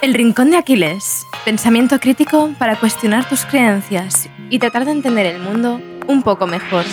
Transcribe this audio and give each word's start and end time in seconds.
El 0.00 0.14
Rincón 0.14 0.52
de 0.52 0.56
Aquiles. 0.56 1.26
Pensamiento 1.44 1.98
crítico 1.98 2.52
para 2.56 2.78
cuestionar 2.78 3.28
tus 3.28 3.44
creencias 3.44 4.28
y 4.48 4.60
tratar 4.60 4.84
de 4.84 4.92
entender 4.92 5.26
el 5.26 5.40
mundo 5.40 5.80
un 6.06 6.22
poco 6.22 6.46
mejor. 6.46 6.84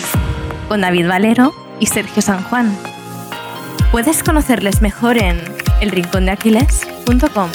Con 0.66 0.80
David 0.80 1.06
Valero 1.08 1.54
y 1.78 1.86
Sergio 1.86 2.20
San 2.20 2.42
Juan. 2.42 2.76
Puedes 3.92 4.24
conocerles 4.24 4.82
mejor 4.82 5.18
en 5.18 5.40
elrincondeaquiles.com. 5.80 7.50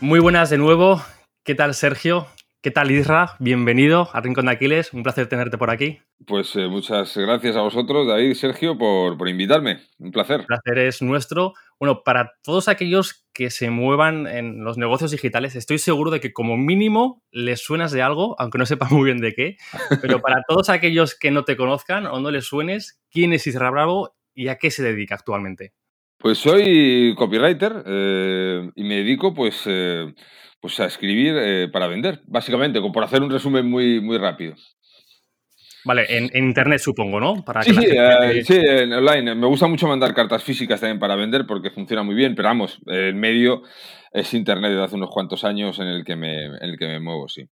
Muy 0.00 0.20
buenas 0.20 0.48
de 0.48 0.56
nuevo. 0.56 1.02
¿Qué 1.44 1.54
tal, 1.54 1.74
Sergio? 1.74 2.28
¿Qué 2.64 2.70
tal, 2.70 2.90
Isra? 2.90 3.36
Bienvenido 3.40 4.08
a 4.14 4.22
Rincón 4.22 4.46
de 4.46 4.52
Aquiles. 4.52 4.94
Un 4.94 5.02
placer 5.02 5.26
tenerte 5.26 5.58
por 5.58 5.68
aquí. 5.68 5.98
Pues 6.26 6.56
eh, 6.56 6.66
muchas 6.66 7.14
gracias 7.14 7.56
a 7.56 7.60
vosotros, 7.60 8.08
David 8.08 8.30
y 8.30 8.34
Sergio, 8.34 8.78
por, 8.78 9.18
por, 9.18 9.28
invitarme. 9.28 9.80
Un 9.98 10.10
placer. 10.12 10.40
El 10.40 10.46
placer 10.46 10.78
es 10.78 11.02
nuestro. 11.02 11.52
Bueno, 11.78 12.00
para 12.02 12.32
todos 12.42 12.68
aquellos 12.68 13.26
que 13.34 13.50
se 13.50 13.68
muevan 13.68 14.26
en 14.26 14.64
los 14.64 14.78
negocios 14.78 15.10
digitales, 15.10 15.56
estoy 15.56 15.76
seguro 15.76 16.10
de 16.10 16.20
que 16.20 16.32
como 16.32 16.56
mínimo 16.56 17.22
les 17.30 17.60
suenas 17.60 17.92
de 17.92 18.00
algo, 18.00 18.34
aunque 18.38 18.56
no 18.56 18.64
sepa 18.64 18.88
muy 18.90 19.04
bien 19.04 19.18
de 19.18 19.34
qué. 19.34 19.56
Pero 20.00 20.22
para 20.22 20.40
todos 20.48 20.70
aquellos 20.70 21.14
que 21.18 21.30
no 21.30 21.44
te 21.44 21.58
conozcan 21.58 22.06
o 22.06 22.18
no 22.18 22.30
les 22.30 22.46
suenes, 22.46 22.98
¿quién 23.10 23.34
es 23.34 23.46
Isra 23.46 23.68
Bravo 23.68 24.16
y 24.34 24.48
a 24.48 24.56
qué 24.56 24.70
se 24.70 24.82
dedica 24.82 25.16
actualmente? 25.16 25.74
Pues 26.16 26.38
soy 26.38 27.14
copywriter 27.14 27.84
eh, 27.84 28.70
y 28.74 28.84
me 28.84 28.94
dedico 28.94 29.34
pues, 29.34 29.64
eh, 29.66 30.14
pues 30.64 30.80
a 30.80 30.86
escribir 30.86 31.36
eh, 31.36 31.68
para 31.70 31.88
vender, 31.88 32.22
básicamente, 32.24 32.80
por 32.80 33.04
hacer 33.04 33.20
un 33.20 33.28
resumen 33.30 33.68
muy, 33.68 34.00
muy 34.00 34.16
rápido. 34.16 34.54
Vale, 35.84 36.06
en, 36.08 36.30
internet 36.34 36.78
supongo, 36.78 37.20
¿no? 37.20 37.44
Para 37.44 37.62
sí, 37.62 37.74
sí, 37.74 38.56
en 38.56 38.90
online. 38.94 39.34
Me 39.34 39.46
gusta 39.46 39.66
mucho 39.66 39.86
mandar 39.86 40.14
cartas 40.14 40.42
físicas 40.42 40.80
también 40.80 40.98
para 40.98 41.16
vender 41.16 41.44
porque 41.46 41.70
funciona 41.70 42.02
muy 42.02 42.14
bien, 42.14 42.34
pero 42.34 42.48
vamos, 42.48 42.80
el 42.86 43.14
medio 43.14 43.60
es 44.10 44.32
internet 44.32 44.70
desde 44.70 44.84
hace 44.84 44.96
unos 44.96 45.10
cuantos 45.10 45.44
años 45.44 45.78
en 45.80 45.88
el 45.88 46.02
que 46.02 46.16
me, 46.16 46.46
en 46.46 46.62
el 46.62 46.78
que 46.78 46.86
me 46.86 46.98
muevo, 46.98 47.28
sí. 47.28 47.46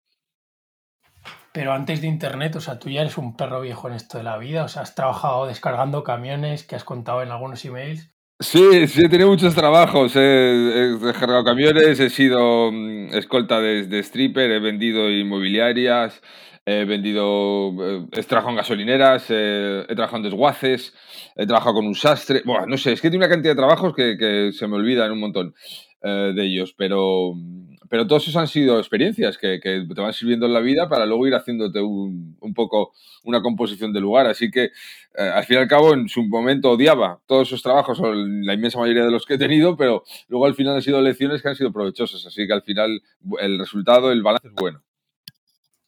Pero 1.51 1.73
antes 1.73 1.99
de 1.99 2.07
internet, 2.07 2.55
o 2.55 2.61
sea, 2.61 2.79
tú 2.79 2.89
ya 2.89 3.01
eres 3.01 3.17
un 3.17 3.35
perro 3.35 3.59
viejo 3.59 3.89
en 3.89 3.95
esto 3.95 4.19
de 4.19 4.23
la 4.23 4.37
vida, 4.37 4.63
o 4.63 4.69
sea, 4.69 4.83
has 4.83 4.95
trabajado 4.95 5.47
descargando 5.47 6.05
camiones 6.05 6.65
que 6.65 6.77
has 6.77 6.85
contado 6.85 7.23
en 7.23 7.31
algunos 7.31 7.65
emails. 7.65 8.10
Sí, 8.41 8.87
sí, 8.87 9.01
he 9.05 9.09
tenido 9.09 9.29
muchos 9.29 9.53
trabajos. 9.53 10.15
He, 10.15 10.19
descargado 10.19 11.43
camiones, 11.43 11.99
he 11.99 12.09
sido 12.09 12.71
mm, 12.71 13.13
escolta 13.13 13.61
de, 13.61 13.99
stripper, 13.99 14.49
he 14.49 14.59
vendido 14.59 15.11
inmobiliarias, 15.11 16.19
he 16.65 16.85
vendido, 16.85 17.71
eh, 17.83 18.07
he 18.11 18.23
trabajado 18.23 18.49
en 18.51 18.55
gasolineras, 18.57 19.25
he 19.29 19.85
trabajado 19.89 20.17
en 20.17 20.23
desguaces, 20.23 20.91
he 21.35 21.45
trabajado 21.45 21.75
con 21.75 21.85
un 21.85 21.93
sastre. 21.93 22.41
Bueno, 22.43 22.65
no 22.65 22.77
sé, 22.77 22.93
es 22.93 23.01
que 23.01 23.11
tiene 23.11 23.25
una 23.25 23.31
cantidad 23.33 23.53
de 23.53 23.59
trabajos 23.59 23.93
que, 23.95 24.17
que 24.17 24.51
se 24.53 24.67
me 24.67 24.75
olvidan 24.77 25.11
un 25.11 25.19
montón 25.19 25.53
eh, 26.03 26.33
de 26.35 26.43
ellos, 26.43 26.73
pero, 26.75 27.33
pero 27.91 28.07
todos 28.07 28.23
esos 28.23 28.37
han 28.37 28.47
sido 28.47 28.79
experiencias 28.79 29.37
que, 29.37 29.59
te 29.59 30.01
van 30.01 30.13
sirviendo 30.13 30.45
en 30.45 30.53
la 30.53 30.61
vida 30.61 30.87
para 30.87 31.05
luego 31.05 31.27
ir 31.27 31.35
haciéndote 31.35 31.81
un, 31.81 32.37
un 32.39 32.53
poco 32.53 32.93
una 33.25 33.41
composición 33.41 33.91
de 33.91 33.99
lugar. 33.99 34.27
Así 34.27 34.49
que, 34.49 34.63
eh, 34.63 34.71
al 35.21 35.43
fin 35.43 35.57
y 35.57 35.59
al 35.59 35.67
cabo, 35.67 35.93
en 35.93 36.07
su 36.07 36.23
momento 36.23 36.71
odiaba 36.71 37.19
todos 37.25 37.49
esos 37.49 37.61
trabajos, 37.61 37.99
o 37.99 38.13
la 38.13 38.53
inmensa 38.53 38.79
mayoría 38.79 39.03
de 39.03 39.11
los 39.11 39.25
que 39.25 39.33
he 39.33 39.37
tenido, 39.37 39.75
pero 39.75 40.05
luego 40.29 40.45
al 40.45 40.55
final 40.55 40.75
han 40.75 40.81
sido 40.81 41.01
lecciones 41.01 41.41
que 41.41 41.49
han 41.49 41.57
sido 41.57 41.73
provechosas. 41.73 42.25
Así 42.25 42.47
que 42.47 42.53
al 42.53 42.61
final 42.61 43.01
el 43.41 43.59
resultado, 43.59 44.13
el 44.13 44.23
balance 44.23 44.47
es 44.47 44.53
bueno. 44.53 44.81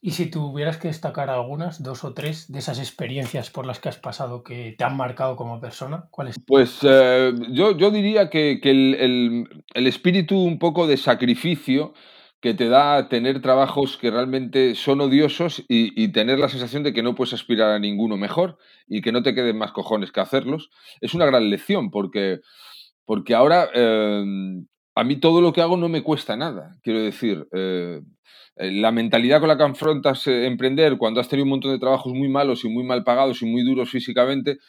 Y 0.06 0.12
si 0.12 0.30
tuvieras 0.30 0.76
que 0.76 0.90
destacar 0.90 1.30
algunas, 1.30 1.82
dos 1.82 2.04
o 2.04 2.14
tres, 2.14 2.52
de 2.52 2.60
esas 2.60 2.78
experiencias 2.78 3.50
por 3.50 3.66
las 3.66 3.80
que 3.80 3.88
has 3.88 3.98
pasado 3.98 4.44
que 4.44 4.76
te 4.78 4.84
han 4.84 4.98
marcado 4.98 5.38
como 5.38 5.62
persona, 5.62 6.10
¿cuáles? 6.12 6.36
Pues 6.46 6.80
eh, 6.84 7.32
yo, 7.52 7.78
yo, 7.78 7.90
diría 7.90 8.30
que, 8.30 8.60
que 8.62 8.70
el, 8.72 9.48
el, 9.74 9.88
espíritu 9.88 10.38
un 10.38 10.60
poco 10.60 10.88
de 10.88 10.98
sacrificio 10.98 11.94
que 12.42 12.54
te 12.54 12.68
da 12.68 13.08
tener 13.08 13.42
trabajos 13.42 13.96
que 13.96 14.12
realmente 14.12 14.76
son 14.76 15.00
odiosos 15.00 15.64
y, 15.70 15.94
y, 15.96 16.12
tener 16.12 16.38
la 16.38 16.50
sensación 16.50 16.84
de 16.84 16.92
que 16.92 17.02
no 17.02 17.16
puedes 17.16 17.32
aspirar 17.32 17.70
a 17.70 17.80
ninguno 17.80 18.18
mejor 18.18 18.58
y 18.86 19.02
que 19.02 19.14
no 19.14 19.24
te 19.24 19.34
queden 19.34 19.58
más 19.58 19.72
cojones 19.72 20.12
que 20.12 20.20
hacerlos, 20.20 20.70
es 21.00 21.14
una 21.14 21.26
gran 21.26 21.50
lección 21.50 21.92
porque, 21.92 22.42
porque 23.06 23.36
ahora 23.36 23.70
eh, 23.74 24.26
a 24.96 25.04
mí 25.04 25.16
todo 25.18 25.42
lo 25.42 25.54
que 25.54 25.62
hago 25.62 25.78
no 25.78 25.90
me 25.90 26.04
cuesta 26.04 26.36
nada. 26.36 26.78
Quiero 26.84 27.00
decir, 27.02 27.48
eh, 27.52 28.02
eh, 28.56 28.72
la 28.72 28.92
mentalidad 28.92 29.40
con 29.40 29.50
la 29.50 29.58
que 29.58 29.64
afrontas 29.64 30.28
eh, 30.28 30.46
emprender 30.46 30.98
cuando 30.98 31.20
has 31.20 31.28
tenido 31.28 31.46
un 31.46 31.50
montón 31.50 31.72
de 31.72 31.80
trabajos 31.80 32.14
muy 32.14 32.30
malos 32.30 32.64
y 32.64 32.70
muy 32.70 32.84
mal 32.84 33.04
pagados 33.04 33.42
y 33.42 33.46
muy 33.46 33.64
duros 33.64 33.90
físicamente, 33.90 34.60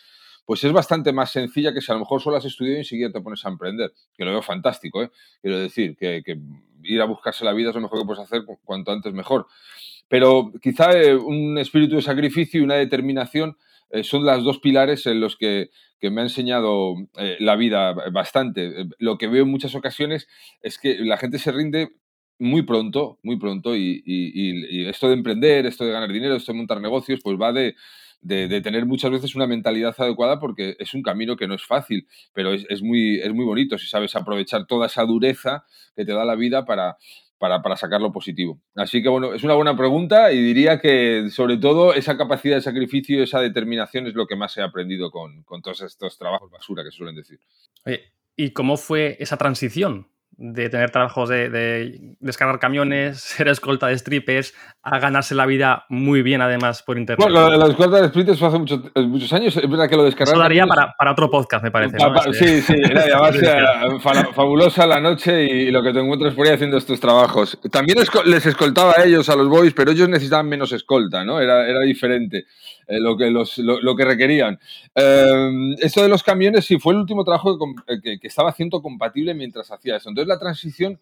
pues 0.47 0.65
es 0.65 0.73
bastante 0.73 1.13
más 1.13 1.31
sencilla 1.31 1.75
que 1.75 1.83
si 1.83 1.93
a 1.93 1.95
lo 1.95 2.01
mejor 2.01 2.21
solo 2.23 2.37
has 2.37 2.45
estudiado 2.47 2.77
y 2.77 2.81
enseguida 2.81 3.13
te 3.13 3.21
pones 3.21 3.45
a 3.45 3.51
emprender, 3.51 3.93
que 4.17 4.25
lo 4.25 4.31
veo 4.31 4.43
fantástico, 4.43 5.03
¿eh? 5.03 5.11
quiero 5.43 5.59
decir, 5.59 5.97
que, 5.97 6.23
ir 6.83 7.01
a 7.01 7.07
buscarse 7.07 7.45
la 7.45 7.53
vida 7.53 7.71
es 7.71 7.75
lo 7.75 7.83
mejor 7.83 8.01
que 8.01 8.07
puedes 8.07 8.23
hacer 8.23 8.43
cuanto 8.65 8.93
antes 8.93 9.13
mejor. 9.13 9.47
Pero 10.09 10.53
quizá 10.61 10.91
un 11.25 11.57
espíritu 11.57 11.97
de 11.97 12.03
sacrificio 12.03 12.61
y 12.61 12.65
una 12.65 12.75
determinación 12.75 13.57
son 14.03 14.25
las 14.25 14.43
dos 14.43 14.59
pilares 14.59 15.07
en 15.07 15.21
los 15.21 15.37
que, 15.37 15.71
que 16.01 16.11
me 16.11 16.21
ha 16.21 16.25
enseñado 16.25 16.95
la 17.39 17.57
vida 17.57 17.93
bastante. 18.13 18.87
Lo 18.99 19.19
que 19.19 19.29
veo 19.29 19.45
en 19.45 19.51
muchas 19.51 19.75
ocasiones 19.75 20.29
es 20.61 20.79
que 20.79 20.99
la 20.99 21.17
gente 21.17 21.39
se 21.39 21.53
rinde 21.53 21.91
muy 22.39 22.63
pronto, 22.63 23.19
muy 23.23 23.39
pronto, 23.39 23.77
y, 23.77 24.03
esto 24.89 25.09
de 25.09 25.15
emprender, 25.15 25.67
esto 25.67 25.85
de 25.85 25.93
ganar 25.93 26.13
dinero, 26.13 26.35
esto 26.35 26.53
de 26.53 26.59
montar 26.59 26.81
negocios, 26.81 27.21
pues 27.23 27.39
va 27.41 27.53
de, 27.53 27.75
tener 28.63 28.87
muchas 28.87 29.11
veces 29.11 29.35
una 29.35 29.47
mentalidad 29.47 29.95
adecuada 29.99 30.41
porque 30.41 30.77
es 30.79 30.95
un 30.95 31.03
camino 31.03 31.37
que 31.37 31.47
no 31.47 31.55
es 31.55 31.65
fácil, 31.65 32.07
pero 32.33 32.53
es, 32.53 32.83
muy, 32.83 33.21
es 33.21 33.33
muy 33.33 33.45
bonito 33.45 33.79
si 33.79 33.87
sabes 33.87 34.17
aprovechar 34.17 34.67
toda 34.67 34.87
esa 34.87 35.05
dureza 35.05 35.65
que 35.95 36.05
te 36.05 36.13
da 36.13 36.25
la 36.25 36.35
vida 36.35 36.65
para, 36.65 36.97
para, 37.39 37.63
para 37.63 37.77
sacar 37.77 38.01
lo 38.01 38.13
positivo. 38.13 38.61
Así 38.75 39.03
que 39.03 39.09
bueno, 39.09 39.35
es 39.35 39.45
una 39.45 39.55
buena 39.55 39.77
pregunta 39.77 40.33
y 40.33 40.41
diría 40.43 40.81
que 40.81 41.29
sobre 41.31 41.59
todo 41.59 41.95
esa 41.95 42.17
capacidad 42.17 42.57
de 42.57 42.63
sacrificio, 42.63 43.23
esa 43.23 43.41
determinación 43.41 44.07
es 44.07 44.15
lo 44.15 44.27
que 44.27 44.37
más 44.37 44.57
he 44.57 44.63
aprendido 44.63 45.11
con, 45.11 45.43
con 45.43 45.63
todos 45.63 45.83
estos 45.83 46.19
trabajos 46.19 46.51
basura 46.51 46.85
que 46.85 46.91
suelen 46.91 47.17
decir. 47.17 47.41
¿Y 48.37 48.51
cómo 48.51 48.77
fue 48.77 49.17
esa 49.21 49.37
transición 49.37 50.09
de 50.37 50.69
tener 50.69 50.91
trabajos 50.91 51.29
de, 51.29 52.15
descargar 52.21 52.59
camiones, 52.59 53.21
ser 53.21 53.49
escolta 53.49 53.87
de 53.89 53.99
strippers, 53.99 54.55
a 54.83 54.99
ganarse 54.99 55.35
la 55.35 55.47
vida 55.47 55.85
muy 55.89 56.23
bien 56.23 56.43
además 56.43 56.83
por 56.83 56.99
internet. 56.99 57.27
Bueno, 57.29 57.51
la, 57.57 57.67
escolta 57.67 58.03
de 58.03 58.09
strippers 58.09 58.39
fue 58.39 58.49
hace 58.49 58.59
muchos, 58.59 58.81
muchos 58.97 59.33
años, 59.33 59.57
es 59.57 59.71
verdad 59.71 59.89
que 59.89 59.97
lo 59.97 60.05
descargaron. 60.05 60.41
Eso 60.41 60.43
daría 60.43 60.67
para, 60.67 60.95
para, 60.99 61.13
otro 61.13 61.31
podcast, 61.31 61.65
me 61.65 61.71
parece. 61.71 61.97
Sí, 62.33 62.61
sí, 62.63 62.75
además 62.85 64.29
fabulosa 64.35 64.87
la 64.87 65.01
noche 65.01 65.45
y 65.45 65.71
lo 65.71 65.83
que 65.83 65.93
te 65.93 66.01
encuentras 66.01 66.35
por 66.35 66.47
ahí 66.47 66.53
haciendo 66.53 66.77
estos 66.77 67.01
trabajos. 67.01 67.59
También 67.71 67.99
les 68.27 68.47
escoltaba 68.47 68.95
a 68.97 69.05
ellos, 69.05 69.29
a 69.29 69.37
los 69.37 69.49
boys, 69.49 69.73
pero 69.75 69.91
ellos 69.93 70.09
necesitaban 70.09 70.49
menos 70.49 70.73
escolta, 70.73 71.25
¿no? 71.25 71.41
Era, 71.41 71.69
era 71.69 71.81
diferente. 71.81 72.47
Eh, 72.87 73.01
lo, 73.01 73.17
que 73.17 73.31
los, 73.31 73.59
lo, 73.59 73.97
que 73.97 74.05
requerían. 74.05 74.59
Eh, 74.95 75.77
eso 75.79 76.03
de 76.03 76.09
los 76.09 76.23
camiones 76.23 76.67
sí 76.67 76.79
fue 76.79 76.93
el 76.93 77.01
último 77.01 77.25
trabajo 77.25 77.59
que, 78.03 78.19
que, 78.19 78.27
estaba 78.27 78.51
haciendo 78.51 78.83
compatible 78.83 79.35
mientras 79.35 79.71
hacía 79.71 79.97
eso. 79.97 80.11
Entonces 80.11 80.29
la 80.29 80.39
transición 80.39 81.01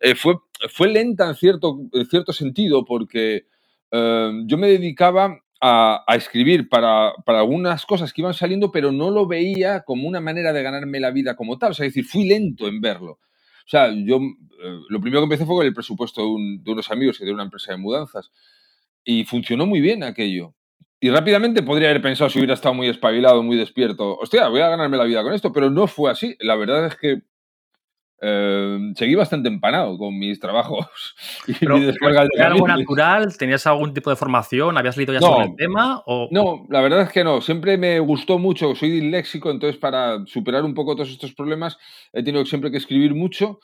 eh, 0.00 0.14
fue, 0.14 0.36
fue 0.70 0.88
lenta 0.88 1.28
en 1.28 1.34
cierto, 1.34 1.80
en 1.92 2.06
cierto 2.06 2.32
sentido 2.32 2.84
porque 2.84 3.46
yo 3.92 4.58
me 4.58 4.66
dedicaba 4.66 5.38
a, 5.60 6.02
a, 6.08 6.16
escribir 6.16 6.68
para, 6.68 7.12
para, 7.24 7.38
algunas 7.38 7.86
cosas 7.86 8.12
que 8.12 8.22
iban 8.22 8.34
saliendo, 8.34 8.72
pero 8.72 8.90
no 8.90 9.08
lo 9.08 9.28
veía 9.28 9.84
como 9.84 10.08
una 10.08 10.20
manera 10.20 10.52
de 10.52 10.64
ganarme 10.64 10.98
la 10.98 11.12
vida 11.12 11.36
como 11.36 11.58
tal. 11.58 11.70
O 11.70 11.74
sea, 11.74 11.84
decir, 11.84 12.04
fui 12.04 12.26
lento 12.26 12.66
en 12.66 12.80
verlo. 12.80 13.12
O 13.12 13.68
sea, 13.68 13.92
yo 13.94 14.18
lo 14.88 15.00
primero 15.00 15.20
que 15.20 15.24
empecé 15.26 15.46
fue 15.46 15.54
con 15.54 15.64
el 15.64 15.72
presupuesto 15.72 16.22
de, 16.22 16.58
de 16.60 16.72
unos 16.72 16.90
amigos 16.90 17.20
que 17.20 17.24
de 17.24 17.32
una 17.32 17.44
empresa 17.44 17.70
de 17.70 17.78
mudanzas. 17.78 18.32
Y 19.04 19.22
funcionó 19.26 19.64
muy 19.64 19.80
bien 19.80 20.02
aquello. 20.02 20.56
Y 21.04 21.10
rápidamente 21.10 21.62
podría 21.62 21.90
haber 21.90 22.00
pensado, 22.00 22.30
si 22.30 22.38
hubiera 22.38 22.54
estado 22.54 22.74
muy 22.74 22.88
espabilado, 22.88 23.42
muy 23.42 23.58
despierto, 23.58 24.16
hostia, 24.16 24.48
voy 24.48 24.62
a 24.62 24.70
ganarme 24.70 24.96
la 24.96 25.04
vida 25.04 25.22
con 25.22 25.34
esto, 25.34 25.52
pero 25.52 25.68
no 25.68 25.86
fue 25.86 26.10
así. 26.10 26.34
La 26.40 26.56
verdad 26.56 26.86
es 26.86 26.96
que 26.96 27.20
eh, 28.22 28.78
seguí 28.96 29.14
bastante 29.14 29.50
empanado 29.50 29.98
con 29.98 30.18
mis 30.18 30.40
trabajos 30.40 30.86
y 31.46 31.52
Pero, 31.52 31.76
algo 31.76 32.66
natural? 32.66 33.36
¿Tenías 33.36 33.66
algún 33.66 33.92
tipo 33.92 34.08
de 34.08 34.16
formación? 34.16 34.78
¿Habías 34.78 34.96
leído 34.96 35.12
ya 35.12 35.20
sobre 35.20 35.44
el 35.44 35.56
tema? 35.56 36.02
O... 36.06 36.28
No, 36.30 36.64
la 36.70 36.80
verdad 36.80 37.02
es 37.02 37.12
que 37.12 37.22
no. 37.22 37.42
Siempre 37.42 37.76
me 37.76 38.00
gustó 38.00 38.38
mucho. 38.38 38.74
Soy 38.74 38.90
disléxico, 38.90 39.50
entonces 39.50 39.78
para 39.78 40.24
superar 40.24 40.64
un 40.64 40.72
poco 40.72 40.96
todos 40.96 41.10
estos 41.10 41.34
problemas 41.34 41.76
he 42.14 42.22
tenido 42.22 42.46
siempre 42.46 42.70
que 42.70 42.78
escribir 42.78 43.14
mucho 43.14 43.60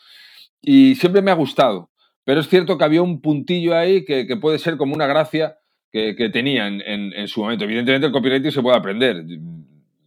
y 0.61 0.95
siempre 0.97 1.23
me 1.23 1.31
ha 1.31 1.37
gustado. 1.37 1.89
Pero 2.23 2.41
es 2.41 2.51
cierto 2.51 2.77
que 2.77 2.85
había 2.85 3.01
un 3.01 3.23
puntillo 3.23 3.75
ahí 3.75 4.05
que, 4.05 4.27
que 4.27 4.37
puede 4.37 4.59
ser 4.59 4.77
como 4.77 4.95
una 4.95 5.07
gracia 5.07 5.57
que, 5.91 6.15
que 6.17 6.29
tenía 6.31 6.67
en, 6.67 6.83
en, 6.83 7.29
su 7.29 7.41
momento. 7.41 7.65
Evidentemente 7.65 8.07
el 8.07 8.13
copywriting 8.13 8.53
se 8.53 8.63
puede 8.63 8.77
aprender. 8.77 9.25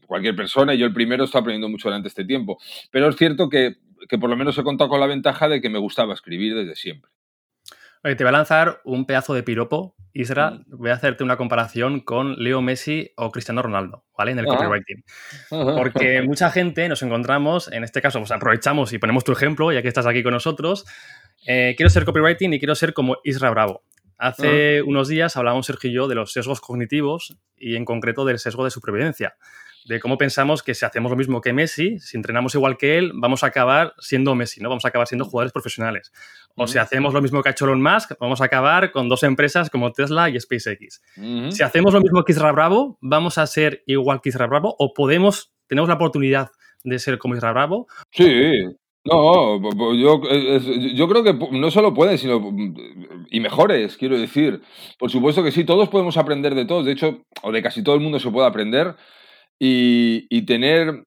Cualquier 0.07 0.35
persona, 0.35 0.73
y 0.73 0.77
yo 0.77 0.85
el 0.85 0.93
primero, 0.93 1.23
estoy 1.23 1.41
aprendiendo 1.41 1.69
mucho 1.69 1.89
durante 1.89 2.07
este 2.07 2.25
tiempo. 2.25 2.57
Pero 2.91 3.09
es 3.09 3.15
cierto 3.15 3.49
que, 3.49 3.77
que 4.07 4.17
por 4.17 4.29
lo 4.29 4.35
menos 4.35 4.57
he 4.57 4.63
contado 4.63 4.89
con 4.89 4.99
la 4.99 5.07
ventaja 5.07 5.49
de 5.49 5.61
que 5.61 5.69
me 5.69 5.79
gustaba 5.79 6.13
escribir 6.13 6.55
desde 6.55 6.75
siempre. 6.75 7.11
te 8.01 8.15
voy 8.15 8.27
a 8.27 8.31
lanzar 8.31 8.81
un 8.83 9.05
pedazo 9.05 9.33
de 9.33 9.43
piropo 9.43 9.95
Isra, 10.15 10.59
voy 10.67 10.91
a 10.91 10.93
hacerte 10.93 11.23
una 11.23 11.37
comparación 11.37 11.99
con 11.99 12.35
Leo 12.35 12.61
Messi 12.61 13.11
o 13.17 13.31
Cristiano 13.31 13.63
Ronaldo, 13.63 14.05
¿vale? 14.15 14.31
En 14.31 14.39
el 14.39 14.45
copywriting. 14.45 15.03
Porque 15.49 16.21
mucha 16.27 16.51
gente 16.51 16.87
nos 16.87 17.01
encontramos, 17.01 17.71
en 17.71 17.83
este 17.83 17.99
caso, 17.99 18.19
pues 18.19 18.31
aprovechamos 18.31 18.93
y 18.93 18.99
ponemos 18.99 19.23
tu 19.23 19.31
ejemplo, 19.31 19.71
ya 19.71 19.81
que 19.81 19.87
estás 19.87 20.05
aquí 20.05 20.21
con 20.21 20.33
nosotros. 20.33 20.85
Eh, 21.47 21.73
quiero 21.75 21.89
ser 21.89 22.05
copywriting 22.05 22.53
y 22.53 22.59
quiero 22.59 22.75
ser 22.75 22.93
como 22.93 23.17
Isra 23.23 23.49
Bravo. 23.49 23.81
Hace 24.17 24.81
unos 24.81 25.07
días 25.07 25.35
hablábamos 25.37 25.65
Sergio 25.65 25.89
y 25.89 25.93
yo 25.93 26.07
de 26.07 26.15
los 26.15 26.31
sesgos 26.31 26.61
cognitivos 26.61 27.37
y 27.57 27.75
en 27.75 27.85
concreto 27.85 28.25
del 28.25 28.39
sesgo 28.39 28.63
de 28.63 28.71
supervivencia. 28.71 29.35
De 29.85 29.99
cómo 29.99 30.17
pensamos 30.17 30.63
que 30.63 30.73
si 30.75 30.85
hacemos 30.85 31.11
lo 31.11 31.17
mismo 31.17 31.41
que 31.41 31.51
Messi, 31.51 31.99
si 31.99 32.15
entrenamos 32.15 32.55
igual 32.55 32.77
que 32.77 32.97
él, 32.97 33.11
vamos 33.15 33.43
a 33.43 33.47
acabar 33.47 33.93
siendo 33.99 34.33
Messi, 34.33 34.61
¿no? 34.61 34.69
Vamos 34.69 34.85
a 34.85 34.87
acabar 34.87 35.07
siendo 35.07 35.25
jugadores 35.25 35.51
profesionales. 35.51 36.13
O 36.55 36.67
si 36.67 36.77
hacemos 36.77 37.13
lo 37.13 37.21
mismo 37.21 37.41
que 37.41 37.49
ha 37.49 37.51
hecho 37.51 37.65
Elon 37.65 37.81
Musk, 37.81 38.13
vamos 38.19 38.39
a 38.39 38.45
acabar 38.45 38.91
con 38.91 39.09
dos 39.09 39.23
empresas 39.23 39.69
como 39.69 39.91
Tesla 39.91 40.29
y 40.29 40.39
SpaceX. 40.39 41.01
Si 41.49 41.63
hacemos 41.63 41.93
lo 41.93 41.99
mismo 41.99 42.23
que 42.23 42.31
Isra 42.31 42.51
Bravo, 42.51 42.97
vamos 43.01 43.37
a 43.37 43.47
ser 43.47 43.83
igual 43.85 44.21
que 44.21 44.29
Isra 44.29 44.47
Bravo 44.47 44.73
o 44.79 44.93
podemos, 44.93 45.53
tenemos 45.67 45.89
la 45.89 45.95
oportunidad 45.95 46.51
de 46.83 46.99
ser 46.99 47.17
como 47.17 47.35
Isra 47.35 47.51
Bravo. 47.51 47.87
Sí, 48.11 48.63
no, 49.05 49.93
yo, 49.95 50.21
es- 50.29 50.65
yo 50.95 51.07
creo 51.09 51.23
que 51.23 51.33
no 51.51 51.71
solo 51.71 51.93
pueden, 51.93 52.17
sino 52.17 52.39
mm, 52.39 53.25
y 53.29 53.39
mejores, 53.39 53.97
quiero 53.97 54.17
decir. 54.19 54.61
Por 54.97 55.11
supuesto 55.11 55.43
que 55.43 55.51
sí, 55.51 55.63
todos 55.65 55.89
podemos 55.89 56.17
aprender 56.17 56.55
de 56.55 56.65
todos, 56.65 56.85
de 56.85 56.93
hecho, 56.93 57.21
o 57.41 57.51
de 57.51 57.61
casi 57.61 57.83
todo 57.83 57.95
el 57.95 58.01
mundo 58.01 58.19
se 58.19 58.31
puede 58.31 58.47
aprender 58.47 58.95
y, 59.59 60.27
y 60.29 60.43
tener 60.45 61.03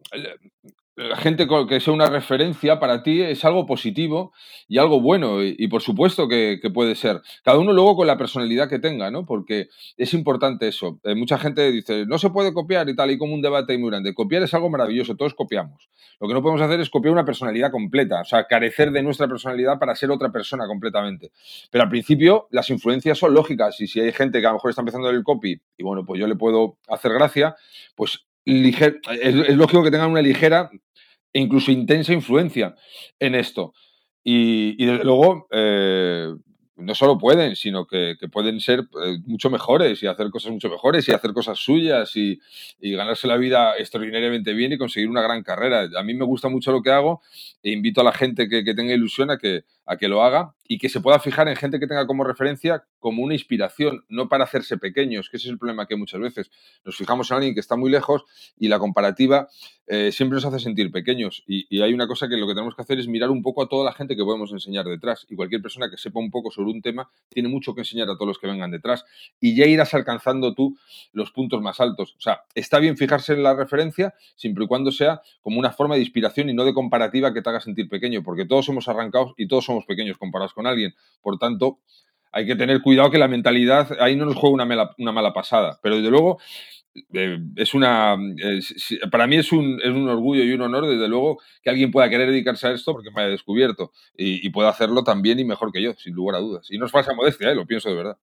eh, 0.97 1.11
gente 1.19 1.47
co- 1.47 1.67
que 1.67 1.81
sea 1.81 1.93
una 1.93 2.07
referencia 2.09 2.79
para 2.81 3.03
ti 3.03 3.23
es 3.23 3.45
algo 3.45 3.67
positivo 3.67 4.33
y 4.69 4.79
algo 4.79 5.01
bueno 5.01 5.43
y, 5.45 5.69
por 5.69 5.83
supuesto 5.83 6.29
que, 6.29 6.59
puede 6.75 6.95
ser. 6.95 7.21
Cada 7.45 7.59
uno 7.59 7.73
luego 7.73 7.97
con 7.97 8.07
la 8.07 8.17
personalidad 8.19 8.69
que 8.69 8.79
tenga, 8.79 9.11
¿no? 9.11 9.25
Porque 9.25 9.69
es 9.97 10.15
importante 10.15 10.69
eso. 10.69 10.99
Eh, 11.05 11.15
mucha 11.15 11.39
gente 11.39 11.71
dice, 11.71 12.07
no 12.07 12.19
se 12.19 12.31
puede 12.31 12.53
copiar 12.53 12.89
y 12.89 12.97
tal, 12.97 13.11
y 13.11 13.19
como 13.19 13.35
un 13.35 13.43
debate 13.43 13.79
muy 13.79 13.91
grande. 13.91 14.15
Copiar 14.15 14.43
es 14.43 14.53
algo 14.55 14.69
maravilloso, 14.71 15.15
todos 15.17 15.35
copiamos. 15.35 15.89
Lo 16.21 16.27
que 16.29 16.35
no 16.35 16.43
podemos 16.43 16.61
hacer 16.63 16.81
es 16.81 16.91
copiar 16.91 17.13
una 17.13 17.25
personalidad 17.25 17.71
completa, 17.71 18.23
o 18.23 18.25
sea, 18.25 18.47
carecer 18.47 18.91
de 18.91 19.03
nuestra 19.03 19.29
personalidad 19.29 19.79
para 19.79 19.95
ser 19.95 20.11
otra 20.11 20.33
persona 20.33 20.67
completamente. 20.67 21.31
Pero 21.71 21.85
al 21.85 21.91
principio 21.91 22.49
las 22.51 22.71
influencias 22.71 23.19
son 23.19 23.35
lógicas 23.35 23.81
y 23.81 23.87
si 23.87 24.01
hay 24.01 24.13
gente 24.13 24.41
que 24.41 24.47
a 24.47 24.51
lo 24.51 24.55
mejor 24.57 24.71
está 24.71 24.83
empezando 24.83 25.11
el 25.11 25.23
copy 25.23 25.61
y 25.77 25.83
bueno, 25.83 26.05
pues 26.05 26.19
yo 26.21 26.27
le 26.27 26.37
puedo 26.37 26.79
hacer 26.89 27.13
gracia, 27.13 27.55
pues 27.95 28.27
liger- 28.47 29.01
es, 29.21 29.57
lógico 29.57 29.83
que 29.83 29.91
tengan 29.91 30.11
una 30.11 30.23
ligera 30.23 30.71
e 31.33 31.41
incluso 31.41 31.71
intensa 31.71 32.13
influencia 32.13 32.75
en 33.19 33.35
esto. 33.35 33.75
Y, 34.25 34.83
y 34.83 34.87
desde 34.87 35.05
luego, 35.05 35.47
eh, 35.51 36.33
no 36.77 36.95
solo 36.95 37.19
pueden, 37.19 37.57
sino 37.57 37.87
que, 37.87 38.17
pueden 38.31 38.61
ser 38.61 38.81
eh, 38.81 39.19
mucho 39.25 39.51
mejores 39.51 40.03
y 40.03 40.07
hacer 40.07 40.31
cosas 40.31 40.53
mucho 40.53 40.69
mejores 40.69 41.09
y 41.09 41.13
hacer 41.13 41.33
cosas 41.33 41.59
suyas 41.59 42.15
y, 42.17 42.39
ganarse 42.81 43.27
la 43.27 43.37
vida 43.37 43.77
extraordinariamente 43.79 44.53
bien 44.53 44.73
y 44.73 44.79
conseguir 44.79 45.09
una 45.09 45.23
gran 45.23 45.43
carrera. 45.43 45.89
A 45.97 46.03
mí 46.03 46.15
me 46.15 46.25
gusta 46.25 46.49
mucho 46.49 46.73
lo 46.73 46.83
que 46.83 46.91
hago 46.91 47.23
e 47.63 47.71
invito 47.71 48.01
a 48.01 48.05
la 48.05 48.13
gente 48.13 48.49
que 48.49 48.75
tenga 48.75 48.95
ilusión 48.95 49.31
a 49.31 49.39
que, 49.39 49.65
a 49.87 49.97
que 49.97 50.09
lo 50.09 50.23
haga 50.23 50.55
y 50.69 50.79
que 50.79 50.89
se 50.89 51.01
pueda 51.01 51.19
fijar 51.21 51.49
en 51.49 51.57
gente 51.57 51.79
que 51.79 51.87
tenga 51.87 52.07
como 52.07 52.25
referencia 52.25 52.85
como 52.99 53.23
una 53.23 53.35
inspiración, 53.35 54.05
no 54.09 54.29
para 54.29 54.45
hacerse 54.45 54.79
pequeños, 54.79 55.31
que 55.31 55.37
ese 55.37 55.47
es 55.47 55.53
el 55.53 55.59
problema 55.59 55.87
que 55.87 55.97
muchas 55.97 56.21
veces 56.21 56.51
nos 56.85 56.97
fijamos 56.97 57.31
en 57.31 57.37
alguien 57.37 57.55
que 57.55 57.61
está 57.61 57.77
muy 57.77 57.91
lejos 57.91 58.25
y 58.59 58.69
la 58.69 58.79
comparativa 58.79 59.49
eh, 59.89 60.11
siempre 60.11 60.35
nos 60.35 60.45
hace 60.45 60.59
sentir 60.59 60.91
pequeños. 60.91 61.45
Y, 61.47 61.81
hay 61.81 61.93
una 61.93 62.09
cosa 62.09 62.29
que 62.29 62.37
lo 62.37 62.47
que 62.47 62.55
tenemos 62.55 62.75
que 62.75 62.83
hacer 62.83 62.99
es 62.99 63.07
mirar 63.07 63.31
un 63.31 63.43
poco 63.43 63.63
a 63.63 63.69
toda 63.69 63.85
la 63.85 63.93
gente 63.93 64.17
que 64.17 64.25
podemos 64.25 64.51
enseñar 64.53 64.85
detrás. 64.87 65.25
Y 65.29 65.37
cualquier 65.37 65.63
persona 65.63 65.89
que 65.89 65.97
sepa 65.97 66.19
un 66.19 66.31
poco 66.31 66.51
sobre 66.51 66.71
un 66.71 66.83
tema 66.83 67.09
tiene 67.29 67.49
mucho 67.49 67.75
que 67.75 67.83
enseñar 67.83 68.09
a 68.11 68.15
todos 68.15 68.27
los 68.27 68.39
que 68.39 68.49
vengan 68.49 68.71
detrás. 68.73 69.05
Y 69.41 69.55
ya 69.55 69.67
irás 69.67 69.95
alcanzando 69.95 70.55
tú 70.55 70.77
los 71.13 71.31
puntos 71.31 71.63
más 71.63 71.81
altos. 71.81 72.15
O 72.19 72.21
sea, 72.21 72.41
está 72.55 72.81
bien 72.81 72.97
fijarse 72.97 73.35
en 73.35 73.45
la 73.45 73.55
referencia 73.55 74.15
siempre 74.35 74.65
y 74.65 74.67
cuando 74.67 74.91
sea 74.91 75.21
como 75.41 75.61
una 75.61 75.71
forma 75.71 75.95
de 75.95 76.01
inspiración 76.01 76.51
y 76.51 76.55
no 76.55 76.65
de 76.65 76.75
comparativa 76.75 77.33
que 77.33 77.43
te 77.43 77.51
haga 77.51 77.61
sentir 77.61 77.89
pequeño, 77.89 78.25
porque 78.25 78.45
todos 78.45 78.67
somos 78.67 78.89
arrancados 78.89 79.35
y 79.37 79.47
todos 79.47 79.65
somos 79.65 79.76
pequeños 79.85 80.17
comparados 80.17 80.55
con 80.55 80.67
alguien. 80.67 80.95
Por 81.21 81.39
tanto, 81.39 81.81
hay 82.33 82.47
que 82.47 82.57
tener 82.57 82.83
cuidado 82.83 83.11
que 83.11 83.19
la 83.19 83.29
mentalidad 83.29 83.97
ahí 84.01 84.15
no 84.15 84.27
nos 84.27 84.37
juega 84.37 84.67
una 84.99 85.13
mala, 85.13 85.33
pasada. 85.33 85.79
Pero 85.83 85.97
desde 85.97 86.11
luego, 86.11 86.39
eh, 87.15 87.39
es 87.57 87.75
una. 87.75 88.15
eh, 88.15 88.61
para 89.11 89.27
mí 89.27 89.37
es 89.37 89.53
un, 89.53 89.81
es 89.83 89.91
un 89.91 90.09
orgullo 90.09 90.45
y 90.45 90.53
un 90.53 90.63
honor, 90.63 90.87
desde 90.87 91.09
luego, 91.09 91.39
que 91.63 91.71
alguien 91.71 91.91
pueda 91.91 92.11
querer 92.11 92.29
dedicarse 92.29 92.69
a 92.69 92.73
esto 92.73 92.93
porque 92.93 93.11
me 93.11 93.23
haya 93.23 93.31
descubierto 93.31 93.93
y, 94.15 94.49
pueda 94.51 94.69
hacerlo 94.69 95.03
tan 95.03 95.23
bien 95.23 95.39
y 95.39 95.45
mejor 95.45 95.73
que 95.73 95.83
yo, 95.83 95.95
sin 95.95 96.15
lugar 96.15 96.37
a 96.37 96.41
dudas. 96.41 96.67
Y 96.71 96.79
no 96.79 96.87
es 96.87 96.93
falsa 96.93 97.15
modestia, 97.15 97.51
eh, 97.51 97.55
lo 97.55 97.67
pienso 97.67 97.89
de 97.89 97.97
verdad. 97.97 98.19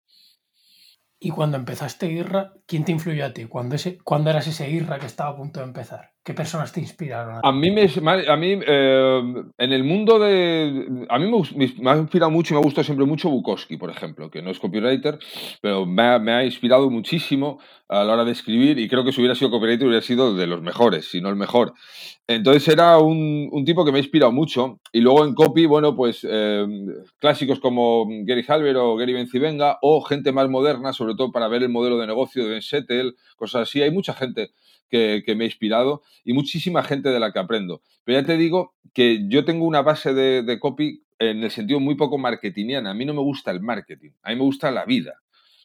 Y 1.20 1.30
cuando 1.30 1.58
empezaste 1.58 2.12
Irra, 2.12 2.54
¿quién 2.68 2.84
te 2.84 2.92
influyó 2.92 3.26
a 3.26 3.34
ti? 3.34 3.46
¿Cuándo, 3.46 3.78
¿Cuándo 4.04 4.30
eras 4.30 4.46
ese 4.46 4.70
Irra 4.70 5.00
que 5.00 5.06
estaba 5.06 5.30
a 5.30 5.38
punto 5.38 5.62
de 5.62 5.68
empezar? 5.68 6.12
¿Qué 6.26 6.34
personas 6.34 6.72
te 6.72 6.80
inspiraron? 6.80 7.42
A 7.44 7.52
mí, 7.52 7.70
me, 7.70 7.82
a 7.84 8.38
mí 8.38 8.58
eh, 8.66 9.22
en 9.58 9.74
el 9.74 9.84
mundo 9.84 10.20
de... 10.20 11.06
A 11.10 11.20
mí 11.20 11.30
me, 11.30 11.68
me- 11.82 11.92
ha 11.92 11.98
inspirado 11.98 12.32
mucho 12.32 12.54
y 12.54 12.56
me 12.56 12.62
ha 12.62 12.64
gustado 12.64 12.86
siempre 12.86 13.06
mucho 13.06 13.30
Bukowski, 13.30 13.76
por 13.76 13.90
ejemplo, 13.90 14.32
que 14.32 14.42
no 14.42 14.50
es 14.50 14.58
copywriter, 14.58 15.20
pero 15.62 15.86
me 15.86 16.02
ha, 16.04 16.20
me 16.20 16.32
ha 16.32 16.46
inspirado 16.46 16.90
muchísimo 16.90 17.60
a 17.90 18.06
la 18.06 18.14
hora 18.14 18.24
de 18.24 18.32
escribir 18.32 18.80
y 18.80 18.88
creo 18.88 19.04
que 19.04 19.12
si 19.12 19.20
hubiera 19.20 19.36
sido 19.36 19.52
copywriter 19.52 19.86
hubiera 19.86 20.02
sido 20.02 20.34
de 20.34 20.48
los 20.48 20.62
mejores, 20.62 21.10
si 21.12 21.20
no 21.20 21.28
el 21.28 21.36
mejor. 21.36 21.74
Entonces 22.26 22.66
era 22.70 23.00
un, 23.00 23.50
un 23.52 23.66
tipo 23.66 23.84
que 23.84 23.92
me 23.92 23.98
ha 23.98 24.02
inspirado 24.02 24.32
mucho. 24.32 24.80
Y 24.94 25.02
luego 25.02 25.26
en 25.26 25.34
copy, 25.34 25.66
bueno, 25.66 25.94
pues 25.94 26.26
eh, 26.30 26.66
clásicos 27.20 27.60
como 27.60 28.06
Gary 28.24 28.46
Halber 28.48 28.78
o 28.78 28.96
Gary 28.96 29.12
Bencivenga 29.12 29.78
o 29.82 30.02
gente 30.02 30.32
más 30.32 30.48
moderna, 30.48 30.94
sobre 30.94 31.16
todo 31.16 31.34
para 31.34 31.50
ver 31.50 31.64
el 31.64 31.70
modelo 31.70 31.98
de 31.98 32.08
negocio 32.08 32.46
de 32.46 32.50
Ben 32.52 32.62
Settle, 32.62 33.12
cosas 33.36 33.64
así. 33.64 33.82
Hay 33.82 33.92
mucha 33.92 34.14
gente 34.14 34.52
que, 34.94 35.36
me 35.36 35.44
ha 35.44 35.48
inspirado 35.48 36.04
y 36.24 36.34
muchísima 36.34 36.84
gente 36.84 37.10
de 37.10 37.20
la 37.20 37.32
que 37.32 37.40
aprendo. 37.40 37.82
Pero 38.04 38.20
ya 38.20 38.26
te 38.26 38.38
digo 38.38 38.74
que 38.94 39.26
yo 39.28 39.44
tengo 39.44 39.66
una 39.66 39.82
base 39.82 40.14
de, 40.14 40.60
copy 40.60 41.04
en 41.20 41.44
el 41.44 41.52
sentido 41.52 41.80
muy 41.80 41.96
poco 41.96 42.18
marketingiana. 42.18 42.92
A 42.92 42.94
mí 42.94 43.06
no 43.06 43.14
me 43.14 43.22
gusta 43.22 43.52
el 43.52 43.62
marketing, 43.62 44.12
a 44.22 44.30
mí 44.30 44.36
me 44.36 44.44
gusta 44.44 44.72
la 44.72 44.86
vida. 44.86 45.16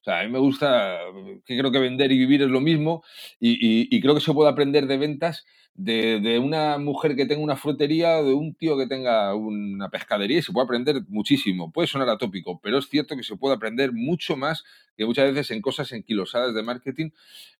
O 0.00 0.04
sea, 0.04 0.20
a 0.20 0.25
mí 0.25 0.30
me 0.30 0.38
gusta, 0.38 0.98
que 1.44 1.58
creo 1.58 1.70
que 1.70 1.78
vender 1.78 2.10
y 2.12 2.19
vivir 2.19 2.42
es 2.42 2.48
lo 2.48 2.60
mismo 2.60 3.04
y 3.38 4.00
creo 4.00 4.14
que 4.14 4.20
se 4.20 4.32
puede 4.32 4.50
aprender 4.50 4.86
de 4.86 4.96
ventas 4.96 5.44
de, 5.78 6.19
de 6.19 6.40
una 6.40 6.76
mujer 6.76 7.14
que 7.14 7.25
tenga 7.25 7.40
una 7.40 7.56
frutería 7.56 8.20
de 8.20 8.34
un 8.34 8.52
tío 8.52 8.76
que 8.76 8.88
tenga 8.88 9.32
una 9.36 9.88
pescadería 9.88 10.40
y 10.40 10.42
se 10.42 10.52
puede 10.52 10.64
aprender 10.64 11.04
muchísimo. 11.06 11.70
Puede 11.70 11.86
sonar 11.86 12.08
atópico, 12.08 12.58
pero 12.60 12.78
es 12.78 12.88
cierto 12.88 13.16
que 13.16 13.22
se 13.22 13.36
puede 13.36 13.54
aprender 13.54 13.92
mucho 13.92 14.36
más 14.36 14.64
que 14.96 15.06
muchas 15.06 15.32
veces 15.32 15.52
en 15.52 15.62
cosas 15.62 15.92
enquilosadas 15.92 16.52
de 16.52 16.64
marketing, 16.64 17.10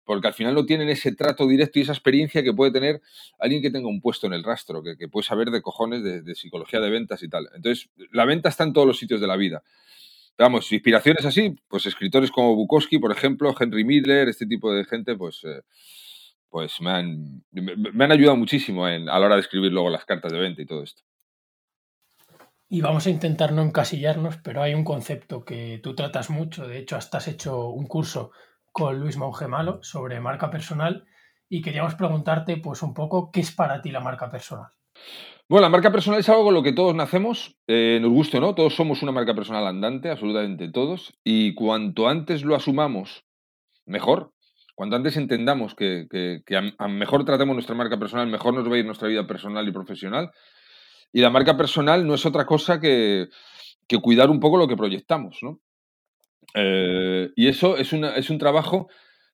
porque 0.05 0.27
al 0.27 0.35
final 0.35 0.53
no 0.55 0.67
tienen 0.67 0.89
ese 0.89 1.15
trato 1.15 1.47
directo 1.47 1.79
y 1.79 1.83
esa 1.83 1.93
experiencia 1.93 2.43
que 2.43 2.53
puede 2.53 2.73
tener 2.73 3.01
alguien 3.39 3.63
que 3.63 3.71
tenga 3.71 3.87
un 3.87 4.01
puesto 4.01 4.27
en 4.27 4.33
el 4.33 4.43
rastro, 4.43 4.83
que, 4.83 4.97
que 4.97 5.07
puede 5.07 5.25
saber 5.25 5.53
de 5.53 5.63
cojones 5.63 6.03
de, 6.03 6.35
psicología 6.35 6.81
de 6.81 6.91
ventas 6.91 7.23
y 7.23 7.29
tal. 7.29 7.49
Entonces, 7.55 7.89
la 8.11 8.25
venta 8.25 8.49
está 8.49 8.65
en 8.65 8.73
todos 8.73 8.89
los 8.89 8.99
sitios 8.99 9.21
de 9.21 9.29
la 9.29 9.37
vida. 9.37 9.63
Vamos, 10.37 10.73
inspiraciones 10.73 11.25
así, 11.25 11.55
pues 11.69 11.87
escritores 11.87 12.33
como 12.33 12.57
Bukowski, 12.57 12.99
por 12.99 13.13
ejemplo, 13.13 13.55
Henry 13.59 13.85
Miller, 13.85 14.29
este 14.29 14.47
tipo 14.47 14.73
de 14.73 14.85
gente, 14.85 15.15
pues, 15.15 15.45
eh, 15.45 15.63
pues 16.51 16.81
me, 16.81 16.91
han, 16.91 17.45
me, 17.53 18.05
han 18.05 18.13
ayudado 18.13 18.37
muchísimo 18.37 18.89
en- 18.89 19.09
a 19.09 19.19
la 19.19 19.27
hora 19.27 19.35
de 19.37 19.43
escribir 19.43 19.73
luego 19.73 19.91
las 19.91 20.05
cartas 20.05 20.33
de 20.33 20.39
venta 20.39 20.63
y 20.63 20.67
todo 20.67 20.83
esto. 20.83 21.03
Y 22.69 22.83
vamos 22.83 23.07
a 23.07 23.11
intentar 23.11 23.53
no 23.53 23.63
encasillarnos, 23.63 24.37
pero 24.39 24.63
hay 24.63 24.75
un 24.75 24.85
concepto 24.85 25.45
que 25.45 25.81
tú 25.83 25.95
tratas 25.95 26.29
mucho. 26.29 26.69
De 26.69 26.79
hecho, 26.79 26.97
hasta 26.97 27.19
has 27.19 27.29
hecho 27.29 27.69
un 27.69 27.87
curso 27.87 28.31
con 28.73 29.01
Luis 29.01 29.17
Monge 29.17 29.49
Malo 29.49 29.83
sobre 29.83 30.21
marca 30.21 30.51
personal 30.51 31.07
y 31.49 31.63
queríamos 31.63 31.95
preguntarte, 31.95 32.59
pues, 32.59 32.83
un 32.83 32.93
poco, 32.93 33.31
¿qué 33.33 33.41
es 33.41 33.53
para 33.53 33.81
ti 33.81 33.91
la 33.91 34.01
marca 34.01 34.31
personal? 34.31 34.69
Bueno, 35.49 35.63
la 35.63 35.71
marca 35.71 35.91
personal 35.91 36.21
es 36.21 36.29
algo 36.29 36.45
con 36.45 36.53
lo 36.55 36.63
que 36.63 36.75
todos 36.75 36.95
nacemos, 36.95 37.57
eh, 37.67 37.99
nos 38.03 38.11
guste 38.11 38.37
o 38.37 38.41
no, 38.43 38.55
todos 38.55 38.75
somos 38.75 39.03
una 39.03 39.13
marca 39.13 39.35
personal 39.35 39.67
andante, 39.67 40.11
absolutamente 40.11 40.71
todos, 40.71 41.19
y 41.25 41.55
cuanto 41.55 42.07
antes 42.07 42.45
lo 42.45 42.55
asumamos, 42.55 43.25
mejor. 43.87 44.35
Cuanto 44.79 44.95
antes 44.95 45.17
entendamos 45.17 45.75
que, 45.75 46.07
que- 46.09 46.73
a 46.79 46.87
mejor 46.87 47.25
tratemos 47.25 47.53
nuestra 47.53 47.75
marca 47.75 47.99
personal, 47.99 48.29
mejor 48.29 48.55
nos 48.55 48.71
va 48.71 48.77
a 48.77 48.79
ir 48.79 48.87
nuestra 48.87 49.09
vida 49.09 49.27
personal 49.27 49.67
y 49.67 49.73
profesional. 49.73 50.31
Y 51.13 51.21
la 51.21 51.31
marca 51.31 51.57
personal 51.57 52.07
no 52.07 52.15
es 52.15 52.25
otra 52.25 52.47
cosa 52.47 52.79
que, 52.79 53.27
que 53.89 53.99
cuidar 53.99 54.31
un 54.31 54.39
poco 54.39 54.57
lo 54.57 54.69
que 54.69 54.77
proyectamos, 54.77 55.41
¿no? 55.43 55.59
Eh, 56.55 57.29
y 57.35 57.49
eso 57.49 57.77
es, 57.77 57.93
una- 57.93 58.15
es 58.15 58.31
un 58.31 58.39
trabajo 58.39 58.89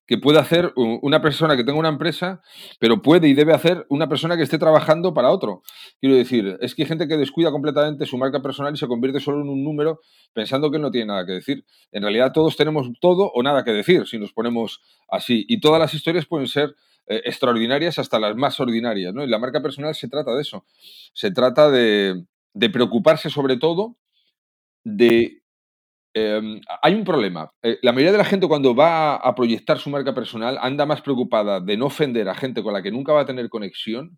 que 0.07 0.17
puede 0.17 0.39
hacer 0.39 0.71
una 0.75 1.21
persona 1.21 1.57
que 1.57 1.63
tenga 1.63 1.79
una 1.79 1.89
empresa, 1.89 2.41
pero 2.79 3.01
puede 3.01 3.27
y 3.27 3.33
debe 3.33 3.53
hacer 3.53 3.85
una 3.89 4.07
persona 4.07 4.37
que 4.37 4.43
esté 4.43 4.57
trabajando 4.59 5.13
para 5.13 5.31
otro. 5.31 5.63
Quiero 5.99 6.15
decir, 6.15 6.57
es 6.61 6.75
que 6.75 6.83
hay 6.83 6.87
gente 6.87 7.07
que 7.07 7.17
descuida 7.17 7.51
completamente 7.51 8.05
su 8.05 8.17
marca 8.17 8.41
personal 8.41 8.73
y 8.73 8.77
se 8.77 8.87
convierte 8.87 9.19
solo 9.19 9.41
en 9.41 9.49
un 9.49 9.63
número 9.63 10.01
pensando 10.33 10.69
que 10.69 10.77
no 10.77 10.91
tiene 10.91 11.07
nada 11.07 11.25
que 11.25 11.33
decir. 11.33 11.65
En 11.91 12.03
realidad 12.03 12.31
todos 12.33 12.55
tenemos 12.55 12.87
todo 13.01 13.31
o 13.33 13.41
nada 13.41 13.63
que 13.63 13.71
decir 13.71 14.07
si 14.07 14.19
nos 14.19 14.31
ponemos 14.31 14.81
así. 15.09 15.45
Y 15.47 15.59
todas 15.59 15.79
las 15.79 15.93
historias 15.93 16.25
pueden 16.25 16.47
ser 16.47 16.75
eh, 17.07 17.21
extraordinarias 17.25 17.97
hasta 17.97 18.19
las 18.19 18.35
más 18.35 18.59
ordinarias. 18.59 19.13
¿no? 19.13 19.23
Y 19.23 19.27
la 19.27 19.39
marca 19.39 19.61
personal 19.61 19.95
se 19.95 20.07
trata 20.07 20.35
de 20.35 20.41
eso. 20.41 20.65
Se 21.13 21.31
trata 21.31 21.71
de 21.71 22.25
preocuparse 22.71 23.29
sobre 23.29 23.57
todo 23.57 23.97
de 24.83 25.41
Em, 26.17 26.61
hay 26.81 26.93
un 26.93 27.03
problema. 27.03 27.51
Eh, 27.61 27.77
la 27.81 27.91
mayoría 27.91 28.13
de 28.13 28.17
la 28.17 28.23
gente 28.23 28.47
cuando 28.47 28.73
va 28.73 29.17
a 29.17 29.35
proyectar 29.35 29.79
su 29.79 29.89
marca 29.89 30.15
personal 30.15 30.57
anda 30.61 30.85
más 30.85 31.01
preocupada 31.01 31.59
de 31.59 31.75
no 31.75 31.87
ofender 31.87 32.29
a 32.29 32.35
gente 32.35 32.63
con 32.63 32.71
la 32.71 32.81
que 32.81 32.89
nunca 32.89 33.11
va 33.11 33.21
a 33.21 33.25
tener 33.25 33.49
conexión 33.49 34.17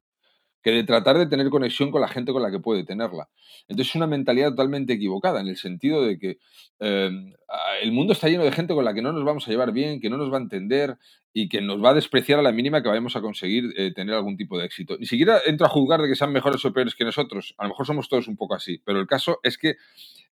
que 0.61 0.69
de 0.71 0.83
tratar 0.83 1.17
de 1.17 1.25
tener 1.25 1.49
conexión 1.49 1.89
con 1.89 2.01
la 2.01 2.07
gente 2.07 2.31
con 2.33 2.43
la 2.43 2.51
que 2.51 2.59
puede 2.59 2.83
tenerla. 2.83 3.29
Entonces 3.67 3.89
es 3.89 3.95
una 3.95 4.05
mentalidad 4.05 4.49
totalmente 4.49 4.93
equivocada 4.93 5.41
en 5.41 5.47
el 5.47 5.57
sentido 5.57 6.05
de 6.05 6.19
que 6.19 6.37
em, 6.79 7.33
el 7.81 7.91
mundo 7.91 8.13
está 8.13 8.27
lleno 8.27 8.43
de 8.43 8.51
gente 8.51 8.75
con 8.75 8.85
la 8.85 8.93
que 8.93 9.01
no 9.01 9.11
nos 9.11 9.23
vamos 9.23 9.47
a 9.47 9.51
llevar 9.51 9.71
bien, 9.71 9.99
que 9.99 10.11
no 10.11 10.17
nos 10.17 10.31
va 10.31 10.37
a 10.37 10.41
entender 10.41 10.97
y 11.33 11.49
que 11.49 11.61
nos 11.61 11.83
va 11.83 11.91
a 11.91 11.93
despreciar 11.95 12.37
a 12.37 12.43
la 12.43 12.51
mínima 12.51 12.83
que 12.83 12.89
vayamos 12.89 13.15
a 13.15 13.21
conseguir 13.21 13.73
eh, 13.75 13.91
tener 13.93 14.13
algún 14.13 14.37
tipo 14.37 14.59
de 14.59 14.65
éxito. 14.65 14.97
Ni 14.99 15.07
siquiera 15.07 15.39
entro 15.47 15.65
a 15.65 15.69
juzgar 15.69 15.99
de 16.01 16.09
que 16.09 16.15
sean 16.15 16.31
mejores 16.31 16.63
o 16.63 16.73
peores 16.73 16.93
que 16.93 17.05
nosotros. 17.05 17.55
A 17.57 17.63
lo 17.63 17.69
mejor 17.69 17.87
somos 17.87 18.07
todos 18.07 18.27
un 18.27 18.37
poco 18.37 18.53
así, 18.53 18.79
pero 18.85 18.99
el 18.99 19.07
caso 19.07 19.39
es 19.41 19.57
que 19.57 19.77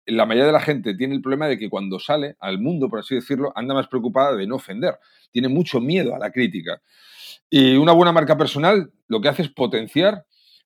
la 0.06 0.26
mayoría 0.26 0.48
de 0.48 0.52
la 0.52 0.62
gente 0.62 0.96
tiene 0.96 1.16
el 1.16 1.22
problema 1.22 1.48
de 1.48 1.58
que 1.58 1.70
cuando 1.70 2.00
sale 2.00 2.36
al 2.40 2.60
mundo, 2.60 2.90
por 2.90 3.00
así 3.00 3.16
decirlo, 3.16 3.52
anda 3.56 3.74
más 3.74 3.88
preocupada 3.88 4.36
de 4.36 4.48
no 4.48 4.56
ofender. 4.56 4.98
Tiene 5.32 5.48
mucho 5.48 5.80
miedo 5.80 6.16
a 6.16 6.20
la 6.20 6.32
crítica. 6.32 6.82
Y 7.50 7.76
una 7.76 7.92
buena 7.92 8.12
marca 8.12 8.38
personal 8.38 8.92
lo 9.08 9.22
que 9.22 9.30
hace 9.30 9.44
es 9.44 9.50
potenciar 9.50 10.26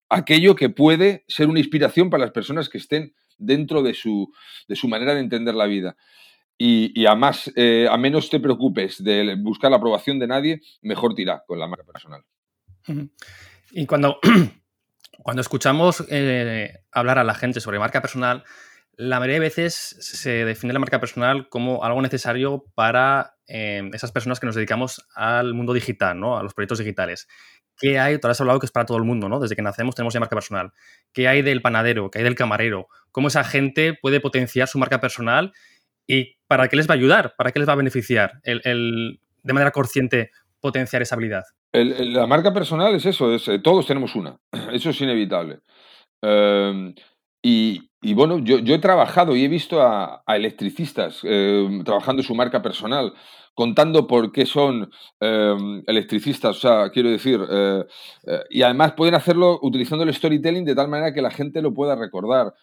aquello 0.10 0.56
que 0.56 0.70
puede 0.70 1.25
ser 1.27 1.50
una 1.50 1.60
inspiración 1.60 2.10
para 2.10 2.24
las 2.24 2.32
personas 2.32 2.70
que 2.70 2.77
estén 2.77 3.13
dentro 3.38 3.84
de 3.84 3.94
su, 3.94 4.32
de 4.68 4.75
su 4.75 4.88
manera 4.88 5.13
de 5.13 5.20
entender 5.20 5.56
la 5.56 5.65
vida. 5.65 5.98
Y, 6.58 7.06
a, 7.06 7.15
más, 7.15 7.51
eh, 7.58 7.88
a 7.92 7.98
menos 7.98 8.30
te 8.30 8.39
preocupes 8.39 9.04
de 9.04 9.36
buscar 9.38 9.72
la 9.72 9.77
aprobación 9.77 10.20
de 10.20 10.27
nadie, 10.27 10.62
mejor 10.82 11.13
tira 11.13 11.44
con 11.46 11.60
la 11.60 11.68
marca 11.68 11.84
personal. 11.84 12.24
Y 13.72 13.86
cuando, 13.86 14.20
cuando 15.22 15.42
escuchamos 15.42 16.06
eh, 16.10 16.80
hablar 16.94 17.20
a 17.20 17.25
la 17.25 17.34
gente 17.34 17.60
sobre 17.60 17.80
marca 17.80 18.01
personal, 18.01 18.46
la 18.97 19.19
mayoría 19.19 19.35
de 19.35 19.47
veces 19.47 19.73
se 19.73 20.45
define 20.45 20.73
la 20.73 20.79
marca 20.79 20.99
personal 20.99 21.49
como 21.49 21.83
algo 21.83 22.01
necesario 22.01 22.65
para 22.75 23.35
eh, 23.47 23.89
esas 23.93 24.11
personas 24.11 24.39
que 24.39 24.45
nos 24.45 24.55
dedicamos 24.55 25.07
al 25.15 25.53
mundo 25.53 25.73
digital, 25.73 26.19
¿no? 26.19 26.37
a 26.37 26.43
los 26.43 26.53
proyectos 26.53 26.79
digitales. 26.79 27.27
¿Qué 27.77 27.99
hay? 27.99 28.19
Tú 28.19 28.27
has 28.27 28.39
hablado 28.39 28.59
que 28.59 28.65
es 28.65 28.71
para 28.71 28.85
todo 28.85 28.97
el 28.97 29.03
mundo, 29.03 29.27
¿no? 29.27 29.39
Desde 29.39 29.55
que 29.55 29.61
nacemos 29.61 29.95
tenemos 29.95 30.13
ya 30.13 30.19
marca 30.19 30.35
personal. 30.35 30.71
¿Qué 31.11 31.27
hay 31.27 31.41
del 31.41 31.61
panadero? 31.61 32.09
¿Qué 32.09 32.19
hay 32.19 32.23
del 32.23 32.35
camarero? 32.35 32.87
¿Cómo 33.11 33.27
esa 33.27 33.43
gente 33.43 33.97
puede 34.01 34.21
potenciar 34.21 34.67
su 34.67 34.79
marca 34.79 35.01
personal? 35.01 35.51
¿Y 36.07 36.37
para 36.47 36.67
qué 36.67 36.77
les 36.77 36.87
va 36.87 36.93
a 36.93 36.97
ayudar? 36.97 37.35
¿Para 37.37 37.51
qué 37.51 37.59
les 37.59 37.67
va 37.67 37.73
a 37.73 37.77
beneficiar 37.77 38.39
el, 38.43 39.19
de 39.43 39.53
manera 39.53 39.71
consciente 39.71 40.31
potenciar 40.61 41.01
esa 41.01 41.15
habilidad? 41.15 41.43
la 41.73 42.25
marca 42.25 42.53
personal 42.53 42.95
es 42.95 43.05
eso, 43.05 43.33
es, 43.33 43.49
eh, 43.49 43.59
todos 43.59 43.85
tenemos 43.85 44.15
una. 44.15 44.37
Eso 44.71 44.91
es 44.91 45.01
inevitable. 45.01 45.59
Em, 46.21 46.95
y, 47.43 47.89
bueno, 48.13 48.39
yo, 48.39 48.57
he 48.57 48.79
trabajado 48.79 49.35
y 49.35 49.43
he 49.43 49.47
visto 49.47 49.81
a, 49.81 50.24
electricistas 50.27 51.21
eh, 51.24 51.81
trabajando 51.83 52.21
su 52.24 52.35
marca 52.35 52.62
personal, 52.62 53.13
contando 53.53 54.05
por 54.05 54.31
qué 54.31 54.45
son 54.45 54.91
eh, 55.19 55.83
electricistas, 55.88 56.57
o 56.57 56.59
sea, 56.59 56.89
quiero 56.89 57.09
decir, 57.09 57.39
eh, 57.50 57.83
y 58.50 58.62
además 58.62 58.93
pueden 58.93 59.15
hacerlo 59.15 59.59
utilizando 59.62 60.03
el 60.03 60.13
storytelling 60.13 60.65
de 60.65 60.75
tal 60.75 60.89
manera 60.89 61.13
que 61.13 61.21
la 61.21 61.31
gente 61.31 61.62
lo 61.62 61.74
pueda 61.74 61.95
recordar. 61.95 62.53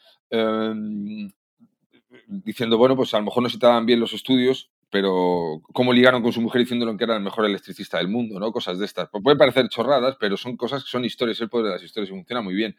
diciendo, 2.27 2.79
bueno, 2.79 2.97
pues 2.97 3.13
a 3.15 3.19
lo 3.19 3.25
mejor 3.25 3.43
no 3.43 3.49
se 3.49 3.59
dan 3.59 3.87
bien 3.87 4.01
los 4.01 4.13
estudios, 4.13 4.71
pero 4.91 5.63
cómo 5.73 5.93
ligaron 5.93 6.23
con 6.23 6.33
su 6.33 6.43
mujer 6.43 6.61
diciéndole 6.61 6.97
que 6.97 7.05
era 7.05 7.17
el 7.17 7.23
mejor 7.23 7.47
electricista 7.47 7.99
del 7.99 8.09
mundo, 8.09 8.39
¿no? 8.39 8.53
Cosas 8.53 8.79
de 8.79 8.85
estas. 8.85 9.09
Pues 9.09 9.25
pueden 9.25 9.39
parecer 9.39 9.69
chorradas, 9.69 10.17
pero 10.21 10.37
son 10.37 10.57
cosas 10.57 10.85
que 10.85 10.91
son 10.91 11.05
historias, 11.05 11.41
el 11.41 11.49
poder 11.49 11.67
de 11.67 11.73
las 11.73 11.83
historias 11.83 12.11
y 12.11 12.15
funciona 12.15 12.43
muy 12.43 12.55
bien. 12.55 12.77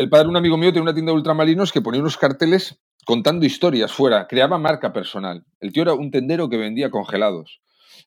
El 0.00 0.08
padre 0.08 0.24
de 0.24 0.30
un 0.30 0.36
amigo 0.38 0.56
mío 0.56 0.70
tenía 0.70 0.84
una 0.84 0.94
tienda 0.94 1.12
de 1.12 1.16
ultramarinos 1.18 1.72
que 1.72 1.82
ponía 1.82 2.00
unos 2.00 2.16
carteles 2.16 2.80
contando 3.04 3.44
historias 3.44 3.92
fuera, 3.92 4.26
creaba 4.28 4.56
marca 4.56 4.94
personal. 4.94 5.44
El 5.60 5.74
tío 5.74 5.82
era 5.82 5.92
un 5.92 6.10
tendero 6.10 6.48
que 6.48 6.56
vendía 6.56 6.90
congelados. 6.90 7.60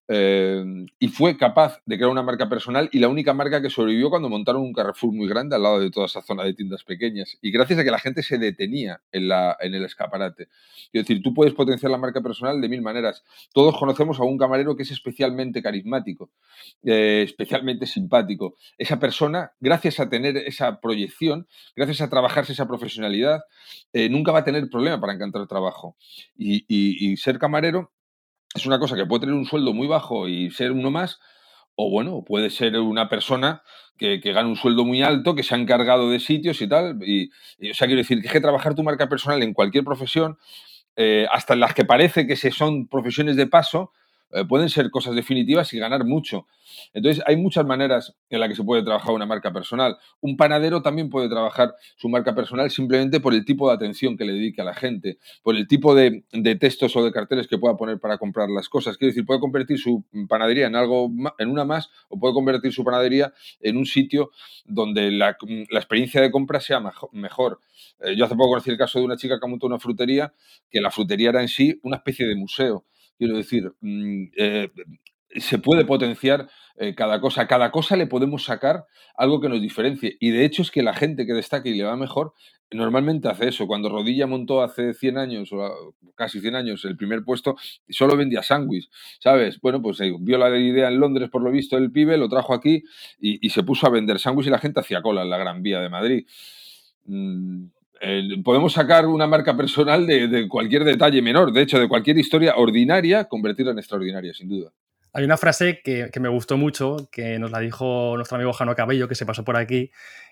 Eh, 0.07 0.63
y 0.99 1.07
fue 1.07 1.37
capaz 1.37 1.79
de 1.85 1.95
crear 1.97 2.11
una 2.11 2.23
marca 2.23 2.49
personal 2.49 2.89
y 2.91 2.99
la 2.99 3.07
única 3.07 3.33
marca 3.33 3.61
que 3.61 3.69
sobrevivió 3.69 4.09
cuando 4.09 4.29
montaron 4.29 4.61
un 4.61 4.73
Carrefour 4.73 5.13
muy 5.13 5.27
grande 5.27 5.55
al 5.55 5.63
lado 5.63 5.79
de 5.79 5.91
toda 5.91 6.05
esa 6.05 6.21
zona 6.21 6.43
de 6.43 6.53
tiendas 6.53 6.83
pequeñas. 6.83 7.37
Y 7.41 7.51
gracias 7.51 7.79
a 7.79 7.83
que 7.83 7.91
la 7.91 7.99
gente 7.99 8.23
se 8.23 8.37
detenía 8.37 9.01
en, 9.11 9.27
la, 9.27 9.57
en 9.59 9.73
el 9.73 9.85
escaparate. 9.85 10.49
Es 10.91 11.05
decir, 11.05 11.21
tú 11.21 11.33
puedes 11.33 11.53
potenciar 11.53 11.91
la 11.91 11.97
marca 11.97 12.21
personal 12.21 12.61
de 12.61 12.69
mil 12.69 12.81
maneras. 12.81 13.23
Todos 13.53 13.77
conocemos 13.77 14.19
a 14.19 14.23
un 14.23 14.37
camarero 14.37 14.75
que 14.75 14.83
es 14.83 14.91
especialmente 14.91 15.61
carismático, 15.61 16.31
eh, 16.83 17.23
especialmente 17.25 17.85
simpático. 17.85 18.55
Esa 18.77 18.99
persona, 18.99 19.51
gracias 19.59 19.99
a 19.99 20.09
tener 20.09 20.37
esa 20.37 20.79
proyección, 20.79 21.47
gracias 21.75 22.01
a 22.01 22.09
trabajarse 22.09 22.53
esa 22.53 22.67
profesionalidad, 22.67 23.41
eh, 23.93 24.09
nunca 24.09 24.31
va 24.31 24.39
a 24.39 24.43
tener 24.43 24.69
problema 24.69 24.99
para 24.99 25.13
encontrar 25.13 25.47
trabajo. 25.47 25.95
y 26.37 27.17
ser 27.17 27.39
camarero 27.39 27.91
es 28.53 28.65
una 28.65 28.79
cosa 28.79 28.95
que 28.95 29.05
puede 29.05 29.21
tener 29.21 29.35
un 29.35 29.45
sueldo 29.45 29.73
muy 29.73 29.87
bajo 29.87 30.27
y 30.27 30.51
ser 30.51 30.71
uno 30.71 30.91
más, 30.91 31.19
o 31.75 31.89
bueno, 31.89 32.23
puede 32.23 32.49
ser 32.49 32.77
una 32.77 33.09
persona 33.09 33.63
que, 33.97 34.19
que 34.19 34.33
gana 34.33 34.47
un 34.47 34.55
sueldo 34.55 34.85
muy 34.85 35.01
alto, 35.01 35.35
que 35.35 35.43
se 35.43 35.55
ha 35.55 35.57
encargado 35.57 36.09
de 36.09 36.19
sitios 36.19 36.61
y 36.61 36.67
tal. 36.67 36.99
Y, 37.03 37.29
o 37.71 37.73
sea, 37.73 37.87
quiero 37.87 37.99
decir 37.99 38.21
que, 38.21 38.27
es 38.27 38.33
que 38.33 38.41
trabajar 38.41 38.75
tu 38.75 38.83
marca 38.83 39.09
personal 39.09 39.41
en 39.41 39.53
cualquier 39.53 39.83
profesión, 39.83 40.37
eh, 40.95 41.25
hasta 41.31 41.53
en 41.53 41.61
las 41.61 41.73
que 41.73 41.85
parece 41.85 42.27
que 42.27 42.35
se 42.35 42.51
son 42.51 42.87
profesiones 42.87 43.35
de 43.35 43.47
paso, 43.47 43.91
eh, 44.33 44.45
pueden 44.45 44.69
ser 44.69 44.89
cosas 44.89 45.15
definitivas 45.15 45.73
y 45.73 45.79
ganar 45.79 46.05
mucho. 46.05 46.47
Entonces, 46.93 47.23
hay 47.27 47.37
muchas 47.37 47.65
maneras 47.65 48.15
en 48.29 48.39
las 48.39 48.49
que 48.49 48.55
se 48.55 48.63
puede 48.63 48.83
trabajar 48.83 49.13
una 49.13 49.25
marca 49.25 49.53
personal. 49.53 49.97
Un 50.21 50.37
panadero 50.37 50.81
también 50.81 51.09
puede 51.09 51.29
trabajar 51.29 51.75
su 51.97 52.09
marca 52.09 52.33
personal 52.33 52.71
simplemente 52.71 53.19
por 53.19 53.33
el 53.33 53.45
tipo 53.45 53.69
de 53.69 53.75
atención 53.75 54.17
que 54.17 54.25
le 54.25 54.33
dedique 54.33 54.61
a 54.61 54.65
la 54.65 54.73
gente, 54.73 55.19
por 55.43 55.55
el 55.55 55.67
tipo 55.67 55.93
de, 55.93 56.23
textos 56.59 56.95
o 56.95 57.03
de 57.05 57.11
carteles 57.11 57.47
que 57.47 57.57
pueda 57.57 57.77
poner 57.77 57.99
para 57.99 58.17
comprar 58.17 58.49
las 58.49 58.69
cosas. 58.69 58.97
Quiero 58.97 59.11
decir, 59.11 59.25
puede 59.25 59.39
convertir 59.39 59.77
su 59.77 60.03
panadería 60.27 60.67
en 60.67 60.75
algo, 60.75 61.11
en 61.37 61.49
una 61.49 61.65
más, 61.65 61.89
o 62.09 62.19
puede 62.19 62.33
convertir 62.33 62.73
su 62.73 62.83
panadería 62.83 63.33
en 63.61 63.77
un 63.77 63.85
sitio 63.85 64.31
donde 64.65 65.11
la, 65.11 65.37
experiencia 65.71 66.21
de 66.21 66.31
compra 66.31 66.59
sea 66.59 66.81
mejor. 67.11 67.59
Eh, 67.99 68.15
yo 68.15 68.25
hace 68.25 68.35
poco 68.35 68.49
conocí 68.49 68.71
el 68.71 68.77
caso 68.77 68.99
de 68.99 69.05
una 69.05 69.17
chica 69.17 69.39
que 69.39 69.47
montado 69.47 69.67
una 69.67 69.79
frutería, 69.79 70.33
que 70.71 70.81
la 70.81 70.89
frutería 70.89 71.29
era 71.29 71.41
en 71.41 71.47
sí 71.47 71.79
una 71.83 71.97
especie 71.97 72.25
de 72.25 72.35
museo 72.35 72.85
Quiero 73.17 73.37
decir, 73.37 73.71
mm, 73.81 74.23
eh, 74.37 74.69
se 75.35 75.57
puede 75.57 75.85
potenciar 75.85 76.49
eh, 76.77 76.95
cada 76.95 77.19
cosa. 77.21 77.47
cada 77.47 77.71
cosa 77.71 77.95
le 77.95 78.07
podemos 78.07 78.45
sacar 78.45 78.85
algo 79.15 79.39
que 79.41 79.49
nos 79.49 79.61
diferencie. 79.61 80.17
Y 80.19 80.31
de 80.31 80.45
hecho 80.45 80.61
es 80.61 80.71
que 80.71 80.83
la 80.83 80.93
gente 80.93 81.25
que 81.25 81.33
destaca 81.33 81.69
y 81.69 81.75
le 81.75 81.83
va 81.83 81.95
mejor 81.95 82.33
normalmente 82.73 83.27
hace 83.27 83.47
eso. 83.49 83.67
Cuando 83.67 83.89
Rodilla 83.89 84.27
montó 84.27 84.61
hace 84.61 84.93
100 84.93 85.17
años 85.17 85.49
o 85.51 85.95
casi 86.15 86.39
100 86.39 86.55
años 86.55 86.85
el 86.85 86.97
primer 86.97 87.23
puesto, 87.23 87.55
solo 87.89 88.15
vendía 88.15 88.43
sándwich, 88.43 88.89
¿sabes? 89.19 89.59
Bueno, 89.61 89.81
pues 89.81 89.99
eh, 90.01 90.13
vio 90.19 90.37
la 90.37 90.55
idea 90.57 90.87
en 90.87 90.99
Londres 90.99 91.29
por 91.29 91.43
lo 91.43 91.51
visto 91.51 91.77
el 91.77 91.91
pibe, 91.91 92.17
lo 92.17 92.29
trajo 92.29 92.53
aquí 92.53 92.83
y, 93.19 93.49
se 93.49 93.63
puso 93.63 93.87
a 93.87 93.91
vender 93.91 94.19
sándwich 94.19 94.47
y 94.47 94.49
la 94.49 94.59
gente 94.59 94.79
hacía 94.79 95.01
cola 95.01 95.21
en 95.21 95.29
la 95.29 95.37
Gran 95.37 95.61
Vía 95.61 95.79
de 95.79 95.89
Madrid. 95.89 96.25
Mm, 97.05 97.65
podemos 98.43 98.73
sacar 98.73 99.05
una 99.07 99.27
marca 99.27 99.55
personal 99.55 100.05
de, 100.05 100.47
cualquier 100.49 100.83
detalle 100.83 101.21
menor, 101.21 101.53
de 101.53 101.61
hecho, 101.61 101.79
de 101.79 101.87
cualquier 101.87 102.17
historia 102.17 102.55
ordinaria, 102.55 103.25
convertirla 103.25 103.71
en 103.71 103.79
extraordinaria, 103.79 104.33
sin 104.33 104.49
duda. 104.49 104.71
Hay 105.13 105.23
una 105.23 105.37
frase 105.37 105.81
que, 105.83 106.09
me 106.19 106.29
gustó 106.29 106.57
mucho, 106.57 107.07
que 107.11 107.37
nos 107.39 107.51
la 107.51 107.59
dijo 107.59 108.15
nuestro 108.15 108.35
amigo 108.35 108.53
Jano 108.53 108.75
Cabello, 108.75 109.07
que 109.07 109.15
se 109.15 109.25
pasó 109.25 109.43
por 109.43 109.57
aquí, 109.57 109.91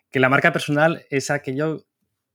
que 0.10 0.20
la 0.20 0.30
marca 0.30 0.52
personal 0.52 1.04
es 1.10 1.30
aquello 1.30 1.86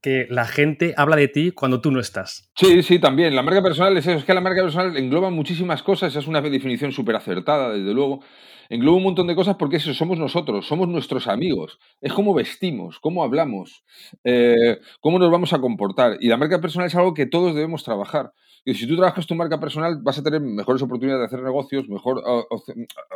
que 0.07 0.29
la 0.31 0.47
gente 0.47 0.95
habla 0.97 1.17
de 1.17 1.27
ti 1.27 1.51
cuando 1.51 1.81
tú 1.81 1.91
no 1.91 1.99
estás. 1.99 2.49
Sí, 2.55 2.85
sí, 2.85 3.01
también. 3.01 3.35
La 3.35 3.43
marca 3.43 3.61
personal 3.61 3.97
es 3.97 4.07
eso, 4.07 4.19
es 4.19 4.25
que 4.25 4.35
la 4.35 4.41
marca 4.41 4.63
personal 4.63 4.97
engloba 4.97 5.31
muchísimas 5.31 5.83
cosas, 5.83 6.15
es 6.15 6.29
una 6.29 6.41
definición 6.41 6.93
súper 6.93 7.17
acertada, 7.17 7.73
desde 7.73 7.93
luego 7.93 8.21
engloba 8.69 8.99
un 8.99 9.03
montón 9.03 9.27
de 9.27 9.35
cosas 9.35 9.57
porque 9.57 9.79
eso 9.79 9.93
somos 9.95 10.17
nosotros, 10.17 10.65
somos 10.65 10.87
nuestros 10.87 11.27
amigos. 11.27 11.81
Es 12.01 12.13
cómo 12.13 12.35
vestimos, 12.35 13.01
cómo 13.01 13.25
hablamos, 13.25 13.83
eh, 14.23 14.79
cómo 15.01 15.19
nos 15.19 15.29
vamos 15.29 15.53
a 15.53 15.59
comportar. 15.59 16.19
Y 16.21 16.29
la 16.29 16.37
marca 16.37 16.61
personal 16.61 16.87
es 16.87 16.95
algo 16.95 17.13
que 17.13 17.27
todos 17.27 17.57
debemos 17.57 17.83
trabajar. 17.83 18.31
Y 18.69 18.75
si 18.75 18.85
tú 18.85 18.97
trabajas 18.97 19.25
tu 19.29 19.37
marca 19.37 19.61
personal, 19.61 20.01
vas 20.03 20.19
a 20.19 20.25
tener 20.25 20.41
mejores 20.41 20.83
oportunidades 20.83 21.21
de 21.21 21.27
hacer 21.27 21.41
negocios, 21.41 21.89
mejor, 21.89 22.21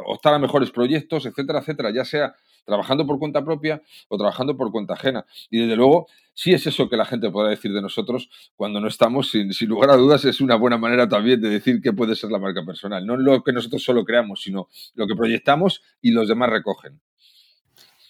optar 0.06 0.34
a 0.34 0.38
mejores 0.38 0.70
proyectos, 0.70 1.26
etcétera, 1.26 1.58
etcétera, 1.58 1.90
ya 1.92 2.04
sea 2.04 2.36
trabajando 2.64 3.04
por 3.04 3.18
cuenta 3.18 3.44
propia 3.44 3.82
o 4.06 4.16
trabajando 4.16 4.56
por 4.56 4.70
cuenta 4.70 4.94
ajena. 4.94 5.26
Y 5.50 5.58
desde 5.58 5.74
luego, 5.74 6.06
sí 6.34 6.52
es 6.52 6.68
eso 6.68 6.88
que 6.88 6.96
la 6.96 7.04
gente 7.04 7.32
podrá 7.32 7.50
decir 7.50 7.72
de 7.72 7.82
nosotros 7.82 8.30
cuando 8.54 8.78
no 8.78 8.86
estamos, 8.86 9.32
sin, 9.32 9.50
lugar 9.68 9.90
a 9.90 9.96
dudas, 9.96 10.24
es 10.24 10.40
una 10.40 10.54
buena 10.54 10.78
manera 10.78 11.08
también 11.08 11.40
de 11.40 11.48
decir 11.50 11.80
qué 11.82 11.92
puede 11.92 12.14
ser 12.14 12.30
la 12.30 12.38
marca 12.38 12.64
personal. 12.64 13.04
No 13.04 13.16
lo 13.16 13.42
que 13.42 13.52
nosotros 13.52 13.82
solo 13.82 14.04
creamos, 14.04 14.42
sino 14.42 14.68
lo 14.94 15.08
que 15.08 15.16
proyectamos 15.16 15.82
y 16.00 16.12
los 16.12 16.28
demás 16.28 16.50
recogen. 16.50 17.00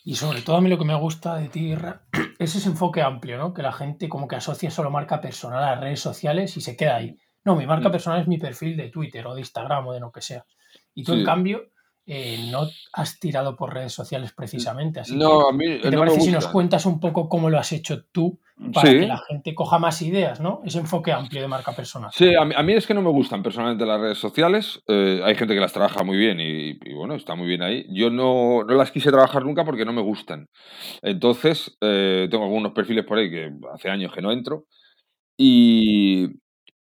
Y 0.05 0.17
sobre 0.17 0.43
todo 0.43 0.57
a 0.57 0.61
mí 0.61 0.69
lo 0.69 0.77
que 0.77 0.85
me 0.85 0.95
gusta 0.95 1.37
de 1.37 1.49
ti, 1.49 1.75
es 2.39 2.55
ese 2.55 2.69
enfoque 2.69 3.01
amplio, 3.01 3.39
¿no? 3.39 3.55
Que 3.55 3.63
la 3.63 3.73
gente 3.73 4.11
como 4.11 4.29
que 4.29 4.37
asocia 4.37 4.71
solo 4.71 4.91
marca 4.91 5.23
personal 5.23 5.65
a 5.65 5.71
las 5.71 5.81
redes 5.81 6.01
sociales 6.01 6.55
y 6.59 6.61
se 6.61 6.77
queda 6.77 6.97
ahí. 6.97 7.17
No, 7.45 7.57
mi 7.57 7.67
marca 7.67 7.89
mm. 7.89 7.93
personal 7.93 8.21
es 8.21 8.29
mi 8.29 8.39
perfil 8.39 8.77
de 8.77 8.89
Twitter 8.89 9.27
o 9.27 9.35
de 9.35 9.41
Instagram 9.41 9.87
o 9.87 9.93
de 9.93 10.01
lo 10.01 10.13
que 10.13 10.21
sea. 10.21 10.45
Y 10.95 11.05
tú, 11.05 11.15
en 11.15 11.25
cambio, 11.25 11.71
eh, 12.07 12.49
no 12.51 12.67
has 12.93 13.21
tirado 13.21 13.55
por 13.55 13.73
redes 13.73 13.93
sociales 13.93 14.33
precisamente. 14.33 15.01
Así 15.01 15.17
no, 15.17 15.49
a 15.49 15.53
mí 15.53 15.79
¿qué 15.81 15.91
te 15.91 15.97
parece 15.97 16.21
si 16.21 16.33
nos 16.33 16.49
cuentas 16.49 16.85
un 16.87 16.99
poco 16.99 17.29
cómo 17.29 17.49
lo 17.51 17.59
has 17.59 17.71
hecho 17.73 18.05
tú 18.07 18.41
para 18.75 18.91
que 18.91 19.07
la 19.07 19.19
gente 19.19 19.55
coja 19.55 19.79
más 19.79 20.03
ideas, 20.03 20.41
¿no? 20.41 20.61
Ese 20.65 20.79
enfoque 20.79 21.13
amplio 21.13 21.41
de 21.41 21.49
marca 21.49 21.73
personal. 21.73 22.11
Sí, 22.13 22.35
a 22.35 22.45
mí, 22.45 22.73
es 22.73 22.87
que 22.87 22.95
no 22.95 23.03
me 23.03 23.11
gustan 23.11 23.43
personalmente 23.43 23.87
las 23.87 24.01
redes 24.01 24.19
sociales. 24.19 24.83
Eh, 24.89 25.21
hay 25.25 25.35
gente 25.35 25.55
que 25.55 25.61
las 25.61 25.73
trabaja 25.73 26.03
muy 26.03 26.17
bien 26.17 26.41
y, 26.41 26.75
bueno, 26.95 27.15
está 27.15 27.37
muy 27.37 27.47
bien 27.47 27.63
ahí. 27.63 27.87
Yo 27.91 28.11
no, 28.11 28.65
no, 28.65 28.75
las 28.75 28.91
quise 28.91 29.11
trabajar 29.11 29.45
nunca 29.45 29.65
porque 29.65 29.85
no 29.85 29.93
me 29.93 30.03
gustan. 30.03 30.49
Entonces, 31.03 31.77
eh, 31.81 32.29
tengo 32.31 32.45
algunos 32.45 32.73
perfiles 32.73 33.05
por 33.05 33.19
ahí 33.19 33.31
que 33.31 33.53
hace 33.73 33.89
años 33.89 34.13
que 34.13 34.21
no 34.21 34.33
entro. 34.33 34.65
Y, 35.39 36.27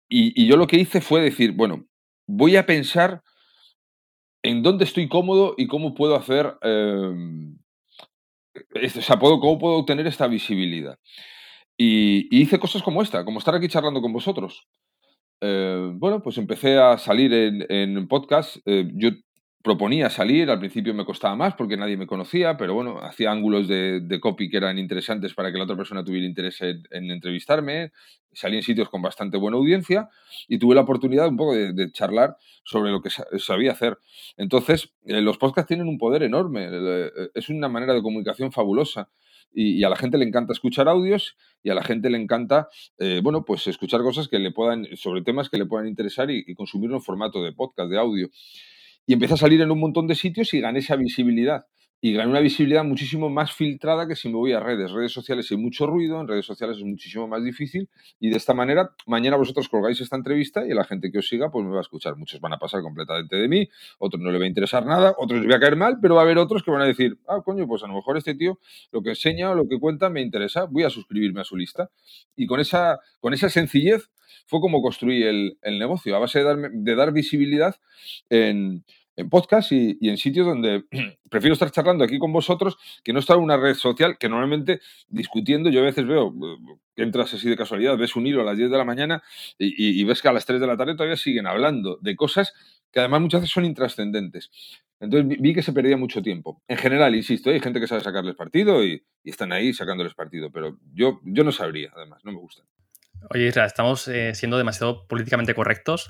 y, 0.09 0.47
yo 0.47 0.57
lo 0.57 0.67
que 0.67 0.77
hice 0.77 1.01
fue 1.01 1.21
decir, 1.21 1.53
bueno, 1.53 1.85
voy 2.27 2.55
a 2.55 2.65
pensar 2.65 3.21
en 4.43 4.63
dónde 4.63 4.85
estoy 4.85 5.07
cómodo 5.07 5.53
y 5.57 5.67
cómo 5.67 5.93
puedo 5.93 6.15
hacer, 6.15 6.57
em, 6.61 7.57
o 8.53 9.01
sea, 9.01 9.19
cómo 9.19 9.59
puedo 9.59 9.75
obtener 9.75 10.07
esta 10.07 10.27
visibilidad. 10.27 10.97
Y, 11.77 12.27
hice 12.35 12.59
cosas 12.59 12.81
como 12.83 13.01
esta, 13.01 13.23
como 13.23 13.39
estar 13.39 13.55
aquí 13.55 13.67
charlando 13.67 14.01
con 14.01 14.11
vosotros. 14.13 14.67
Eh, 15.41 15.91
bueno, 15.95 16.21
pues 16.21 16.37
empecé 16.37 16.77
a 16.77 16.97
salir 16.97 17.33
en, 17.33 17.65
en 17.69 18.07
podcast. 18.07 18.57
Eh, 18.65 18.89
yo 18.95 19.11
proponía 19.61 20.09
salir, 20.09 20.49
al 20.49 20.59
principio 20.59 20.93
me 20.93 21.05
costaba 21.05 21.35
más 21.35 21.53
porque 21.55 21.75
nadie 21.75 21.97
me 21.97 22.07
conocía, 22.07 22.55
pero 22.55 22.73
bueno, 22.73 22.99
hacía 23.01 23.31
ángulos 23.31 23.67
de, 23.67 24.19
copy 24.21 24.49
que 24.49 24.57
eran 24.57 24.77
interesantes 24.77 25.33
para 25.33 25.51
que 25.51 25.57
la 25.57 25.65
otra 25.65 25.75
persona 25.75 26.03
tuviera 26.03 26.25
interés 26.25 26.61
en, 26.61 27.11
entrevistarme, 27.11 27.91
salí 28.31 28.57
en 28.57 28.63
sitios 28.63 28.89
con 28.89 29.01
bastante 29.01 29.37
buena 29.37 29.57
audiencia 29.57 30.09
y 30.47 30.59
tuve 30.59 30.75
la 30.75 30.81
oportunidad 30.81 31.27
un 31.27 31.35
poco 31.35 31.55
de, 31.55 31.91
charlar 31.91 32.37
sobre 32.63 32.91
lo 32.91 33.01
que 33.01 33.09
sabía 33.09 33.73
hacer. 33.73 33.97
Entonces, 34.37 34.93
eh, 35.05 35.21
los 35.21 35.37
podcasts 35.37 35.67
tienen 35.67 35.87
un 35.87 35.97
poder 35.97 36.23
enorme, 36.23 36.69
eh, 36.71 37.11
es 37.33 37.49
una 37.49 37.67
manera 37.67 37.93
de 37.93 38.01
comunicación 38.01 38.51
fabulosa. 38.51 39.09
Y, 39.51 39.83
a 39.83 39.89
la 39.89 39.95
gente 39.95 40.19
le 40.19 40.25
encanta 40.25 40.53
escuchar 40.53 40.87
audios 40.87 41.35
y 41.63 41.71
a 41.71 41.73
la 41.73 41.83
gente 41.83 42.11
le 42.11 42.19
encanta, 42.19 42.69
eh, 42.99 43.19
bueno, 43.23 43.45
pues 43.45 43.65
escuchar 43.65 44.01
cosas 44.03 44.27
que 44.27 44.37
le 44.37 44.51
puedan, 44.51 44.85
sobre 44.95 45.23
temas 45.23 45.49
que 45.49 45.57
le 45.57 45.65
puedan 45.65 45.87
interesar 45.87 46.29
y, 46.29 46.43
y 46.45 46.53
consumirlo 46.53 46.97
en 46.97 47.01
formato 47.01 47.41
de 47.41 47.51
podcast, 47.51 47.89
de 47.89 47.97
audio. 47.97 48.29
Y 49.09 49.13
empecé 49.13 49.33
a 49.33 49.37
salir 49.37 49.59
en 49.59 49.71
un 49.71 49.79
montón 49.79 50.05
de 50.05 50.13
sitios 50.13 50.53
y 50.53 50.61
gané 50.61 50.77
esa 50.77 50.95
visibilidad. 50.95 51.65
Y 51.99 52.13
gané 52.13 52.29
una 52.29 52.41
visibilidad 52.41 52.83
muchísimo 52.83 53.27
más 53.27 53.51
filtrada 53.51 54.07
que 54.07 54.15
si 54.15 54.29
me 54.29 54.35
voy 54.35 54.53
a 54.53 54.59
redes. 54.59 54.91
Redes 54.91 55.11
sociales 55.11 55.49
hay 55.49 55.57
mucho 55.57 55.87
ruido, 55.87 56.21
en 56.21 56.27
redes 56.27 56.45
sociales 56.45 56.77
es 56.77 56.83
muchísimo 56.83 57.27
más 57.27 57.43
difícil. 57.43 57.89
Y 58.19 58.29
de 58.29 58.37
esta 58.37 58.53
manera, 58.53 58.91
mañana 59.07 59.35
vosotros 59.35 59.67
colgáis 59.67 59.99
esta 59.99 60.15
entrevista 60.15 60.63
y 60.63 60.75
la 60.75 60.83
gente 60.83 61.11
que 61.11 61.17
os 61.17 61.27
siga 61.27 61.49
pues 61.49 61.65
me 61.65 61.71
va 61.71 61.79
a 61.79 61.81
escuchar. 61.81 62.17
Muchos 62.17 62.39
van 62.39 62.53
a 62.53 62.59
pasar 62.59 62.83
completamente 62.83 63.35
de 63.35 63.47
mí, 63.47 63.67
otros 63.97 64.21
no 64.21 64.29
le 64.29 64.37
va 64.37 64.45
a 64.45 64.47
interesar 64.47 64.85
nada, 64.85 65.15
otros 65.17 65.39
les 65.39 65.47
voy 65.47 65.55
a 65.55 65.59
caer 65.59 65.75
mal, 65.75 65.97
pero 65.99 66.13
va 66.13 66.21
a 66.21 66.25
haber 66.25 66.37
otros 66.37 66.61
que 66.61 66.69
van 66.69 66.83
a 66.83 66.85
decir, 66.85 67.17
ah, 67.27 67.41
coño, 67.43 67.65
pues 67.65 67.81
a 67.81 67.87
lo 67.87 67.95
mejor 67.95 68.15
este 68.15 68.35
tío 68.35 68.59
lo 68.91 69.01
que 69.01 69.09
enseña 69.09 69.49
o 69.49 69.55
lo 69.55 69.67
que 69.67 69.79
cuenta 69.79 70.11
me 70.11 70.21
interesa, 70.21 70.65
voy 70.65 70.83
a 70.83 70.91
suscribirme 70.91 71.41
a 71.41 71.45
su 71.45 71.57
lista. 71.57 71.89
Y 72.35 72.45
con 72.45 72.59
esa, 72.59 72.99
con 73.21 73.33
esa 73.33 73.49
sencillez 73.49 74.11
fue 74.45 74.61
como 74.61 74.81
construí 74.81 75.23
el, 75.23 75.57
negocio, 75.63 76.15
a 76.15 76.19
base 76.19 76.43
de, 76.43 76.69
de 76.71 76.95
dar 76.95 77.11
visibilidad 77.11 77.75
en, 78.29 78.83
en 79.19 79.29
podcast 79.29 79.71
y, 79.71 79.97
en 80.01 80.17
sitios 80.17 80.47
donde 80.47 80.85
prefiero 81.29 81.53
estar 81.53 81.69
charlando 81.71 82.03
aquí 82.03 82.17
con 82.17 82.31
vosotros 82.31 82.77
que 83.03 83.13
no 83.13 83.19
estar 83.19 83.37
en 83.37 83.43
una 83.43 83.57
red 83.57 83.75
social 83.75 84.17
que 84.17 84.29
normalmente 84.29 84.79
discutiendo, 85.09 85.69
yo 85.69 85.81
a 85.81 85.83
veces 85.83 86.07
veo 86.07 86.29
eh, 86.29 86.77
que 86.95 87.03
entras 87.03 87.33
así 87.33 87.49
de 87.49 87.57
casualidad, 87.57 87.97
ves 87.97 88.15
un 88.15 88.25
hilo 88.25 88.41
a 88.41 88.45
las 88.45 88.57
10 88.57 88.71
de 88.71 88.77
la 88.77 88.85
mañana 88.85 89.21
y, 89.57 90.03
ves 90.05 90.21
que 90.21 90.29
a 90.29 90.33
las 90.33 90.45
3 90.45 90.61
de 90.61 90.67
la 90.67 90.77
tarde 90.77 90.95
todavía 90.95 91.17
siguen 91.17 91.47
hablando 91.47 91.97
de 92.01 92.15
cosas 92.15 92.53
que 92.91 92.99
además 92.99 93.21
muchas 93.21 93.41
veces 93.41 93.53
son 93.53 93.65
intrascendentes. 93.65 94.49
Entonces 95.01 95.37
vi 95.39 95.53
que 95.53 95.61
se 95.61 95.71
perdía 95.71 95.97
mucho 95.97 96.21
tiempo. 96.21 96.61
En 96.67 96.77
general, 96.77 97.15
insisto, 97.15 97.49
hay 97.49 97.59
gente 97.59 97.79
que 97.79 97.87
sabe 97.87 98.01
sacarles 98.01 98.35
partido 98.35 98.83
y, 98.83 99.03
y 99.23 99.29
están 99.29 99.51
ahí 99.51 99.73
sacándoles 99.73 100.13
partido, 100.13 100.51
pero 100.51 100.77
yo, 100.93 101.19
yo 101.23 101.43
no 101.43 101.51
sabría, 101.51 101.91
además, 101.95 102.21
no 102.23 102.31
me 102.31 102.39
gustan. 102.39 102.65
Oye, 103.31 103.47
Isra, 103.47 103.65
estamos 103.65 104.07
eh, 104.07 104.33
siendo 104.33 104.57
demasiado 104.57 105.05
políticamente 105.07 105.53
correctos. 105.53 106.09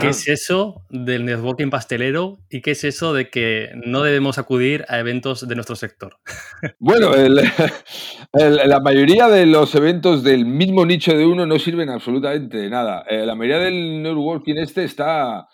¿Qué 0.00 0.08
es 0.08 0.26
eso 0.28 0.82
del 0.90 1.24
networking 1.24 1.70
pastelero 1.70 2.38
y 2.50 2.60
qué 2.60 2.72
es 2.72 2.82
eso 2.84 3.12
de 3.12 3.30
que 3.30 3.70
no 3.84 4.02
debemos 4.02 4.38
acudir 4.38 4.84
a 4.88 4.98
eventos 4.98 5.46
de 5.46 5.54
nuestro 5.54 5.76
sector? 5.76 6.18
Bueno, 6.78 7.12
la 8.32 8.80
mayoría 8.80 9.28
de 9.28 9.46
los 9.46 9.74
eventos 9.74 10.22
del 10.22 10.46
mismo 10.46 10.84
nicho 10.86 11.16
de 11.16 11.26
uno 11.26 11.46
no 11.46 11.58
sirven 11.58 11.90
absolutamente 11.90 12.56
de 12.56 12.70
nada. 12.70 13.04
Eh, 13.08 13.26
la 13.26 13.34
mayoría 13.34 13.64
del 13.64 14.02
networking 14.02 14.54
este 14.56 14.84
está 14.84 15.46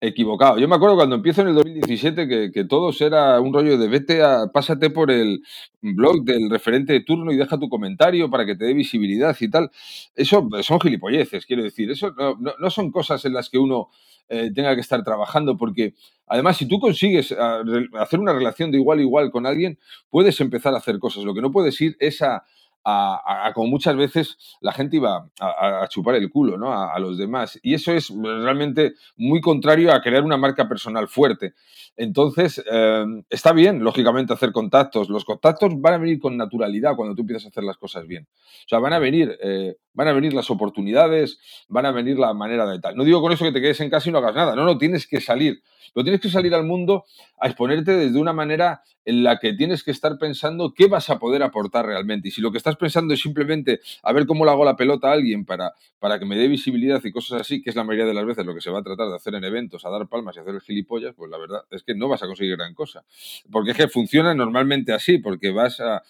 equivocado. 0.00 0.58
Yo 0.58 0.66
me 0.66 0.76
acuerdo 0.76 0.96
cuando 0.96 1.16
empiezo 1.16 1.42
en 1.42 1.48
el 1.48 1.54
2017 1.54 2.26
que, 2.26 2.50
que 2.50 2.64
todos 2.64 3.00
era 3.02 3.38
un 3.40 3.52
rollo 3.52 3.76
de 3.76 3.88
vete 3.88 4.22
a, 4.22 4.46
pásate 4.52 4.88
por 4.88 5.10
el 5.10 5.42
blog 5.82 6.24
del 6.24 6.48
referente 6.48 6.94
de 6.94 7.00
turno 7.00 7.32
y 7.32 7.36
deja 7.36 7.58
tu 7.58 7.68
comentario 7.68 8.30
para 8.30 8.46
que 8.46 8.56
te 8.56 8.64
dé 8.64 8.72
visibilidad 8.72 9.36
y 9.38 9.50
tal. 9.50 9.70
Eso 10.14 10.48
son 10.62 10.80
gilipolleces, 10.80 11.44
quiero 11.44 11.62
decir. 11.62 11.90
Eso 11.90 12.12
no, 12.16 12.36
no, 12.58 12.70
son 12.70 12.90
cosas 12.90 13.24
en 13.26 13.34
las 13.34 13.50
que 13.50 13.58
uno 13.58 13.88
eh, 14.28 14.50
tenga 14.54 14.74
que 14.74 14.80
estar 14.80 15.02
trabajando 15.04 15.56
porque 15.56 15.94
además 16.26 16.56
si 16.56 16.66
tú 16.66 16.80
consigues 16.80 17.32
ah, 17.32 17.62
hacer 17.98 18.20
una 18.20 18.32
relación 18.32 18.70
de 18.70 18.78
igual 18.78 19.00
a 19.00 19.02
igual 19.02 19.30
con 19.30 19.44
alguien, 19.44 19.78
puedes 20.08 20.40
empezar 20.40 20.72
a 20.72 20.78
hacer 20.78 20.98
cosas. 20.98 21.24
Lo 21.24 21.34
que 21.34 21.42
no 21.42 21.50
puedes 21.50 21.78
ir 21.80 21.96
es 22.00 22.22
a 22.22 22.44
a, 22.84 23.52
como 23.54 23.68
muchas 23.68 23.96
veces 23.96 24.36
la 24.60 24.72
gente 24.72 24.96
iba 24.96 25.28
a, 25.40 25.86
chupar 25.88 26.14
el 26.14 26.30
culo 26.30 26.56
¿no? 26.56 26.72
a, 26.72 26.98
los 26.98 27.18
demás. 27.18 27.58
Y 27.62 27.74
eso 27.74 27.92
es 27.92 28.10
realmente 28.10 28.94
muy 29.16 29.40
contrario 29.40 29.92
a 29.92 30.00
crear 30.00 30.22
una 30.22 30.36
marca 30.36 30.68
personal 30.68 31.08
fuerte. 31.08 31.54
Entonces, 31.96 32.62
eh, 32.70 33.04
está 33.28 33.52
bien, 33.52 33.84
lógicamente, 33.84 34.32
hacer 34.32 34.52
contactos. 34.52 35.08
Los 35.08 35.24
contactos 35.24 35.78
van 35.80 35.94
a 35.94 35.98
venir 35.98 36.18
con 36.18 36.36
naturalidad 36.36 36.96
cuando 36.96 37.14
tú 37.14 37.22
empiezas 37.22 37.46
a 37.46 37.48
hacer 37.48 37.64
las 37.64 37.76
cosas 37.76 38.06
bien. 38.06 38.26
O 38.30 38.68
sea, 38.68 38.78
van 38.78 38.92
a 38.92 38.98
venir, 38.98 39.36
eh, 39.42 39.76
van 39.92 40.08
a 40.08 40.12
venir 40.12 40.32
las 40.32 40.50
oportunidades, 40.50 41.38
van 41.68 41.86
a 41.86 41.92
venir 41.92 42.18
la 42.18 42.32
manera 42.32 42.66
de 42.66 42.78
tal. 42.80 42.96
No 42.96 43.04
digo 43.04 43.20
con 43.20 43.32
eso 43.32 43.44
que 43.44 43.52
te 43.52 43.60
quedes 43.60 43.80
en 43.80 43.90
casa 43.90 44.08
y 44.08 44.12
no 44.12 44.18
hagas 44.18 44.34
nada. 44.34 44.54
No, 44.54 44.64
no, 44.64 44.78
tienes 44.78 45.06
que 45.06 45.20
salir. 45.20 45.62
Pero 45.94 46.04
tienes 46.04 46.20
que 46.20 46.28
salir 46.28 46.54
al 46.54 46.64
mundo 46.64 47.04
a 47.38 47.48
exponerte 47.48 47.92
desde 47.92 48.18
una 48.18 48.32
manera 48.32 48.82
en 49.04 49.24
la 49.24 49.38
que 49.38 49.54
tienes 49.54 49.82
que 49.82 49.90
estar 49.90 50.18
pensando 50.18 50.74
qué 50.74 50.86
vas 50.86 51.10
a 51.10 51.18
poder 51.18 51.42
aportar 51.42 51.86
realmente. 51.86 52.28
Y 52.28 52.30
si 52.30 52.40
lo 52.40 52.52
que 52.52 52.58
estás 52.58 52.76
pensando 52.76 53.14
es 53.14 53.20
simplemente 53.20 53.80
a 54.02 54.12
ver 54.12 54.26
cómo 54.26 54.44
le 54.44 54.50
hago 54.50 54.64
la 54.64 54.76
pelota 54.76 55.08
a 55.08 55.12
alguien 55.12 55.44
para, 55.44 55.72
para 55.98 56.18
que 56.18 56.26
me 56.26 56.36
dé 56.36 56.48
visibilidad 56.48 57.00
y 57.02 57.10
cosas 57.10 57.40
así, 57.40 57.62
que 57.62 57.70
es 57.70 57.76
la 57.76 57.84
mayoría 57.84 58.06
de 58.06 58.14
las 58.14 58.24
veces 58.24 58.44
lo 58.44 58.54
que 58.54 58.60
se 58.60 58.70
va 58.70 58.80
a 58.80 58.82
tratar 58.82 59.08
de 59.08 59.16
hacer 59.16 59.34
en 59.34 59.44
eventos, 59.44 59.84
a 59.84 59.90
dar 59.90 60.06
palmas 60.08 60.36
y 60.36 60.40
hacer 60.40 60.54
el 60.54 60.60
gilipollas, 60.60 61.14
pues 61.16 61.30
la 61.30 61.38
verdad 61.38 61.62
es 61.70 61.82
que 61.82 61.94
no 61.94 62.08
vas 62.08 62.22
a 62.22 62.26
conseguir 62.26 62.56
gran 62.56 62.74
cosa. 62.74 63.04
Porque 63.50 63.72
es 63.72 63.76
que 63.76 63.88
funciona 63.88 64.34
normalmente 64.34 64.92
así, 64.92 65.18
porque 65.18 65.50
vas 65.50 65.80
a, 65.80 66.02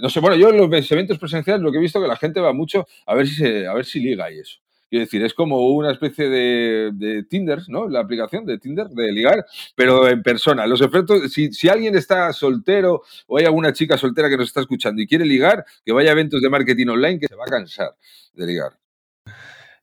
no 0.00 0.08
sé, 0.08 0.20
bueno, 0.20 0.36
yo 0.36 0.50
en 0.50 0.58
los 0.58 0.92
eventos 0.92 1.18
presenciales 1.18 1.62
lo 1.62 1.72
que 1.72 1.78
he 1.78 1.80
visto 1.80 2.00
que 2.00 2.08
la 2.08 2.16
gente 2.16 2.40
va 2.40 2.52
mucho 2.52 2.86
a 3.06 3.14
ver 3.14 3.26
si 3.26 3.34
se, 3.34 3.66
a 3.66 3.74
ver 3.74 3.84
si 3.84 4.00
liga 4.00 4.30
y 4.30 4.38
eso. 4.38 4.65
Quiero 4.88 5.04
decir, 5.04 5.24
es 5.24 5.34
como 5.34 5.68
una 5.70 5.90
especie 5.90 6.28
de, 6.28 7.24
Tinder, 7.28 7.62
¿no? 7.68 7.88
La 7.88 8.00
aplicación 8.00 8.46
de 8.46 8.58
Tinder, 8.58 8.88
de 8.88 9.10
ligar, 9.10 9.44
pero 9.74 10.08
en 10.08 10.22
persona. 10.22 10.66
Los 10.66 10.80
efectos, 10.80 11.32
si, 11.32 11.52
si, 11.52 11.68
alguien 11.68 11.96
está 11.96 12.32
soltero 12.32 13.02
o 13.26 13.38
hay 13.38 13.46
alguna 13.46 13.72
chica 13.72 13.98
soltera 13.98 14.28
que 14.28 14.36
nos 14.36 14.46
está 14.48 14.60
escuchando 14.60 15.02
y 15.02 15.06
quiere 15.06 15.24
ligar, 15.24 15.64
que 15.84 15.92
vaya 15.92 16.10
a 16.10 16.12
eventos 16.12 16.40
de 16.40 16.50
marketing 16.50 16.86
online 16.88 17.18
que 17.18 17.26
se 17.26 17.34
va 17.34 17.44
a 17.44 17.50
cansar 17.50 17.96
de 18.34 18.46
ligar. 18.46 18.78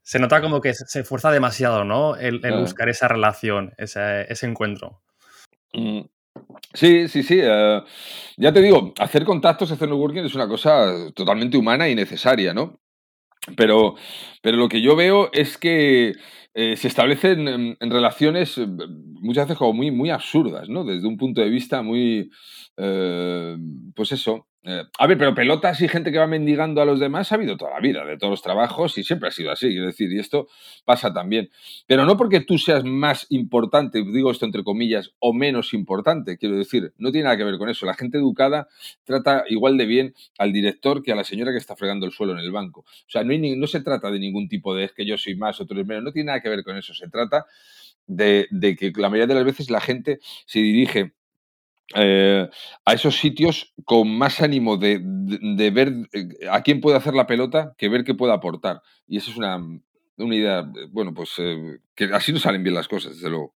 Se 0.04 0.20
nota 0.20 0.42
como 0.42 0.60
que 0.60 0.74
se 0.74 1.00
esfuerza 1.00 1.32
demasiado, 1.32 1.86
¿no? 1.86 2.18
El, 2.18 2.40
buscar 2.60 2.90
esa 2.90 3.08
relación, 3.08 3.74
ese, 3.78 4.28
encuentro. 4.46 5.02
Mm. 5.74 6.02
Sí, 6.74 7.08
sí, 7.08 7.24
sí. 7.24 7.40
Eh, 7.42 7.82
ya 8.36 8.52
te 8.52 8.62
digo, 8.62 8.94
hacer 9.00 9.24
contactos, 9.24 9.72
hacer 9.72 9.88
networking 9.88 10.24
es 10.24 10.36
una 10.36 10.48
cosa 10.48 10.94
totalmente 11.14 11.58
humana 11.58 11.88
y 11.88 11.96
necesaria, 11.96 12.54
¿no? 12.54 12.83
Pero, 13.58 13.96
pero 14.42 14.58
lo 14.58 14.70
que 14.70 14.82
yo 14.82 14.96
veo 14.96 15.30
es 15.34 15.58
que 15.58 16.14
eh, 16.54 16.78
se 16.78 16.88
establecen 16.88 17.78
relaciones 17.80 18.58
eh, 18.58 18.68
muchas 19.22 19.48
veces 19.48 19.58
como 19.58 19.74
muy, 19.74 19.92
muy 19.92 20.10
absurdas, 20.10 20.70
¿no? 20.70 20.84
Desde 20.84 21.08
un 21.08 21.18
punto 21.18 21.42
de 21.42 21.50
vista 21.50 21.82
muy, 21.82 22.30
eh, 22.78 23.58
pues 23.96 24.12
eso, 24.12 24.48
eh, 24.66 24.84
a 24.98 25.08
ver, 25.08 25.18
pero 25.18 25.36
pelotas 25.36 25.82
y 25.82 25.90
gente 25.90 26.10
que 26.10 26.18
va 26.18 26.26
mendigando 26.26 26.82
a 26.82 26.86
los 26.86 26.98
demás 26.98 27.32
ha 27.32 27.36
habido 27.36 27.58
toda 27.58 27.72
la 27.72 27.82
vida, 27.82 28.06
de 28.06 28.18
todos 28.18 28.32
los 28.32 28.42
trabajos, 28.42 28.98
y 28.98 29.04
siempre 29.04 29.28
ha 29.28 29.32
sido 29.32 29.52
así, 29.52 29.68
quiero 29.68 29.88
decir, 29.88 30.10
y 30.10 30.20
esto 30.20 30.48
pasa 30.86 31.14
también. 31.14 31.50
Pero 31.86 32.06
no 32.06 32.16
porque 32.16 32.40
tú 32.40 32.58
seas 32.58 32.86
más 32.86 33.28
importante, 33.30 34.02
digo 34.02 34.32
esto 34.32 34.46
entre 34.46 34.64
comillas, 34.64 35.12
o 35.20 35.34
menos 35.34 35.74
importante, 35.74 36.38
quiero 36.38 36.56
decir, 36.56 36.94
no 36.98 37.12
tiene 37.12 37.26
nada 37.26 37.36
que 37.36 37.44
ver 37.44 37.58
con 37.58 37.70
eso. 37.70 37.86
La 37.86 37.94
gente 37.94 38.18
educada 38.18 38.70
trata 39.04 39.44
igual 39.50 39.78
de 39.78 39.86
bien 39.86 40.14
al 40.38 40.54
director 40.54 41.04
que 41.04 41.12
a 41.12 41.16
la 41.16 41.26
señora 41.26 41.52
que 41.52 41.58
está 41.58 41.76
fregando 41.76 42.06
el 42.06 42.14
suelo 42.14 42.32
en 42.32 42.40
el 42.40 42.52
banco. 42.52 42.82
O 42.82 43.10
sea, 43.10 43.24
no, 43.26 43.68
se 43.68 43.82
trata 43.82 44.12
de 44.12 44.20
ningún 44.20 44.48
tipo 44.48 44.74
de 44.74 44.86
es 44.86 44.94
que 44.94 45.06
yo 45.06 45.18
soy 45.18 45.36
más, 45.36 45.60
otro 45.60 45.80
es 45.80 45.86
menos, 45.86 46.04
no 46.04 46.14
tiene 46.14 46.28
nada 46.28 46.42
que 46.42 46.48
ver 46.48 46.64
con 46.64 46.78
eso. 46.78 46.94
Se 46.94 47.10
trata 47.10 47.46
de 48.08 48.48
que 48.80 48.94
la 48.96 49.10
mayoría 49.10 49.28
de 49.28 49.36
las 49.36 49.46
veces 49.46 49.70
la 49.70 49.82
gente 49.82 50.20
se 50.46 50.60
dirige 50.60 51.14
eh, 51.96 52.50
a 52.86 52.94
esos 52.94 53.18
sitios 53.18 53.74
con 53.86 54.10
más 54.18 54.42
ánimo 54.42 54.78
de, 54.78 55.00
ver 55.72 55.94
eh, 56.14 56.48
a 56.50 56.62
quién 56.62 56.82
puede 56.82 56.98
hacer 56.98 57.14
la 57.14 57.28
pelota 57.28 57.74
que 57.78 57.90
ver 57.90 58.04
qué 58.04 58.16
puede 58.16 58.34
aportar. 58.34 58.82
Y 59.08 59.18
eso 59.18 59.32
es 59.32 59.38
una, 59.38 59.58
una 60.18 60.36
idea, 60.36 60.60
eh, 60.60 60.88
bueno, 60.90 61.14
pues 61.14 61.36
que 61.96 62.06
así 62.14 62.32
no 62.32 62.40
salen 62.40 62.64
bien 62.64 62.76
las 62.76 62.88
cosas, 62.88 63.16
desde 63.16 63.30
luego. 63.30 63.54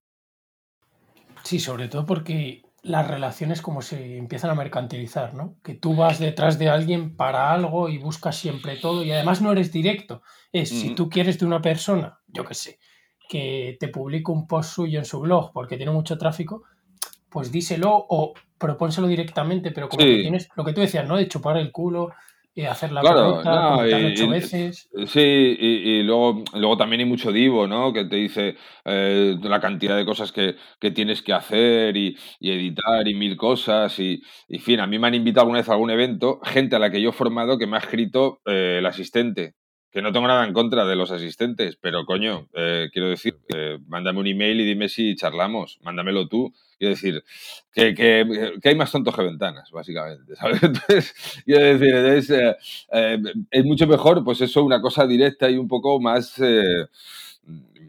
Sí, 1.43 1.59
sobre 1.59 1.87
todo 1.87 2.05
porque 2.05 2.63
las 2.83 3.07
relaciones 3.07 3.61
como 3.61 3.81
se 3.81 4.17
empiezan 4.17 4.49
a 4.49 4.55
mercantilizar, 4.55 5.33
¿no? 5.33 5.57
Que 5.63 5.73
tú 5.73 5.95
vas 5.95 6.19
detrás 6.19 6.57
de 6.59 6.69
alguien 6.69 7.15
para 7.15 7.51
algo 7.51 7.89
y 7.89 7.97
buscas 7.97 8.37
siempre 8.37 8.77
todo 8.77 9.03
y 9.03 9.11
además 9.11 9.41
no 9.41 9.51
eres 9.51 9.71
directo. 9.71 10.21
Es 10.51 10.69
si 10.69 10.95
tú 10.95 11.09
quieres 11.09 11.39
de 11.39 11.45
una 11.45 11.61
persona, 11.61 12.19
yo 12.27 12.45
qué 12.45 12.53
sé, 12.53 12.79
que 13.27 13.77
te 13.79 13.89
publique 13.89 14.31
un 14.31 14.47
post 14.47 14.73
suyo 14.73 14.99
en 14.99 15.05
su 15.05 15.19
blog 15.19 15.51
porque 15.53 15.77
tiene 15.77 15.91
mucho 15.91 16.17
tráfico, 16.17 16.63
pues 17.37 17.51
díselo 17.51 18.07
o 18.09 18.33
propónselo 18.57 19.05
directamente, 19.05 19.69
pero 19.69 19.89
como 19.89 20.03
que 20.03 20.21
tienes 20.21 20.49
lo 20.55 20.65
que 20.65 20.73
tú 20.73 20.81
decías, 20.81 21.07
¿no? 21.07 21.17
De 21.17 21.27
chupar 21.27 21.55
el 21.57 21.71
culo, 21.71 22.09
y 22.55 22.65
hacer 22.65 22.91
la 22.91 23.01
claro, 23.01 23.43
ocho 23.43 24.27
veces. 24.27 24.89
Sí, 25.05 25.19
y, 25.59 26.01
luego, 26.01 26.43
luego 26.55 26.77
también 26.77 27.01
hay 27.01 27.05
mucho 27.05 27.31
divo, 27.31 27.67
¿no? 27.67 27.93
Que 27.93 28.05
te 28.05 28.15
dice 28.15 28.55
eh, 28.85 29.35
la 29.39 29.59
cantidad 29.59 29.95
de 29.95 30.03
cosas 30.03 30.31
que, 30.31 30.55
tienes 30.95 31.21
que 31.21 31.33
hacer 31.33 31.95
y, 31.95 32.17
editar 32.41 33.07
y 33.07 33.13
mil 33.13 33.37
cosas. 33.37 33.99
Y, 33.99 34.23
y, 34.47 34.57
fin, 34.57 34.79
a 34.79 34.87
mí 34.87 34.97
me 34.97 35.05
han 35.05 35.13
invitado 35.13 35.43
alguna 35.43 35.59
vez 35.59 35.69
a 35.69 35.73
algún 35.73 35.91
evento, 35.91 36.39
gente 36.43 36.75
a 36.75 36.79
la 36.79 36.89
que 36.89 36.99
yo 36.99 37.11
he 37.11 37.13
formado 37.13 37.59
que 37.59 37.67
me 37.67 37.77
ha 37.77 37.81
escrito 37.81 38.39
eh, 38.47 38.77
el 38.79 38.85
asistente. 38.87 39.53
Que 39.91 40.01
no 40.01 40.11
tengo 40.11 40.27
nada 40.27 40.45
en 40.45 40.53
contra 40.53 40.85
de 40.85 40.95
los 40.95 41.11
asistentes, 41.11 41.77
pero 41.77 42.05
coño, 42.05 42.47
eh, 42.53 42.89
quiero 42.91 43.09
decir, 43.09 43.37
mándame 43.87 44.19
un 44.19 44.27
email 44.27 44.59
y 44.59 44.65
dime 44.65 44.89
si 44.89 45.15
charlamos, 45.15 45.79
mándamelo 45.81 46.27
tú. 46.27 46.53
Quiero 46.77 46.93
decir, 46.93 47.23
que, 47.73 47.95
que, 47.95 48.69
hay 48.69 48.75
más 48.75 48.91
tontos 48.91 49.15
que 49.15 49.23
ventanas, 49.23 49.71
básicamente. 49.71 50.33
Entonces, 50.61 51.15
quiero 51.43 51.65
decir, 51.65 51.95
es, 51.95 52.29
eh, 52.29 52.55
eh, 52.91 53.19
es, 53.49 53.65
mucho 53.65 53.87
mejor, 53.87 54.23
pues 54.23 54.41
eso, 54.41 54.63
una 54.63 54.79
cosa 54.79 55.07
directa 55.07 55.49
y 55.49 55.57
un 55.57 55.67
poco 55.67 55.99
más, 55.99 56.37
eh, 56.39 56.85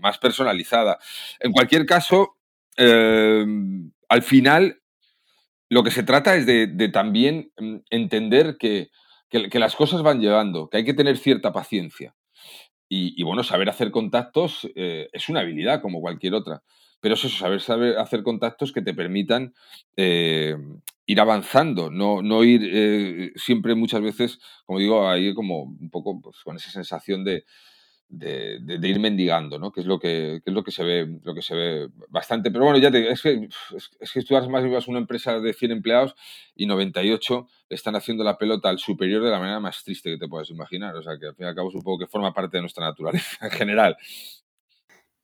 más 0.01 0.17
personalizada. 0.19 0.99
En 1.41 1.53
cualquier 1.53 1.85
caso, 1.85 2.37
al 2.79 4.23
final, 4.23 4.81
lo 5.69 5.83
que 5.83 5.91
se 5.91 6.03
trata 6.03 6.37
es 6.37 6.47
de, 6.47 6.67
de 6.69 6.89
también 6.89 7.53
mm, 7.59 7.77
entender 7.91 8.57
que, 8.59 8.91
que, 9.29 9.59
las 9.59 9.77
cosas 9.77 10.03
van 10.03 10.21
llevando, 10.21 10.69
que 10.69 10.79
hay 10.79 10.85
que 10.85 10.95
tener 10.95 11.19
cierta 11.19 11.53
paciencia. 11.53 12.15
Y, 12.91 13.23
bueno, 13.23 13.43
saber 13.43 13.69
hacer 13.69 13.91
contactos 13.91 14.67
es 14.75 15.29
una 15.29 15.41
habilidad 15.41 15.83
como 15.83 16.01
cualquier 16.01 16.33
otra. 16.33 16.63
Pero 17.01 17.15
es 17.15 17.25
eso, 17.25 17.37
saber, 17.37 17.61
saber 17.61 17.99
hacer 17.99 18.23
contactos 18.23 18.73
que 18.73 18.83
te 18.83 18.95
permitan 18.95 19.55
eh, 19.97 20.57
ir 21.07 21.21
avanzando, 21.21 21.91
no, 21.91 22.23
no 22.23 22.43
ir 22.43 22.63
eh, 22.65 23.33
siempre 23.37 23.75
muchas 23.75 24.01
veces, 24.01 24.41
como 24.67 24.81
digo, 24.81 25.09
ahí 25.09 25.33
como 25.35 25.63
un 25.63 25.91
poco 25.91 26.21
pues, 26.21 26.39
con 26.43 26.57
esa 26.57 26.71
sensación 26.71 27.25
de, 27.25 27.45
de, 28.09 28.79
ir 28.83 29.01
mendigando, 29.01 29.59
¿no? 29.59 29.71
Que 29.71 29.81
es 29.81 29.87
lo 29.87 29.99
que, 29.99 30.37
es 30.45 30.53
lo 30.53 30.65
que 30.65 30.71
se 30.71 30.83
ve, 30.83 31.21
lo 31.23 31.35
que 31.35 31.43
se 31.43 31.55
ve 31.55 31.89
bastante. 32.09 32.51
Pero 32.51 32.65
bueno, 32.65 32.79
ya 32.79 32.91
te 32.91 33.11
es 33.11 33.23
que, 33.23 33.49
es, 34.01 34.13
que 34.13 34.23
tú 34.23 34.35
más 34.49 34.89
una 34.89 34.99
empresa 34.99 35.39
de 35.41 35.53
100 35.53 35.73
empleados 35.73 36.15
y 36.55 36.67
98 36.67 37.47
le 37.69 37.75
están 37.75 37.97
haciendo 37.97 38.25
la 38.25 38.39
pelota 38.39 38.69
al 38.71 38.79
superior 38.79 39.23
de 39.23 39.31
la 39.31 39.39
manera 39.39 39.61
más 39.61 39.85
triste 39.85 40.11
que 40.11 40.19
te 40.19 40.29
puedas 40.29 40.51
imaginar. 40.51 40.97
O 40.97 41.03
sea 41.03 41.19
que 41.19 41.27
al 41.27 41.35
fin 41.35 41.47
y 41.47 41.49
al 41.49 41.55
cabo 41.55 41.71
supongo 41.71 41.99
que 41.99 42.07
forma 42.07 42.33
parte 42.33 42.57
de 42.57 42.63
nuestra 42.63 42.87
naturaleza 42.87 43.47
en 43.47 43.51
general. 43.51 43.97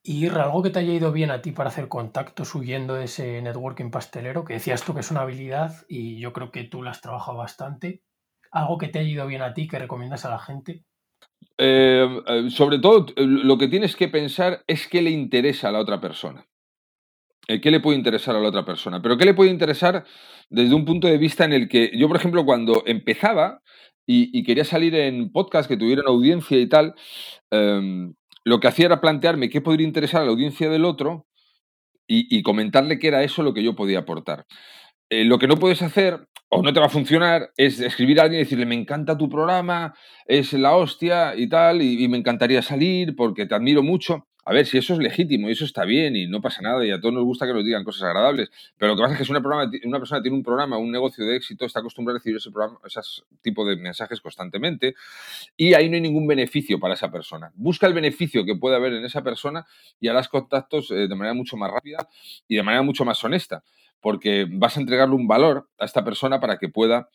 Y 0.06 0.26
algo 0.28 0.62
que 0.62 0.68
te 0.68 0.80
haya 0.80 0.92
ido 0.92 1.12
bien 1.12 1.30
a 1.30 1.40
ti 1.40 1.52
para 1.52 1.70
hacer 1.70 1.88
contactos 1.88 2.54
huyendo 2.54 2.92
de 2.92 3.04
ese 3.04 3.40
networking 3.40 3.90
pastelero, 3.90 4.44
que 4.44 4.52
decías 4.52 4.84
tú 4.84 4.92
que 4.92 5.00
es 5.00 5.10
una 5.10 5.22
habilidad 5.22 5.86
y 5.88 6.18
yo 6.18 6.34
creo 6.34 6.50
que 6.50 6.64
tú 6.64 6.82
la 6.82 6.90
has 6.90 7.00
trabajado 7.00 7.38
bastante. 7.38 8.02
Algo 8.50 8.76
que 8.76 8.88
te 8.88 8.98
haya 8.98 9.08
ido 9.08 9.26
bien 9.26 9.40
a 9.40 9.54
ti 9.54 9.66
que 9.66 9.78
recomiendas 9.78 10.26
a 10.26 10.30
la 10.30 10.38
gente. 10.38 10.84
Eh, 11.58 12.22
eh, 12.26 12.50
sobre 12.50 12.78
todo, 12.78 13.06
eh, 13.16 13.26
lo 13.26 13.58
que 13.58 13.68
tienes 13.68 13.96
que 13.96 14.08
pensar 14.08 14.64
es 14.66 14.88
qué 14.88 15.02
le 15.02 15.10
interesa 15.10 15.68
a 15.68 15.72
la 15.72 15.80
otra 15.80 16.00
persona. 16.00 16.46
¿Qué 17.46 17.70
le 17.70 17.80
puede 17.80 17.98
interesar 17.98 18.34
a 18.36 18.40
la 18.40 18.48
otra 18.48 18.64
persona? 18.64 19.02
Pero 19.02 19.18
¿qué 19.18 19.26
le 19.26 19.34
puede 19.34 19.50
interesar 19.50 20.04
desde 20.48 20.74
un 20.74 20.86
punto 20.86 21.08
de 21.08 21.18
vista 21.18 21.44
en 21.44 21.52
el 21.52 21.68
que 21.68 21.90
yo, 21.94 22.08
por 22.08 22.16
ejemplo, 22.16 22.46
cuando 22.46 22.82
empezaba 22.86 23.60
y, 24.06 24.42
quería 24.44 24.64
salir 24.64 24.94
en 24.94 25.30
podcast 25.30 25.68
que 25.68 25.76
tuvieran 25.76 26.06
audiencia 26.06 26.58
y 26.58 26.66
tal, 26.68 26.94
em, 27.50 28.14
lo 28.44 28.60
que 28.60 28.68
hacía 28.68 28.86
era 28.86 29.00
plantearme 29.00 29.50
qué 29.50 29.60
podría 29.60 29.86
interesar 29.86 30.22
a 30.22 30.24
la 30.24 30.30
audiencia 30.30 30.70
del 30.70 30.86
otro 30.86 31.26
y, 32.06 32.42
comentarle 32.42 32.98
qué 32.98 33.08
era 33.08 33.22
eso 33.22 33.42
lo 33.42 33.54
que 33.54 33.62
yo 33.62 33.74
podía 33.74 34.00
aportar. 34.00 34.46
Eh, 35.10 35.24
lo 35.24 35.38
que 35.38 35.46
no 35.46 35.56
puedes 35.56 35.82
hacer 35.82 36.26
o 36.48 36.62
no 36.62 36.72
te 36.72 36.80
va 36.80 36.86
a 36.86 36.90
funcionar 36.90 37.50
es 37.56 37.80
escribir 37.80 38.20
a 38.20 38.24
alguien 38.24 38.40
y 38.40 38.44
decirle, 38.44 38.66
me 38.66 38.74
encanta 38.74 39.18
tu 39.18 39.28
programa, 39.28 39.94
es 40.26 40.52
la 40.52 40.76
hostia 40.76 41.34
y 41.36 41.48
tal, 41.48 41.82
y 41.82 42.06
me 42.08 42.18
encantaría 42.18 42.62
salir 42.62 43.16
porque 43.16 43.46
te 43.46 43.54
admiro 43.54 43.82
mucho. 43.82 44.26
A 44.46 44.52
ver, 44.52 44.66
si 44.66 44.76
eso 44.76 44.92
es 44.92 44.98
legítimo 44.98 45.48
y 45.48 45.52
eso 45.52 45.64
está 45.64 45.84
bien 45.86 46.16
y 46.16 46.26
no 46.26 46.42
pasa 46.42 46.60
nada 46.60 46.84
y 46.84 46.90
a 46.90 47.00
todos 47.00 47.14
nos 47.14 47.24
gusta 47.24 47.46
que 47.46 47.54
nos 47.54 47.64
digan 47.64 47.82
cosas 47.82 48.02
agradables, 48.02 48.50
pero 48.76 48.92
lo 48.92 48.96
que 48.96 49.02
pasa 49.02 49.14
es 49.14 49.18
que 49.18 49.24
si 49.24 49.32
una, 49.32 49.42
una 49.84 49.98
persona 49.98 50.20
tiene 50.20 50.36
un 50.36 50.42
programa, 50.42 50.76
un 50.76 50.92
negocio 50.92 51.24
de 51.24 51.36
éxito, 51.36 51.64
está 51.64 51.80
acostumbrada 51.80 52.16
a 52.16 52.18
recibir 52.18 52.36
ese, 52.36 52.50
programa, 52.50 52.78
ese 52.84 53.00
tipo 53.40 53.64
de 53.64 53.76
mensajes 53.76 54.20
constantemente 54.20 54.94
y 55.56 55.72
ahí 55.72 55.88
no 55.88 55.94
hay 55.94 56.02
ningún 56.02 56.26
beneficio 56.26 56.78
para 56.78 56.92
esa 56.92 57.10
persona. 57.10 57.52
Busca 57.54 57.86
el 57.86 57.94
beneficio 57.94 58.44
que 58.44 58.54
puede 58.54 58.76
haber 58.76 58.92
en 58.92 59.04
esa 59.06 59.22
persona 59.22 59.66
y 59.98 60.08
harás 60.08 60.28
contactos 60.28 60.90
eh, 60.90 61.08
de 61.08 61.14
manera 61.14 61.32
mucho 61.32 61.56
más 61.56 61.70
rápida 61.70 62.06
y 62.46 62.56
de 62.56 62.62
manera 62.62 62.82
mucho 62.82 63.06
más 63.06 63.24
honesta, 63.24 63.64
porque 64.00 64.46
vas 64.50 64.76
a 64.76 64.80
entregarle 64.80 65.14
un 65.14 65.26
valor 65.26 65.68
a 65.78 65.84
esta 65.84 66.04
persona 66.04 66.40
para 66.40 66.58
que 66.58 66.68
pueda 66.68 67.08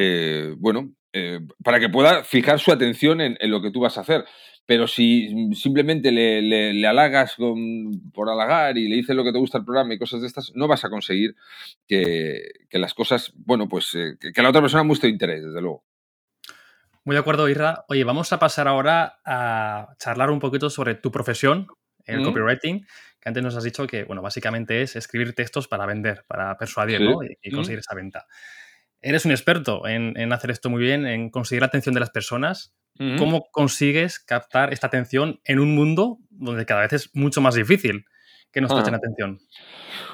eh, 0.00 0.54
bueno, 0.58 0.92
eh, 1.12 1.40
para 1.64 1.80
que 1.80 1.88
pueda 1.88 2.22
fijar 2.22 2.60
su 2.60 2.70
atención 2.70 3.20
en, 3.20 3.36
lo 3.50 3.60
que 3.60 3.70
tú 3.70 3.80
vas 3.80 3.98
a 3.98 4.02
hacer. 4.02 4.24
Pero 4.64 4.86
si 4.86 5.54
simplemente 5.54 6.12
le, 6.12 6.42
le, 6.42 6.86
halagas 6.86 7.36
por 8.12 8.28
halagar 8.28 8.76
y 8.76 8.86
le 8.86 8.96
dices 8.96 9.16
lo 9.16 9.24
que 9.24 9.32
te 9.32 9.38
gusta 9.38 9.58
el 9.58 9.64
programa 9.64 9.94
y 9.94 9.98
cosas 9.98 10.20
de 10.20 10.26
estas, 10.26 10.52
no 10.54 10.68
vas 10.68 10.84
a 10.84 10.90
conseguir 10.90 11.34
que, 11.86 12.42
las 12.72 12.92
cosas, 12.92 13.32
bueno, 13.34 13.66
pues 13.66 13.94
eh, 13.94 14.16
que, 14.20 14.42
la 14.42 14.50
otra 14.50 14.60
persona 14.60 14.84
muestre 14.84 15.08
interés, 15.08 15.42
desde 15.42 15.62
luego. 15.62 15.84
Muy 17.04 17.14
de 17.14 17.20
acuerdo, 17.20 17.48
Irra. 17.48 17.86
Oye, 17.88 18.04
vamos 18.04 18.32
a 18.34 18.38
pasar 18.38 18.68
ahora 18.68 19.20
a 19.24 19.96
charlar 19.98 20.30
un 20.30 20.38
poquito 20.38 20.68
sobre 20.68 20.94
tu 20.94 21.10
profesión, 21.10 21.66
el 22.04 22.22
copywriting, 22.22 22.86
que 23.17 23.17
antes 23.28 23.42
nos 23.42 23.56
has 23.56 23.64
dicho 23.64 23.86
que, 23.86 24.04
bueno, 24.04 24.22
básicamente 24.22 24.82
es 24.82 24.96
escribir 24.96 25.34
textos 25.34 25.68
para 25.68 25.86
vender, 25.86 26.24
para 26.26 26.56
persuadir, 26.56 27.00
¿no? 27.00 27.18
Y, 27.42 27.50
conseguir 27.50 27.78
esa 27.78 27.94
venta. 27.94 28.26
Eres 29.00 29.24
un 29.24 29.30
experto 29.30 29.86
en, 29.86 30.32
hacer 30.32 30.50
esto 30.50 30.70
muy 30.70 30.82
bien, 30.82 31.06
en 31.06 31.30
conseguir 31.30 31.62
la 31.62 31.66
atención 31.66 31.94
de 31.94 32.00
las 32.00 32.10
personas. 32.10 32.74
¿Cómo 33.16 33.46
consigues 33.52 34.18
captar 34.18 34.72
esta 34.72 34.88
atención 34.88 35.40
en 35.44 35.60
un 35.60 35.76
mundo 35.76 36.18
donde 36.30 36.66
cada 36.66 36.80
vez 36.80 36.94
es 36.94 37.14
mucho 37.14 37.40
más 37.40 37.54
difícil 37.54 38.04
que 38.50 38.60
nos 38.60 38.72
presten 38.72 38.94
atención? 38.94 39.38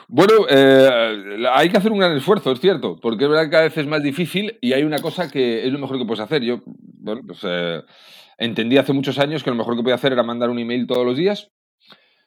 Bueno, 0.06 0.32
eh, 0.50 1.46
hay 1.50 1.70
que 1.70 1.78
hacer 1.78 1.92
un 1.92 2.00
gran 2.00 2.14
esfuerzo, 2.14 2.52
es 2.52 2.60
cierto, 2.60 2.98
porque 3.00 3.24
es 3.24 3.30
verdad 3.30 3.44
que 3.44 3.50
cada 3.50 3.62
vez 3.62 3.78
es 3.78 3.86
más 3.86 4.02
difícil 4.02 4.58
y 4.60 4.74
hay 4.74 4.82
una 4.82 4.98
cosa 4.98 5.30
que 5.30 5.66
es 5.66 5.72
lo 5.72 5.78
mejor 5.78 5.98
que 5.98 6.04
puedes 6.04 6.20
hacer. 6.20 6.42
Yo, 6.42 6.60
bueno, 6.66 7.22
pues 7.26 7.38
eh, 7.44 7.80
entendí 8.36 8.76
hace 8.76 8.92
muchos 8.92 9.18
años 9.18 9.42
que 9.42 9.48
lo 9.48 9.56
mejor 9.56 9.76
que 9.76 9.82
podía 9.82 9.94
hacer 9.94 10.12
era 10.12 10.22
mandar 10.22 10.50
un 10.50 10.58
email 10.58 10.86
todos 10.86 11.06
los 11.06 11.16
días 11.16 11.52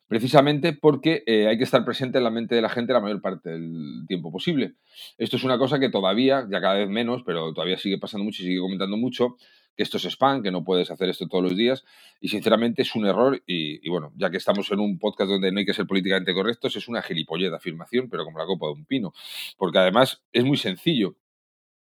precisamente 0.08 0.74
porque 0.74 1.24
eh, 1.26 1.48
hay 1.48 1.58
que 1.58 1.64
estar 1.64 1.84
presente 1.84 2.18
en 2.18 2.24
la 2.24 2.30
mente 2.30 2.56
de 2.56 2.62
la 2.62 2.70
gente 2.70 2.94
la 2.94 3.02
mayor 3.02 3.22
parte 3.22 3.50
del 3.50 4.06
tiempo 4.08 4.32
posible. 4.32 4.76
Esto 5.18 5.36
es 5.36 5.44
una 5.44 5.58
cosa 5.58 5.80
que 5.80 5.90
todavía, 5.90 6.48
ya 6.50 6.62
cada 6.62 6.76
vez 6.76 6.90
menos, 6.90 7.24
pero 7.26 7.54
todavía 7.54 7.78
sigue 7.78 7.98
pasando 7.98 8.24
mucho 8.24 8.42
y 8.42 8.46
sigue 8.46 8.60
comentando 8.60 8.98
mucho, 8.98 9.38
que 9.76 9.84
esto 9.84 9.98
es 9.98 10.06
spam, 10.06 10.42
que 10.42 10.52
no 10.52 10.64
puedes 10.64 10.90
hacer 10.90 11.10
esto 11.10 11.28
todos 11.28 11.44
los 11.44 11.56
días, 11.56 11.86
y 12.20 12.30
sinceramente 12.30 12.82
es 12.82 12.96
un 12.96 13.06
error, 13.06 13.44
y, 13.46 13.88
bueno, 13.90 14.12
ya 14.16 14.32
que 14.32 14.38
estamos 14.38 14.72
en 14.72 14.80
un 14.80 14.98
podcast 14.98 15.30
donde 15.30 15.52
no 15.52 15.60
hay 15.60 15.66
que 15.66 15.74
ser 15.74 15.86
políticamente 15.86 16.34
correctos, 16.34 16.76
es 16.76 16.88
una 16.88 17.02
gilipollez 17.02 17.54
afirmación, 17.54 18.10
pero 18.10 18.26
como 18.26 18.40
la 18.40 18.46
copa 18.46 18.68
de 18.68 18.74
un 18.74 18.86
pino, 18.86 19.14
porque 19.58 19.78
además 19.78 20.24
es 20.34 20.44
muy 20.44 20.58
sencillo. 20.58 21.16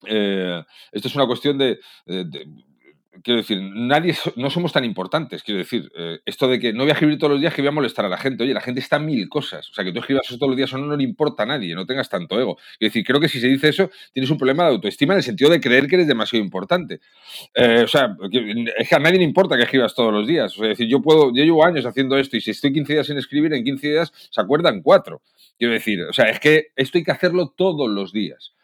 Eh, 0.05 0.63
esto 0.93 1.09
es 1.09 1.15
una 1.15 1.27
cuestión 1.27 1.59
de 1.59 1.79
quiero 3.23 3.39
decir, 3.39 3.61
nadie, 3.61 4.15
no 4.37 4.51
somos 4.51 4.73
tan 4.73 4.85
importantes, 4.85 5.43
quiero 5.43 5.59
decir, 5.59 5.91
eh, 5.97 6.21
esto 6.25 6.49
de 6.49 6.59
que 6.59 6.73
no 6.73 6.83
voy 6.83 6.91
a 6.91 6.93
escribir 6.95 7.19
todos 7.19 7.33
los 7.33 7.41
días 7.41 7.55
que 7.55 7.63
voy 7.63 7.69
a 7.69 7.73
molestar 7.73 8.05
a 8.05 8.09
la 8.09 8.17
gente, 8.17 8.45
oye, 8.45 8.55
la 8.55 8.61
gente 8.61 8.81
está 8.81 8.99
mil 8.99 9.29
cosas, 9.29 9.69
o 9.71 9.75
sea, 9.75 9.85
que 9.85 9.93
tú 9.93 10.01
escribas 10.01 10.27
eso 10.27 10.39
todos 10.39 10.51
los 10.51 10.57
días 10.57 10.73
o 10.73 10.79
no, 10.79 10.87
no 10.87 10.97
le 10.97 11.05
importa 11.05 11.45
a 11.45 11.47
nadie, 11.47 11.75
no 11.75 11.87
tengas 11.87 12.09
tanto 12.09 12.41
ego. 12.41 12.57
Quiero 12.79 12.91
decir, 12.91 13.05
creo 13.05 13.21
que 13.21 13.29
si 13.29 13.41
se 13.41 13.49
dice 13.49 13.69
eso, 13.69 13.91
tienes 14.13 14.31
un 14.31 14.39
problema 14.39 14.65
de 14.65 14.71
autoestima 14.71 15.15
en 15.15 15.19
el 15.19 15.23
sentido 15.23 15.51
de 15.51 15.61
creer 15.61 15.87
que 15.87 15.97
eres 15.97 16.09
demasiado 16.09 16.45
importante. 16.45 17.01
Eh, 17.55 17.83
o 17.85 17.89
sea, 17.89 18.17
es 18.79 18.89
que 18.89 18.95
a 18.95 18.99
nadie 18.99 19.19
le 19.19 19.25
importa 19.25 19.57
que 19.57 19.65
escribas 19.65 19.95
todos 19.95 20.13
los 20.13 20.27
días, 20.27 20.53
o 20.57 20.61
sea, 20.61 20.69
decir, 20.69 20.89
yo 20.89 21.01
puedo, 21.01 21.35
yo 21.35 21.45
llevo 21.45 21.65
años 21.65 21.87
haciendo 21.87 22.17
esto 22.19 22.37
y 22.37 22.41
si 22.41 22.51
estoy 22.51 22.73
15 22.73 22.93
días 22.93 23.07
sin 23.07 23.19
escribir, 23.19 23.53
en 23.53 23.65
15 23.65 23.89
días 23.89 24.13
se 24.31 24.41
acuerdan 24.41 24.83
cuatro. 24.83 25.23
Quiero 25.59 25.73
decir, 25.73 26.03
o 26.03 26.13
sea, 26.13 26.27
es 26.27 26.41
que 26.41 26.69
esto 26.77 26.99
hay 26.99 27.05
que 27.05 27.13
hacerlo 27.13 27.55
todos 27.57 27.89
los 27.89 28.13
días. 28.13 28.56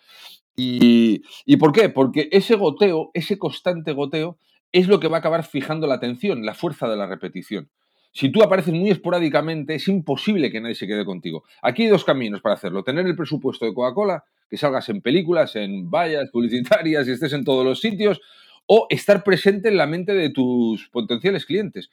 ¿Y, 0.56 1.22
¿Y 1.46 1.56
por 1.56 1.72
qué? 1.72 1.88
Porque 1.88 2.28
ese 2.32 2.56
goteo, 2.56 3.10
ese 3.14 3.38
constante 3.38 3.92
goteo, 3.92 4.38
es 4.72 4.88
lo 4.88 5.00
que 5.00 5.08
va 5.08 5.18
a 5.18 5.20
acabar 5.20 5.44
fijando 5.44 5.86
la 5.86 5.94
atención, 5.94 6.44
la 6.44 6.54
fuerza 6.54 6.88
de 6.88 6.96
la 6.96 7.06
repetición. 7.06 7.70
Si 8.14 8.30
tú 8.30 8.42
apareces 8.42 8.74
muy 8.74 8.90
esporádicamente, 8.90 9.74
es 9.74 9.88
imposible 9.88 10.50
que 10.50 10.60
nadie 10.60 10.74
se 10.74 10.86
quede 10.86 11.04
contigo. 11.04 11.44
Aquí 11.62 11.84
hay 11.84 11.88
dos 11.88 12.04
caminos 12.04 12.42
para 12.42 12.56
hacerlo. 12.56 12.84
Tener 12.84 13.06
el 13.06 13.16
presupuesto 13.16 13.64
de 13.64 13.72
Coca-Cola, 13.72 14.24
que 14.50 14.58
salgas 14.58 14.88
en 14.90 15.00
películas, 15.00 15.56
en 15.56 15.90
vallas 15.90 16.28
publicitarias 16.30 17.08
y 17.08 17.12
estés 17.12 17.32
en 17.32 17.44
todos 17.44 17.64
los 17.64 17.80
sitios, 17.80 18.20
o 18.66 18.86
estar 18.90 19.24
presente 19.24 19.68
en 19.68 19.78
la 19.78 19.86
mente 19.86 20.12
de 20.12 20.28
tus 20.28 20.88
potenciales 20.90 21.46
clientes. 21.46 21.90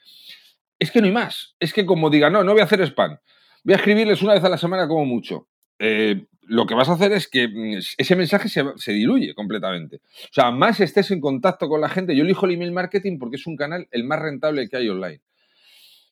Es 0.77 0.91
que 0.91 0.99
no 0.99 1.07
hay 1.07 1.13
más. 1.13 1.55
Es 1.59 1.73
que 1.73 1.85
como 1.85 2.09
diga, 2.09 2.29
no, 2.29 2.43
no 2.43 2.51
voy 2.51 2.61
a 2.61 2.65
hacer 2.65 2.81
spam. 2.81 3.17
Voy 3.63 3.73
a 3.73 3.77
escribirles 3.77 4.21
una 4.21 4.33
vez 4.33 4.43
a 4.43 4.49
la 4.49 4.57
semana 4.57 4.89
como 4.89 5.05
mucho. 5.05 5.47
Eh, 5.79 6.25
lo 6.41 6.65
que 6.65 6.73
vas 6.73 6.89
a 6.89 6.93
hacer 6.93 7.11
es 7.13 7.27
que 7.27 7.47
mm, 7.47 7.79
ese 7.97 8.15
mensaje 8.15 8.49
se, 8.49 8.63
se, 8.75 8.91
diluye 8.91 9.33
completamente. 9.33 9.97
O 9.97 10.33
sea, 10.33 10.51
más 10.51 10.79
estés 10.79 11.11
en 11.11 11.21
contacto 11.21 11.69
con 11.69 11.81
la 11.81 11.89
gente. 11.89 12.15
Yo 12.15 12.23
elijo 12.23 12.45
el 12.45 12.53
email 12.53 12.71
marketing 12.71 13.17
porque 13.19 13.37
es 13.37 13.47
un 13.47 13.55
canal 13.55 13.87
el 13.91 14.03
más 14.03 14.19
rentable 14.19 14.67
que 14.67 14.77
hay 14.77 14.89
online. 14.89 15.21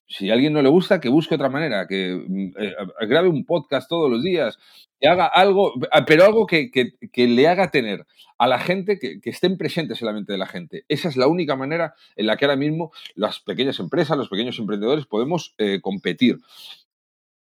Si 0.10 0.30
a 0.30 0.34
alguien 0.34 0.54
no 0.54 0.62
le 0.62 0.70
gusta, 0.70 1.02
que 1.02 1.10
busque 1.10 1.36
otra 1.36 1.50
manera, 1.50 1.86
que 1.86 2.24
mm, 2.26 2.52
eh, 2.58 2.76
grabe 3.08 3.28
un 3.28 3.46
podcast 3.46 3.90
todos 3.90 4.10
los 4.10 4.24
días, 4.24 4.58
que 5.00 5.08
haga 5.08 5.26
algo, 5.26 5.74
ah, 5.92 6.06
pero 6.06 6.24
algo 6.24 6.48
que, 6.48 6.72
le 7.14 7.48
haga 7.48 7.72
tener 7.72 8.06
a 8.38 8.48
la 8.48 8.60
gente, 8.60 9.00
que, 9.00 9.20
que, 9.20 9.30
estén 9.30 9.58
presentes 9.58 10.02
en 10.02 10.06
la 10.06 10.14
mente 10.14 10.32
de 10.32 10.38
la 10.38 10.48
gente. 10.48 10.86
Esa 10.88 11.10
es 11.10 11.18
la 11.18 11.28
única 11.28 11.56
manera 11.56 11.94
en 12.16 12.28
la 12.28 12.38
que 12.38 12.46
ahora 12.46 12.56
mismo 12.56 12.92
las 13.16 13.40
pequeñas 13.40 13.80
empresas, 13.80 14.18
los 14.18 14.30
pequeños 14.30 14.58
emprendedores 14.60 15.06
podemos 15.06 15.56
eh, 15.58 15.82
competir. 15.82 16.38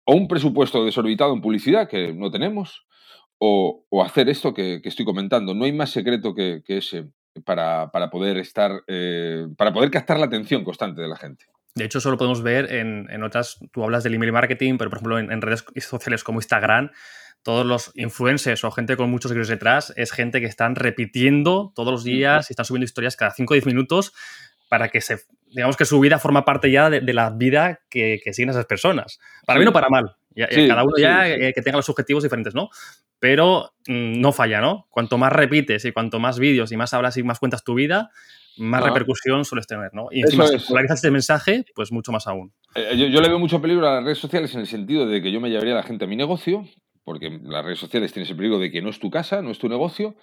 O 0.05 0.15
un 0.15 0.29
presupuesto 0.29 0.85
desorbitado 0.85 1.33
en 1.33 1.41
publicidad, 1.41 1.89
que 1.89 2.13
no 2.13 2.31
tenemos, 2.31 2.87
o, 3.39 3.85
o 3.89 4.03
hacer 4.03 4.29
esto 4.29 4.55
que, 4.55 4.81
estoy 4.85 5.05
comentando. 5.05 5.55
No 5.55 5.65
hay 5.65 5.73
más 5.73 5.91
secreto 5.91 6.35
que, 6.35 6.63
ese 6.67 7.09
para, 7.45 7.91
para 7.91 8.11
poder 8.11 8.39
estar, 8.39 8.83
eh, 8.87 9.47
para 9.57 9.73
poder 9.73 9.91
captar 9.91 10.19
la 10.19 10.27
atención 10.27 10.65
constante 10.65 11.01
de 11.01 11.09
la 11.09 11.17
gente. 11.17 11.47
De 11.75 11.85
hecho, 11.85 11.99
eso 11.99 12.11
lo 12.11 12.17
podemos 12.17 12.43
ver 12.43 12.73
en, 12.73 13.09
en, 13.11 13.25
otras. 13.25 13.59
Tú 13.73 13.83
hablas 13.83 14.05
del 14.05 14.15
email 14.15 14.33
marketing, 14.33 14.79
pero 14.79 14.91
por 14.91 14.99
ejemplo, 14.99 15.19
en, 15.19 15.33
en, 15.33 15.43
redes 15.43 15.65
sociales 15.81 16.23
como 16.23 16.39
Instagram, 16.39 16.91
todos 17.43 17.67
los 17.67 17.91
influencers 17.97 18.63
o 18.65 18.71
gente 18.71 18.97
con 18.97 19.11
muchos 19.11 19.31
seguidores 19.31 19.49
detrás 19.49 19.93
es 19.97 20.13
gente 20.13 20.41
que 20.41 20.47
están 20.47 20.77
repitiendo 20.77 21.73
todos 21.75 21.93
los 21.93 22.05
días 22.05 22.49
y 22.49 22.53
están 22.53 22.65
subiendo 22.65 22.85
historias 22.85 23.17
cada 23.17 23.33
5 23.33 23.53
o 23.53 23.55
10 23.55 23.67
minutos 23.67 24.13
para 24.69 24.89
que 24.89 25.01
se, 25.01 25.19
digamos 25.55 25.77
que 25.77 25.85
su 25.85 26.01
vida 26.01 26.19
forma 26.19 26.45
parte 26.45 26.71
ya 26.71 26.91
de, 26.91 27.13
la 27.13 27.31
vida 27.31 27.81
que, 27.89 28.21
que, 28.23 28.33
siguen 28.33 28.51
esas 28.51 28.67
personas. 28.67 29.21
Para 29.47 29.59
bien 29.59 29.69
o 29.69 29.73
para 29.73 29.89
mal. 29.89 30.17
cada 30.35 30.83
uno 30.83 30.97
ya 30.99 31.29
eh, 31.29 31.53
que 31.55 31.63
tenga 31.63 31.77
los 31.77 31.89
objetivos 31.89 32.23
diferentes, 32.23 32.55
¿no? 32.55 32.69
Pero 33.21 33.73
mm, 33.87 34.21
no 34.21 34.33
falla, 34.33 34.61
¿no? 34.61 34.87
Cuanto 34.91 35.17
más 35.17 35.33
repites 35.33 35.85
y 35.85 35.93
cuanto 35.93 36.19
más 36.19 36.39
vídeos 36.39 36.73
y 36.73 36.77
más 36.77 36.93
hablas 36.93 37.17
y 37.17 37.23
más 37.23 37.39
cuentas 37.39 37.63
tu 37.63 37.75
vida, 37.75 38.11
más 38.57 38.83
repercusión 38.83 39.45
sueles 39.45 39.67
tener, 39.67 39.95
¿no? 39.95 40.09
Y 40.11 40.23
encima, 40.23 40.47
si 40.47 40.59
polarizas 40.59 40.99
este 40.99 41.11
mensaje, 41.11 41.65
pues 41.75 41.93
mucho 41.93 42.11
más 42.11 42.27
aún. 42.27 42.53
Eh, 42.75 42.97
yo, 42.97 43.07
yo, 43.07 43.21
le 43.21 43.29
veo 43.29 43.39
mucho 43.39 43.63
peligro 43.63 43.89
a 43.89 43.95
las 43.95 44.05
redes 44.05 44.19
sociales 44.19 44.53
en 44.55 44.61
el 44.61 44.67
sentido 44.67 45.07
de 45.07 45.23
que 45.23 45.31
yo 45.31 45.41
me 45.41 45.51
llevaría 45.51 45.75
a 45.75 45.77
la 45.77 45.83
gente 45.85 46.05
a 46.05 46.09
mi 46.09 46.17
negocio, 46.17 46.65
porque 47.05 47.39
las 47.43 47.65
redes 47.65 47.79
sociales 47.79 48.13
tienes 48.13 48.31
el 48.31 48.37
peligro 48.37 48.59
de 48.59 48.73
que 48.73 48.83
no 48.83 48.91
es 48.91 48.99
tu 48.99 49.11
casa, 49.11 49.41
no 49.41 49.51
es 49.51 49.59
tu 49.59 49.69
negocio, 49.69 50.17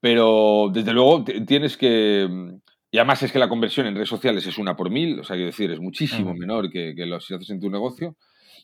pero 0.00 0.70
desde 0.72 0.92
luego 0.92 1.24
tienes 1.46 1.76
que... 1.76 2.28
Y 2.90 2.98
además 2.98 3.22
es 3.22 3.32
que 3.32 3.38
la 3.38 3.48
conversión 3.48 3.86
en 3.86 3.94
redes 3.94 4.08
sociales 4.08 4.46
es 4.46 4.58
una 4.58 4.76
por 4.76 4.90
mil, 4.90 5.20
o 5.20 5.24
sea, 5.24 5.36
quiero 5.36 5.46
decir, 5.46 5.70
es 5.70 5.78
muchísimo 5.78 6.34
menor 6.34 6.70
que, 6.70 6.94
que 6.96 7.06
lo 7.06 7.20
si 7.20 7.34
haces 7.34 7.50
en 7.50 7.60
tu 7.60 7.70
negocio. 7.70 8.16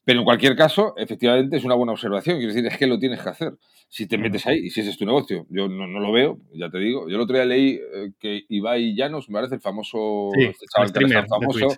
Pero 0.07 0.21
en 0.21 0.25
cualquier 0.25 0.55
caso, 0.55 0.95
efectivamente 0.97 1.57
es 1.57 1.65
una 1.65 1.75
buena 1.75 1.93
observación. 1.93 2.37
Quiero 2.39 2.53
decir, 2.53 2.65
es 2.65 2.79
que 2.79 2.87
lo 2.87 2.97
tienes 2.97 3.21
que 3.21 3.29
hacer. 3.29 3.55
Si 3.89 4.07
te 4.07 4.17
metes 4.19 4.47
ahí 4.47 4.59
y 4.67 4.71
si 4.71 4.81
ese 4.81 4.91
es 4.91 4.99
tu 4.99 5.05
negocio. 5.05 5.47
Yo 5.49 5.69
no, 5.69 5.89
no 5.89 5.99
lo 5.99 6.13
veo, 6.13 6.39
ya 6.55 6.71
te 6.71 6.79
digo. 6.79 7.09
Yo 7.09 7.17
el 7.17 7.23
otro 7.23 7.35
día 7.35 7.45
leí 7.45 7.81
eh, 7.93 8.13
que 8.21 8.45
Ibai 8.49 8.95
Llanos, 8.95 9.29
me 9.29 9.35
parece 9.35 9.57
el 9.57 9.61
famoso 9.61 10.31
este 10.39 10.67
chaval 10.73 10.93
que 10.93 11.29
famoso, 11.29 11.69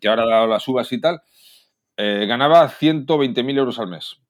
que 0.00 0.08
ahora 0.08 0.22
ha 0.22 0.26
dado 0.26 0.46
las 0.46 0.66
uvas 0.68 0.90
y 0.90 1.00
tal, 1.02 1.20
eh, 1.98 2.24
ganaba 2.26 2.66
120.000 2.66 3.58
euros 3.58 3.78
al 3.78 3.88
mes. 3.88 4.22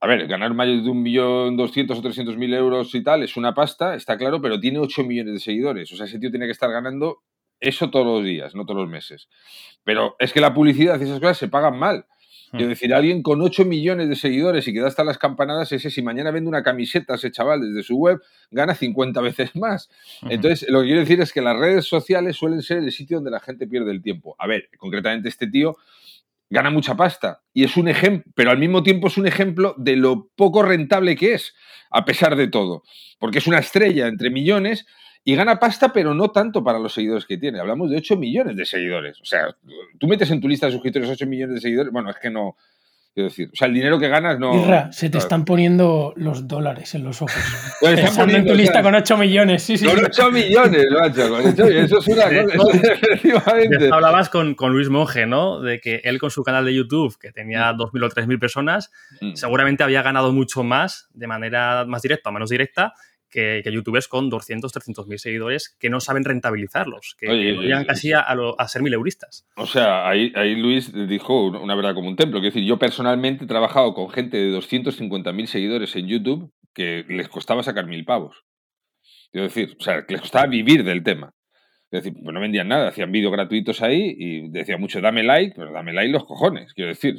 A 0.00 0.06
ver, 0.06 0.26
ganar 0.26 0.52
más 0.52 0.66
de 0.66 0.90
un 0.90 1.02
millón 1.02 1.56
doscientos 1.56 1.98
o 1.98 2.02
trescientos 2.02 2.36
mil 2.36 2.52
euros 2.52 2.94
y 2.94 3.02
tal 3.02 3.22
es 3.22 3.36
una 3.36 3.54
pasta, 3.54 3.94
está 3.94 4.18
claro, 4.18 4.40
pero 4.40 4.60
tiene 4.60 4.78
8 4.78 5.02
millones 5.04 5.34
de 5.34 5.40
seguidores. 5.40 5.90
O 5.92 5.96
sea, 5.96 6.06
ese 6.06 6.18
tío 6.18 6.30
tiene 6.30 6.46
que 6.46 6.52
estar 6.52 6.70
ganando 6.70 7.22
eso 7.60 7.90
todos 7.90 8.06
los 8.06 8.24
días, 8.24 8.54
no 8.54 8.66
todos 8.66 8.82
los 8.82 8.90
meses. 8.90 9.28
Pero 9.82 10.16
es 10.18 10.32
que 10.32 10.40
la 10.40 10.52
publicidad 10.52 11.00
y 11.00 11.04
esas 11.04 11.20
cosas 11.20 11.38
se 11.38 11.48
pagan 11.48 11.78
mal. 11.78 12.06
Hmm. 12.52 12.60
Es 12.60 12.68
decir, 12.68 12.94
alguien 12.94 13.22
con 13.22 13.40
8 13.40 13.64
millones 13.64 14.08
de 14.08 14.16
seguidores 14.16 14.68
y 14.68 14.72
que 14.72 14.80
da 14.80 14.88
hasta 14.88 15.04
las 15.04 15.18
campanadas, 15.18 15.72
ese 15.72 15.90
si 15.90 16.02
mañana 16.02 16.30
vende 16.30 16.48
una 16.48 16.62
camiseta 16.62 17.14
ese 17.14 17.30
chaval 17.30 17.62
desde 17.62 17.82
su 17.82 17.96
web, 17.96 18.20
gana 18.50 18.74
50 18.74 19.20
veces 19.22 19.56
más. 19.56 19.88
Entonces, 20.28 20.68
lo 20.68 20.80
que 20.80 20.86
quiero 20.86 21.00
decir 21.00 21.20
es 21.20 21.32
que 21.32 21.40
las 21.40 21.58
redes 21.58 21.86
sociales 21.86 22.36
suelen 22.36 22.62
ser 22.62 22.78
el 22.78 22.92
sitio 22.92 23.16
donde 23.16 23.30
la 23.30 23.40
gente 23.40 23.66
pierde 23.66 23.90
el 23.90 24.02
tiempo. 24.02 24.36
A 24.38 24.46
ver, 24.46 24.68
concretamente 24.76 25.28
este 25.28 25.46
tío 25.46 25.76
gana 26.50 26.70
mucha 26.70 26.94
pasta 26.94 27.42
y 27.52 27.64
es 27.64 27.76
un 27.76 27.88
ejemplo, 27.88 28.30
pero 28.34 28.50
al 28.50 28.58
mismo 28.58 28.82
tiempo 28.82 29.08
es 29.08 29.16
un 29.16 29.26
ejemplo 29.26 29.74
de 29.78 29.96
lo 29.96 30.28
poco 30.36 30.62
rentable 30.62 31.16
que 31.16 31.34
es, 31.34 31.54
a 31.90 32.04
pesar 32.04 32.36
de 32.36 32.48
todo, 32.48 32.82
porque 33.18 33.38
es 33.38 33.46
una 33.46 33.58
estrella 33.58 34.06
entre 34.06 34.30
millones 34.30 34.86
y 35.24 35.34
gana 35.34 35.58
pasta, 35.58 35.92
pero 35.92 36.14
no 36.14 36.30
tanto 36.30 36.62
para 36.62 36.78
los 36.78 36.92
seguidores 36.92 37.24
que 37.24 37.38
tiene. 37.38 37.58
Hablamos 37.58 37.90
de 37.90 37.96
8 37.96 38.16
millones 38.16 38.56
de 38.56 38.66
seguidores. 38.66 39.20
O 39.22 39.24
sea, 39.24 39.56
tú 39.98 40.06
metes 40.06 40.30
en 40.30 40.40
tu 40.40 40.48
lista 40.48 40.66
de 40.66 40.72
suscriptores 40.72 41.08
8 41.08 41.26
millones 41.26 41.54
de 41.54 41.60
seguidores, 41.62 41.90
bueno, 41.92 42.10
es 42.10 42.16
que 42.16 42.30
no, 42.30 42.56
Quiero 43.14 43.28
decir, 43.28 43.48
o 43.52 43.56
sea, 43.56 43.68
el 43.68 43.74
dinero 43.74 44.00
que 44.00 44.08
ganas 44.08 44.40
no. 44.40 44.60
Irra, 44.60 44.90
se 44.90 45.08
te 45.08 45.18
están 45.18 45.44
poniendo 45.44 46.12
los 46.16 46.48
dólares 46.48 46.96
en 46.96 47.04
los 47.04 47.22
ojos. 47.22 47.36
Pues 47.80 48.00
están 48.00 48.30
en 48.30 48.46
tu 48.46 48.54
lista 48.54 48.82
con 48.82 48.94
8 48.94 49.16
millones, 49.18 49.62
sí, 49.62 49.76
sí. 49.76 49.86
Con 49.86 50.02
8 50.02 50.30
millones, 50.32 50.86
macho. 50.90 51.28
Con 51.28 51.46
eso 51.46 51.98
es 51.98 52.08
una 52.08 52.24
cosa. 52.24 52.92
efectivamente. 52.92 53.90
Hablabas 53.92 54.30
con, 54.30 54.54
con, 54.54 54.72
Luis 54.72 54.88
Monge, 54.88 55.26
¿no? 55.26 55.60
De 55.60 55.80
que 55.80 56.00
él 56.02 56.18
con 56.18 56.30
su 56.30 56.42
canal 56.42 56.64
de 56.64 56.74
YouTube, 56.74 57.16
que 57.18 57.30
tenía 57.30 57.72
2.000 57.72 57.90
mm. 57.92 58.02
o 58.02 58.08
3.000 58.08 58.40
personas, 58.40 58.90
mm. 59.20 59.34
seguramente 59.34 59.84
había 59.84 60.02
ganado 60.02 60.32
mucho 60.32 60.64
más 60.64 61.08
de 61.12 61.26
manera 61.26 61.84
más 61.84 62.02
directa 62.02 62.30
o 62.30 62.32
menos 62.32 62.50
directa 62.50 62.94
que, 63.34 63.62
que, 63.64 63.72
youtubers 63.72 64.06
con 64.06 64.30
200, 64.30 64.70
300 64.70 65.08
mil 65.08 65.18
seguidores 65.18 65.76
que 65.80 65.90
no 65.90 65.98
saben 65.98 66.24
rentabilizarlos, 66.24 67.16
que, 67.18 67.26
llegan 67.26 67.84
casi 67.84 68.12
a, 68.12 68.20
a, 68.20 68.68
ser 68.68 68.82
mileuristas. 68.82 69.44
O 69.56 69.66
sea, 69.66 70.08
ahí, 70.08 70.32
ahí, 70.36 70.54
Luis 70.54 70.92
dijo 71.08 71.46
una 71.48 71.74
verdad 71.74 71.94
como 71.94 72.08
un 72.08 72.14
templo. 72.14 72.38
Quiero 72.38 72.54
decir, 72.54 72.68
yo 72.68 72.78
personalmente 72.78 73.44
he 73.44 73.48
trabajado 73.48 73.92
con 73.92 74.08
gente 74.08 74.36
de 74.36 74.50
250 74.50 75.32
mil 75.32 75.48
seguidores 75.48 75.96
en 75.96 76.06
YouTube 76.06 76.52
que 76.72 77.04
les 77.08 77.28
costaba 77.28 77.64
sacar 77.64 77.86
mil 77.86 78.04
pavos. 78.04 78.44
Quiero 79.32 79.48
decir, 79.48 79.76
o 79.80 79.82
sea, 79.82 80.06
que 80.06 80.14
les 80.14 80.20
costaba 80.20 80.46
vivir 80.46 80.84
del 80.84 81.02
tema. 81.02 81.34
Es 81.94 82.02
decir, 82.02 82.20
pues 82.20 82.34
no 82.34 82.40
vendían 82.40 82.66
nada, 82.66 82.88
hacían 82.88 83.12
vídeos 83.12 83.30
gratuitos 83.30 83.80
ahí 83.80 84.16
y 84.18 84.48
decía 84.48 84.76
mucho, 84.76 85.00
dame 85.00 85.22
like, 85.22 85.54
pero 85.54 85.70
dame 85.70 85.92
like 85.92 86.10
los 86.10 86.24
cojones. 86.24 86.74
Quiero 86.74 86.88
decir, 86.88 87.14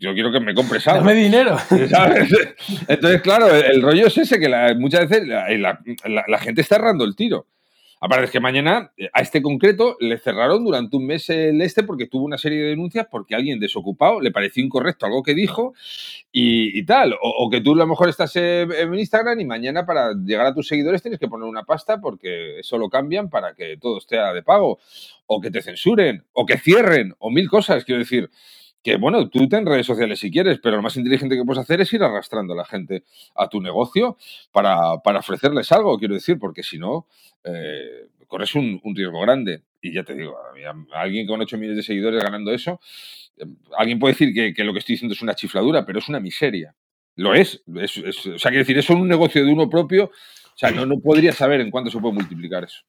yo 0.00 0.14
quiero 0.14 0.32
que 0.32 0.40
me 0.40 0.52
compres 0.52 0.84
algo. 0.88 1.06
Dame 1.06 1.14
dinero. 1.14 1.56
Entonces, 2.88 3.22
claro, 3.22 3.54
el, 3.54 3.80
rollo 3.80 4.08
es 4.08 4.18
ese 4.18 4.40
que 4.40 4.48
muchas 4.76 5.08
veces 5.08 5.28
la, 5.28 6.38
gente 6.40 6.60
está 6.60 6.74
errando 6.74 7.04
el 7.04 7.14
tiro. 7.14 7.46
Aparte 8.00 8.26
es 8.26 8.30
que 8.30 8.40
mañana 8.40 8.92
eh, 8.96 9.08
a 9.12 9.22
este 9.22 9.40
concreto 9.40 9.96
le 10.00 10.18
cerraron 10.18 10.64
durante 10.64 10.96
un 10.96 11.06
mes 11.06 11.30
el 11.30 11.60
este 11.62 11.82
porque 11.82 12.06
tuvo 12.06 12.24
una 12.24 12.36
serie 12.36 12.62
de 12.62 12.68
denuncias 12.70 13.06
porque 13.10 13.34
alguien 13.34 13.58
desocupado 13.58 14.20
le 14.20 14.30
pareció 14.30 14.62
incorrecto 14.62 15.06
algo 15.06 15.22
que 15.22 15.34
dijo 15.34 15.74
y, 16.30 16.84
tal. 16.84 17.14
O, 17.20 17.48
que 17.50 17.60
tú 17.60 17.72
a 17.72 17.76
lo 17.76 17.86
mejor 17.86 18.08
estás 18.08 18.36
en 18.36 18.94
Instagram 18.94 19.40
y 19.40 19.44
mañana 19.46 19.86
para 19.86 20.12
llegar 20.12 20.46
a 20.46 20.54
tus 20.54 20.68
seguidores 20.68 21.00
tienes 21.00 21.18
que 21.18 21.28
poner 21.28 21.48
una 21.48 21.64
pasta 21.64 22.00
porque 22.00 22.60
eso 22.60 22.76
lo 22.76 22.90
cambian 22.90 23.30
para 23.30 23.54
que 23.54 23.78
todo 23.78 23.98
esté 23.98 24.16
de 24.16 24.42
pago. 24.42 24.78
O 25.26 25.40
que 25.40 25.50
te 25.50 25.60
censuren, 25.60 26.24
o 26.32 26.46
que 26.46 26.56
cierren, 26.58 27.14
o 27.18 27.30
mil 27.30 27.48
cosas. 27.48 27.84
Quiero 27.84 27.98
decir, 27.98 28.30
que 28.86 28.98
bueno, 28.98 29.28
tú 29.28 29.48
ten 29.48 29.66
redes 29.66 29.84
sociales 29.84 30.20
si 30.20 30.30
quieres, 30.30 30.60
pero 30.62 30.76
lo 30.76 30.82
más 30.82 30.96
inteligente 30.96 31.34
que 31.34 31.44
puedes 31.44 31.60
hacer 31.60 31.80
es 31.80 31.92
ir 31.92 32.04
arrastrando 32.04 32.52
a 32.52 32.56
la 32.58 32.64
gente 32.64 33.02
a 33.34 33.48
tu 33.48 33.60
negocio 33.60 34.16
para, 34.52 34.98
para 35.02 35.18
ofrecerles 35.18 35.72
algo, 35.72 35.98
quiero 35.98 36.14
decir, 36.14 36.38
porque 36.38 36.62
si 36.62 36.78
no, 36.78 37.08
eh, 37.42 38.06
corres 38.28 38.54
un, 38.54 38.80
riesgo 38.94 39.20
grande. 39.22 39.64
Y 39.82 39.92
ya 39.92 40.04
te 40.04 40.14
digo, 40.14 40.36
alguien 40.92 41.26
con 41.26 41.40
8 41.40 41.58
millones 41.58 41.78
de 41.78 41.82
seguidores 41.82 42.22
ganando 42.22 42.52
eso, 42.52 42.78
eh, 43.38 43.46
alguien 43.76 43.98
puede 43.98 44.14
decir 44.14 44.54
que, 44.54 44.62
lo 44.62 44.72
que 44.72 44.78
estoy 44.78 44.92
diciendo 44.92 45.14
es 45.14 45.22
una 45.22 45.34
chifladura, 45.34 45.84
pero 45.84 45.98
es 45.98 46.08
una 46.08 46.20
miseria. 46.20 46.72
Lo 47.16 47.34
es. 47.34 47.64
o 47.66 48.38
sea, 48.38 48.52
quiero 48.52 48.58
decir, 48.58 48.78
eso 48.78 48.92
es 48.92 49.00
un 49.00 49.08
negocio 49.08 49.44
de 49.44 49.52
uno 49.52 49.68
propio. 49.68 50.04
O 50.04 50.58
sea, 50.58 50.70
no, 50.70 50.86
no 50.86 51.00
podría 51.00 51.32
saber 51.32 51.60
en 51.60 51.72
cuánto 51.72 51.90
se 51.90 51.98
puede 51.98 52.14
multiplicar 52.14 52.62
eso. 52.62 52.84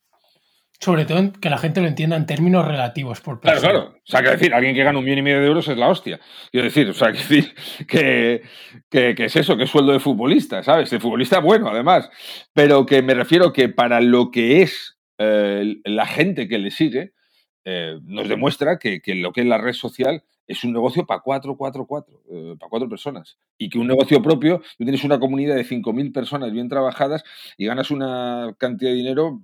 Sobre 0.79 1.05
todo 1.05 1.31
que 1.41 1.49
la 1.49 1.57
gente 1.57 1.81
lo 1.81 1.87
entienda 1.87 2.15
en 2.15 2.27
términos 2.27 2.65
relativos 2.65 3.19
por 3.21 3.39
Claro, 3.39 3.59
claro. 3.59 3.79
O 3.95 4.01
sea, 4.03 4.21
que 4.21 4.29
decir, 4.29 4.53
alguien 4.53 4.75
que 4.75 4.83
gana 4.83 4.99
un 4.99 5.05
millón 5.05 5.19
y 5.19 5.21
medio 5.23 5.41
de 5.41 5.47
euros 5.47 5.67
es 5.67 5.77
la 5.77 5.87
hostia. 5.87 6.19
Quiero 6.51 6.65
decir, 6.65 6.87
o 6.89 6.93
sea, 6.93 7.11
que 7.11 7.17
decir 7.17 7.55
que, 7.87 8.43
que, 8.89 9.15
es 9.17 9.35
eso, 9.35 9.57
que 9.57 9.63
es 9.63 9.69
sueldo 9.69 9.91
de 9.91 9.99
futbolista, 9.99 10.61
¿sabes? 10.61 10.89
De 10.91 10.99
futbolista 10.99 11.39
bueno, 11.39 11.69
además. 11.69 12.09
Pero 12.53 12.85
que 12.85 13.01
me 13.01 13.15
refiero 13.15 13.51
que 13.53 13.69
para 13.69 14.01
lo 14.01 14.29
que 14.29 14.61
es 14.61 14.99
eh, 15.17 15.77
la 15.83 16.05
gente 16.05 16.47
que 16.47 16.59
le 16.59 16.69
sigue, 16.69 17.13
eh, 17.65 17.97
nos 18.03 18.29
demuestra 18.29 18.77
que, 18.77 19.01
que, 19.01 19.15
lo 19.15 19.33
que 19.33 19.41
es 19.41 19.47
la 19.47 19.57
red 19.57 19.73
social 19.73 20.23
es 20.47 20.63
un 20.63 20.73
negocio 20.73 21.05
para 21.05 21.19
cuatro, 21.19 21.57
cuatro, 21.57 21.85
cuatro, 21.85 22.21
eh, 22.31 22.55
para 22.57 22.69
cuatro 22.69 22.87
personas. 22.87 23.37
Y 23.57 23.69
que 23.69 23.77
un 23.77 23.87
negocio 23.87 24.21
propio, 24.21 24.59
tú 24.77 24.85
tienes 24.85 25.03
una 25.03 25.19
comunidad 25.19 25.55
de 25.55 25.65
5.000 25.65 26.13
personas 26.13 26.51
bien 26.51 26.69
trabajadas 26.69 27.23
y 27.57 27.65
ganas 27.65 27.91
una 27.91 28.55
cantidad 28.57 28.91
de 28.91 28.97
dinero 28.97 29.41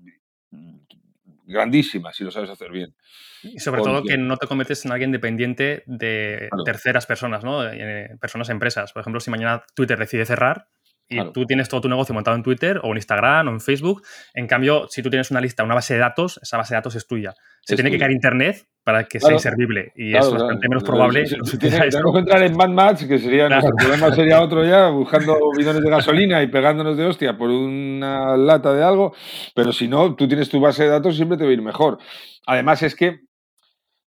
grandísima 1.45 2.13
si 2.13 2.23
lo 2.23 2.31
sabes 2.31 2.49
hacer 2.49 2.71
bien. 2.71 2.95
Y 3.43 3.59
sobre 3.59 3.81
todo 3.81 4.03
que 4.03 4.17
no 4.17 4.37
te 4.37 4.47
conviertes 4.47 4.85
en 4.85 4.91
alguien 4.91 5.11
dependiente 5.11 5.83
de 5.85 6.49
terceras 6.65 7.05
personas, 7.05 7.43
¿no? 7.43 7.65
Eh, 7.67 8.15
personas, 8.19 8.49
empresas. 8.49 8.93
Por 8.93 9.01
ejemplo, 9.01 9.19
si 9.19 9.31
mañana 9.31 9.63
Twitter 9.75 9.97
decide 9.99 10.25
cerrar, 10.25 10.67
Y 11.09 11.31
tú 11.31 11.45
tienes 11.45 11.69
todo 11.69 11.81
tu 11.81 11.89
negocio 11.89 12.13
montado 12.13 12.35
en 12.35 12.43
Twitter 12.43 12.79
o 12.81 12.91
en 12.91 12.97
Instagram 12.97 13.47
o 13.47 13.51
en 13.51 13.61
Facebook. 13.61 14.01
En 14.33 14.47
cambio, 14.47 14.87
si 14.89 15.03
tú 15.03 15.09
tienes 15.09 15.29
una 15.31 15.41
lista, 15.41 15.63
una 15.63 15.75
base 15.75 15.93
de 15.93 15.99
datos, 15.99 16.39
esa 16.41 16.57
base 16.57 16.73
de 16.73 16.77
datos 16.77 16.95
es 16.95 17.05
tuya. 17.05 17.33
Se 17.61 17.75
tiene 17.75 17.91
que 17.91 17.97
caer 17.97 18.11
Internet 18.11 18.65
para 18.83 19.05
que 19.05 19.19
sea 19.19 19.33
inservible. 19.33 19.91
Y 19.95 20.15
es 20.15 20.29
bastante 20.29 20.67
menos 20.67 20.83
probable. 20.83 21.23
tenemos 21.23 22.13
que 22.13 22.19
entrar 22.19 22.43
en 22.43 22.55
Mad 22.55 22.69
Max, 22.69 23.05
que 23.05 23.19
sería 23.19 23.47
nuestro 23.47 23.73
problema 23.75 24.13
sería 24.13 24.41
otro 24.41 24.65
ya, 24.65 24.89
buscando 24.89 25.37
bidones 25.57 25.81
de 25.81 25.89
gasolina 25.89 26.41
y 26.43 26.47
pegándonos 26.47 26.97
de 26.97 27.05
hostia 27.05 27.37
por 27.37 27.49
una 27.49 28.35
lata 28.35 28.73
de 28.73 28.83
algo. 28.83 29.13
Pero 29.55 29.71
si 29.71 29.87
no, 29.87 30.15
tú 30.15 30.27
tienes 30.27 30.49
tu 30.49 30.59
base 30.59 30.83
de 30.83 30.89
datos, 30.89 31.15
siempre 31.15 31.37
te 31.37 31.43
va 31.43 31.49
a 31.49 31.53
ir 31.53 31.61
mejor. 31.61 31.99
Además, 32.45 32.83
es 32.83 32.95
que 32.95 33.21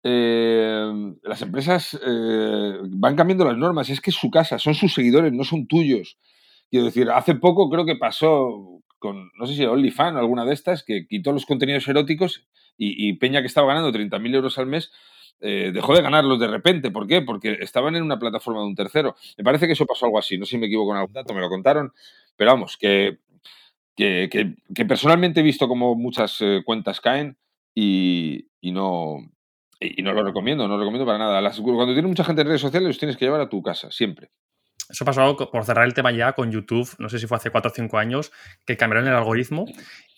eh, 0.03 1.13
las 1.23 1.41
empresas 1.41 1.99
eh, 2.05 2.77
van 2.89 3.15
cambiando 3.15 3.45
las 3.45 3.57
normas. 3.57 3.89
Es 3.89 4.01
que 4.01 4.11
es 4.11 4.15
su 4.15 4.29
casa, 4.29 4.59
son 4.59 4.75
sus 4.75 4.93
seguidores, 4.93 5.33
no 5.33 5.43
son 5.43 5.67
tuyos. 5.67 6.17
Quiero 6.73 6.87
decir, 6.87 7.11
hace 7.11 7.35
poco 7.35 7.69
creo 7.69 7.85
que 7.85 7.97
pasó 7.97 8.81
con, 8.97 9.29
no 9.37 9.45
sé 9.45 9.53
si 9.53 9.63
OnlyFans 9.63 10.15
o 10.15 10.19
alguna 10.19 10.43
de 10.43 10.55
estas, 10.55 10.81
que 10.81 11.05
quitó 11.05 11.31
los 11.31 11.45
contenidos 11.45 11.87
eróticos 11.87 12.47
y, 12.75 13.13
Peña, 13.17 13.41
que 13.41 13.45
estaba 13.45 13.67
ganando 13.67 13.91
30.000 13.91 14.33
euros 14.33 14.57
al 14.57 14.65
mes, 14.65 14.91
eh, 15.39 15.69
dejó 15.71 15.93
de 15.93 16.01
ganarlos 16.01 16.39
de 16.39 16.47
repente. 16.47 16.89
¿Por 16.89 17.05
qué? 17.05 17.21
Porque 17.21 17.59
estaban 17.61 17.95
en 17.95 18.01
una 18.01 18.17
plataforma 18.17 18.61
de 18.61 18.65
un 18.65 18.73
tercero. 18.73 19.15
Me 19.37 19.43
parece 19.43 19.67
que 19.67 19.73
eso 19.73 19.85
pasó 19.85 20.07
algo 20.07 20.17
así. 20.17 20.39
No 20.39 20.45
sé 20.45 20.53
si 20.53 20.57
me 20.57 20.65
equivoco 20.65 20.93
en 20.93 20.97
algún 20.97 21.13
dato, 21.13 21.35
me 21.35 21.41
lo 21.41 21.49
contaron. 21.49 21.93
Pero 22.35 22.49
vamos, 22.53 22.75
que, 22.75 23.19
que, 23.95 24.27
que, 24.73 24.85
personalmente 24.85 25.41
he 25.41 25.43
visto 25.43 25.67
como 25.67 25.93
muchas 25.93 26.39
cuentas 26.65 26.99
caen 26.99 27.37
y, 27.75 28.47
no, 28.63 29.17
y 29.79 30.01
no 30.01 30.11
lo 30.13 30.23
recomiendo, 30.23 30.67
no 30.67 30.73
lo 30.73 30.79
recomiendo 30.79 31.05
para 31.05 31.19
nada. 31.19 31.39
cuando 31.61 31.93
tienes 31.93 32.09
mucha 32.09 32.23
gente 32.23 32.41
en 32.41 32.47
redes 32.47 32.61
sociales, 32.61 32.87
los 32.87 32.97
tienes 32.97 33.15
que 33.15 33.25
llevar 33.25 33.41
a 33.41 33.49
tu 33.49 33.61
casa, 33.61 33.91
siempre. 33.91 34.31
Eso 34.93 35.05
pasó, 35.05 35.35
por 35.35 35.65
cerrar 35.65 35.85
el 35.85 35.95
tema 35.95 36.11
ya, 36.11 36.33
con 36.33 36.51
YouTube, 36.51 36.87
no 36.99 37.09
sé 37.09 37.17
si 37.17 37.25
fue 37.25 37.37
hace 37.37 37.49
4 37.49 37.71
o 37.71 37.73
5 37.73 37.97
años, 37.97 38.31
que 38.63 38.77
cambiaron 38.77 39.07
el 39.07 39.15
algoritmo 39.15 39.65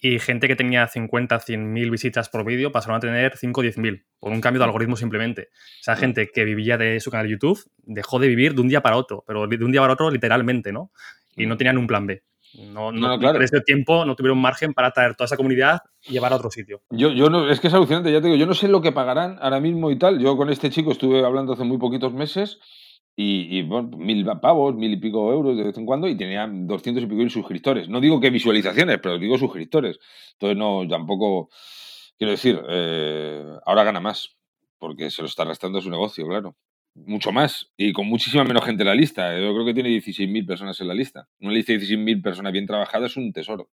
y 0.02 0.20
gente 0.20 0.50
que 0.50 0.58
tenía 0.58 0.86
50, 0.86 1.40
100 1.40 1.72
mil 1.72 1.90
visitas 1.90 2.28
por 2.28 2.44
vídeo 2.44 2.74
pasaron 2.74 2.98
a 2.98 3.00
tener 3.00 3.38
5 3.38 3.58
o 3.58 3.64
10 3.64 3.78
mil, 3.78 4.06
por 4.20 4.34
un 4.34 4.42
cambio 4.42 4.60
de 4.60 4.66
algoritmo 4.66 4.98
simplemente. 4.98 5.48
O 5.80 5.84
sea, 5.84 5.96
gente 5.96 6.30
que 6.30 6.44
vivía 6.44 6.78
de 6.78 7.00
su 7.00 7.10
canal 7.10 7.26
de 7.26 7.32
YouTube 7.32 7.64
dejó 7.84 8.20
de 8.20 8.28
vivir 8.28 8.54
de 8.54 8.62
un 8.62 8.68
día 8.68 8.82
para 8.82 8.98
otro, 8.98 9.24
pero 9.26 9.48
de 9.48 9.64
un 9.64 9.72
día 9.72 9.80
para 9.80 9.94
otro 9.94 10.12
literalmente, 10.12 10.74
¿no? 10.74 10.92
Y 11.38 11.46
no 11.46 11.56
tenían 11.56 11.78
un 11.78 11.88
plan 11.88 12.06
B. 12.06 12.22
No, 12.60 12.92
no, 12.92 13.18
claro. 13.18 13.42
ese 13.42 13.62
tiempo 13.62 14.04
no 14.04 14.16
tuvieron 14.18 14.40
margen 14.40 14.74
para 14.74 14.92
traer 14.92 15.16
toda 15.16 15.26
esa 15.26 15.38
comunidad 15.38 15.80
y 16.04 16.12
llevar 16.12 16.34
a 16.34 16.36
otro 16.36 16.52
sitio. 16.52 16.82
Yo, 16.90 17.12
yo 17.12 17.30
no, 17.30 17.50
es 17.50 17.62
que 17.62 17.68
es 17.68 17.74
alucinante, 17.74 18.12
ya 18.12 18.20
te 18.20 18.28
digo, 18.28 18.38
yo 18.38 18.46
no 18.46 18.54
sé 18.54 18.68
lo 18.68 18.82
que 18.82 18.92
pagarán 18.92 19.38
ahora 19.42 19.62
mismo 19.62 19.90
y 19.90 19.98
tal. 19.98 20.20
Yo 20.20 20.36
con 20.36 20.50
este 20.50 20.70
chico 20.70 20.92
estuve 20.92 21.26
hablando 21.26 21.54
hace 21.54 21.64
muy 21.64 21.78
poquitos 21.78 22.14
meses 22.14 22.60
y, 23.18 23.62
bueno, 23.62 23.98
mil 23.98 24.26
pavos, 24.42 24.76
mil 24.76 24.92
y 24.92 24.98
pico 24.98 25.32
euros 25.32 25.56
de 25.58 25.64
vez 25.64 25.78
en 25.78 25.86
cuando 25.86 26.08
y 26.08 26.18
tenía 26.18 26.48
doscientos 26.52 27.04
y 27.04 27.08
pico 27.08 27.20
mil 27.20 27.30
suscriptores. 27.30 27.88
No 27.88 28.02
digo 28.02 28.20
que 28.20 28.30
visualizaciones, 28.30 29.00
pero 29.02 29.18
digo 29.18 29.38
suscriptores. 29.38 30.00
Entonces 30.34 30.58
no, 30.58 30.86
tampoco, 30.88 31.50
quiero 32.18 32.32
decir, 32.32 32.62
eh, 32.70 33.46
ahora 33.66 33.84
gana 33.86 34.00
más 34.02 34.36
porque 34.78 35.10
se 35.10 35.22
lo 35.22 35.28
está 35.28 35.44
arrastrando 35.44 35.80
a 35.80 35.82
su 35.82 35.90
negocio, 35.90 36.28
claro 36.28 36.56
mucho 36.96 37.32
más 37.32 37.72
y 37.78 37.92
con 37.94 38.08
muchísima 38.08 38.44
menos 38.44 38.64
gente 38.64 38.84
en 38.84 38.88
la 38.88 38.96
lista. 38.96 39.38
Yo 39.38 39.54
creo 39.54 39.66
que 39.66 39.74
tiene 39.74 39.90
16.000 39.90 40.48
personas 40.48 40.80
en 40.80 40.88
la 40.88 40.94
lista. 40.94 41.28
Una 41.40 41.52
lista 41.52 41.74
de 41.74 41.80
16.000 41.80 42.22
personas 42.22 42.54
bien 42.54 42.66
trabajadas 42.66 43.12
es 43.12 43.18
un 43.18 43.34
tesoro. 43.34 43.70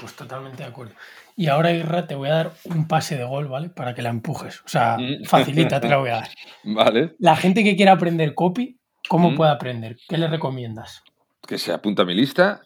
Pues 0.00 0.14
totalmente 0.14 0.62
de 0.62 0.68
acuerdo. 0.68 0.94
Y 1.36 1.48
ahora, 1.48 1.72
Irra, 1.72 2.06
te 2.06 2.14
voy 2.14 2.28
a 2.28 2.34
dar 2.34 2.52
un 2.64 2.88
pase 2.88 3.16
de 3.16 3.24
gol, 3.24 3.48
¿vale? 3.48 3.68
Para 3.70 3.94
que 3.94 4.02
la 4.02 4.10
empujes. 4.10 4.60
O 4.60 4.68
sea, 4.68 4.96
mm. 4.98 5.24
facilita, 5.24 5.80
te 5.80 5.88
la 5.88 5.98
voy 5.98 6.10
a 6.10 6.14
dar. 6.16 6.28
Vale. 6.64 7.14
La 7.18 7.36
gente 7.36 7.62
que 7.62 7.76
quiera 7.76 7.92
aprender 7.92 8.34
copy, 8.34 8.78
¿cómo 9.08 9.30
mm. 9.30 9.36
puede 9.36 9.52
aprender? 9.52 9.96
¿Qué 10.08 10.18
le 10.18 10.28
recomiendas? 10.28 11.02
Que 11.46 11.58
se 11.58 11.72
apunta 11.72 12.02
a 12.02 12.04
mi 12.06 12.14
lista 12.14 12.62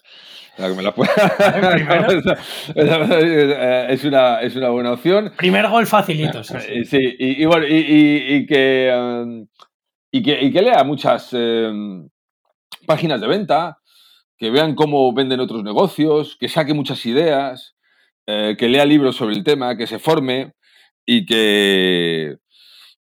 es, 3.89 4.05
una, 4.05 4.41
es 4.41 4.57
una 4.57 4.69
buena 4.71 4.93
opción. 4.93 5.33
Primer 5.37 5.69
gol 5.69 5.87
facilito. 5.87 6.43
Sí, 6.45 7.17
y, 7.19 7.45
bueno, 7.45 7.67
y, 7.69 8.47
que, 8.47 8.93
um, 8.95 9.47
y, 10.11 10.23
que, 10.23 10.51
que, 10.53 10.63
lea 10.63 10.85
muchas 10.85 11.33
um, 11.33 12.09
páginas 12.87 13.21
de 13.21 13.27
venta, 13.27 13.79
que 14.41 14.51
vean 14.51 14.75
cómo 14.75 15.13
venden 15.13 15.39
otros 15.39 15.63
negocios, 15.63 16.37
que 16.41 16.49
saque 16.49 16.73
muchas 16.73 17.05
ideas, 17.05 17.77
eh, 18.27 18.57
que 18.59 18.71
lea 18.71 18.87
libros 18.87 19.17
sobre 19.17 19.35
el 19.37 19.45
tema, 19.45 19.77
que 19.77 19.87
se 19.87 19.99
forme 19.99 20.55
y 21.05 21.27
que, 21.27 22.39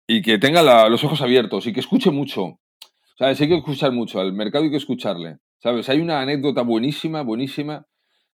y 0.07 0.21
que 0.21 0.37
tenga 0.37 0.87
los 0.89 1.03
ojos 1.03 1.21
abiertos 1.21 1.67
y 1.67 1.73
que 1.73 1.81
escuche 1.81 2.11
mucho. 2.11 2.61
¿Sabes? 3.19 3.41
Hay 3.41 3.49
que 3.49 3.57
escuchar 3.57 3.91
mucho, 3.91 4.21
al 4.21 4.31
mercado 4.31 4.63
hay 4.63 4.71
que 4.71 4.77
escucharle. 4.77 5.39
¿Sabes? 5.59 5.89
Hay 5.89 5.99
una 5.99 6.21
anécdota 6.21 6.61
buenísima, 6.61 7.23
buenísima, 7.23 7.85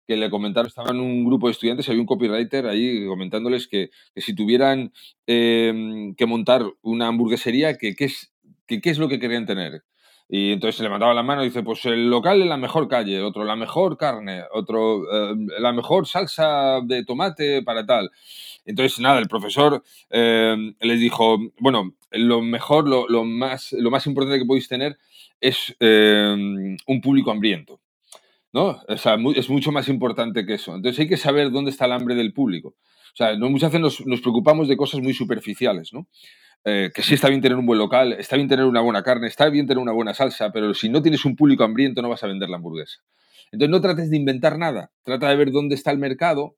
que 0.06 0.18
le 0.18 0.30
comentaron, 0.30 0.68
estaba 0.68 0.92
en 0.92 1.00
un 1.00 1.24
grupo 1.24 1.48
de 1.48 1.54
estudiantes, 1.54 1.88
había 1.88 2.02
un 2.02 2.08
copywriter 2.08 2.68
ahí 2.68 3.06
comentándoles 3.06 3.70
que, 3.70 3.92
si 4.18 4.36
tuvieran 4.36 4.92
em, 5.28 6.14
que 6.16 6.26
montar 6.26 6.66
una 6.82 7.08
hamburguesería, 7.08 7.78
¿qué 7.78 7.96
es, 7.98 8.34
que, 8.68 8.82
es 8.84 8.98
lo 8.98 9.08
que 9.08 9.20
querían 9.20 9.46
tener? 9.46 9.84
Y 10.34 10.54
entonces 10.54 10.78
se 10.78 10.84
le 10.84 10.90
mandaba 10.90 11.14
la 11.14 11.24
mano 11.24 11.44
y 11.44 11.48
dice, 11.48 11.62
pues 11.62 11.84
el 11.86 12.10
local 12.10 12.42
en 12.42 12.48
la 12.48 12.56
mejor 12.56 12.88
calle, 12.88 13.22
otro 13.22 13.44
la 13.44 13.58
mejor 13.58 13.98
carne, 13.98 14.44
otro 14.54 15.04
em, 15.12 15.48
la 15.60 15.74
mejor 15.74 16.08
salsa 16.08 16.80
de 16.82 17.04
tomate 17.04 17.62
para 17.64 17.86
tal. 17.86 18.10
Entonces, 18.64 18.98
nada, 19.00 19.20
el 19.20 19.28
profesor 19.28 19.84
em, 20.10 20.74
les 20.80 21.02
dijo, 21.02 21.38
bueno, 21.60 21.96
lo 22.12 22.42
mejor, 22.42 22.88
lo, 22.88 23.10
lo, 23.10 23.26
más, 23.26 23.74
lo 23.74 23.92
más 23.92 24.08
importante 24.08 24.40
que 24.40 24.46
podéis 24.46 24.70
tener 24.70 24.98
es 25.42 25.76
em, 25.82 26.78
un 26.88 27.02
público 27.02 27.32
hambriento. 27.32 27.82
¿no? 28.54 28.80
O 28.88 28.98
sea, 28.98 29.18
es 29.36 29.50
mucho 29.50 29.74
más 29.74 29.90
importante 29.90 30.46
que 30.46 30.54
eso. 30.54 30.76
Entonces 30.76 31.00
hay 31.00 31.10
que 31.10 31.18
saber 31.18 31.52
dónde 31.52 31.72
está 31.72 31.86
el 31.86 31.94
hambre 31.94 32.16
del 32.16 32.32
público. 32.32 32.70
O 33.14 33.16
sea, 33.16 33.36
muchas 33.38 33.74
veces 33.74 34.06
nos, 34.06 34.22
preocupamos 34.22 34.70
de 34.70 34.78
cosas 34.78 35.02
muy 35.02 35.14
superficiales, 35.14 35.92
¿no? 35.92 36.08
Eh, 36.64 36.92
que 36.94 37.02
sí 37.02 37.16
está 37.16 37.28
bien 37.28 37.42
tener 37.42 37.58
un 37.58 37.66
buen 37.66 37.80
local, 37.80 38.14
está 38.14 38.36
bien 38.36 38.48
tener 38.48 38.66
una 38.66 38.82
buena 38.82 39.02
carne, 39.02 39.28
está 39.28 39.50
bien 39.50 39.66
tener 39.66 39.82
una 39.82 39.94
buena 39.94 40.14
salsa, 40.14 40.52
pero 40.52 40.74
si 40.76 40.90
no 40.90 41.02
tienes 41.02 41.26
un 41.26 41.36
público 41.36 41.64
hambriento 41.64 42.04
no 42.04 42.10
vas 42.10 42.24
a 42.24 42.28
vender 42.28 42.50
la 42.50 42.58
hamburguesa. 42.58 43.00
Entonces 43.52 43.72
no 43.72 43.82
trates 43.82 44.10
de 44.12 44.18
inventar 44.18 44.58
nada, 44.58 44.92
trata 45.04 45.30
de 45.30 45.36
ver 45.36 45.52
dónde 45.52 45.74
está 45.74 45.92
el 45.92 45.98
mercado, 45.98 46.56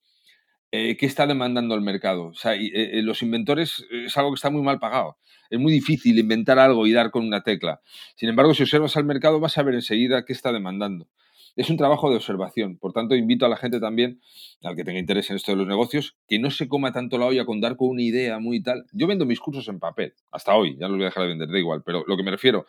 eh, 0.72 0.98
qué 0.98 1.06
está 1.06 1.26
demandando 1.26 1.74
el 1.74 1.82
mercado. 1.82 2.26
O 2.26 2.34
sea, 2.34 2.54
eh, 2.56 3.02
los 3.02 3.22
inventores 3.22 3.86
es 3.92 4.18
algo 4.18 4.32
que 4.32 4.36
está 4.36 4.50
muy 4.50 4.62
mal 4.62 4.80
pagado 4.80 5.18
es 5.54 5.60
muy 5.60 5.72
difícil 5.72 6.18
inventar 6.18 6.58
algo 6.58 6.88
y 6.88 6.94
dar 6.94 7.12
con 7.12 7.26
una 7.28 7.44
tecla. 7.44 7.80
Sin 8.16 8.28
embargo, 8.28 8.56
si 8.56 8.64
observas 8.64 8.98
al 8.98 9.06
mercado 9.06 9.40
vas 9.40 9.56
a 9.60 9.64
ver 9.64 9.76
enseguida 9.76 10.26
qué 10.26 10.34
está 10.34 10.52
demandando. 10.52 11.08
Es 11.56 11.70
un 11.70 11.78
trabajo 11.78 12.10
de 12.10 12.16
observación. 12.16 12.78
Por 12.78 12.94
tanto, 12.94 13.16
invito 13.16 13.46
a 13.46 13.50
la 13.50 13.58
gente 13.58 13.80
también, 13.80 14.20
al 14.64 14.76
que 14.76 14.84
tenga 14.84 15.00
interés 15.00 15.30
en 15.30 15.36
esto 15.36 15.52
de 15.52 15.58
los 15.58 15.68
negocios, 15.68 16.16
que 16.28 16.40
no 16.40 16.50
se 16.50 16.68
coma 16.68 16.92
tanto 16.92 17.18
la 17.18 17.26
olla 17.26 17.46
con 17.46 17.62
dar 17.62 17.78
con 17.78 17.90
una 17.90 18.02
idea 18.02 18.40
muy 18.40 18.62
tal. 18.62 18.86
Yo 18.92 19.08
vendo 19.08 19.26
mis 19.26 19.40
cursos 19.40 19.68
en 19.68 19.80
papel, 19.80 20.14
hasta 20.32 20.56
hoy, 20.56 20.78
ya 20.80 20.88
los 20.88 20.98
voy 20.98 21.04
a 21.04 21.10
dejar 21.10 21.24
de 21.24 21.30
vender, 21.30 21.50
da 21.50 21.60
igual, 21.60 21.84
pero 21.86 22.04
lo 22.08 22.18
que 22.18 22.24
me 22.24 22.32
refiero, 22.32 22.66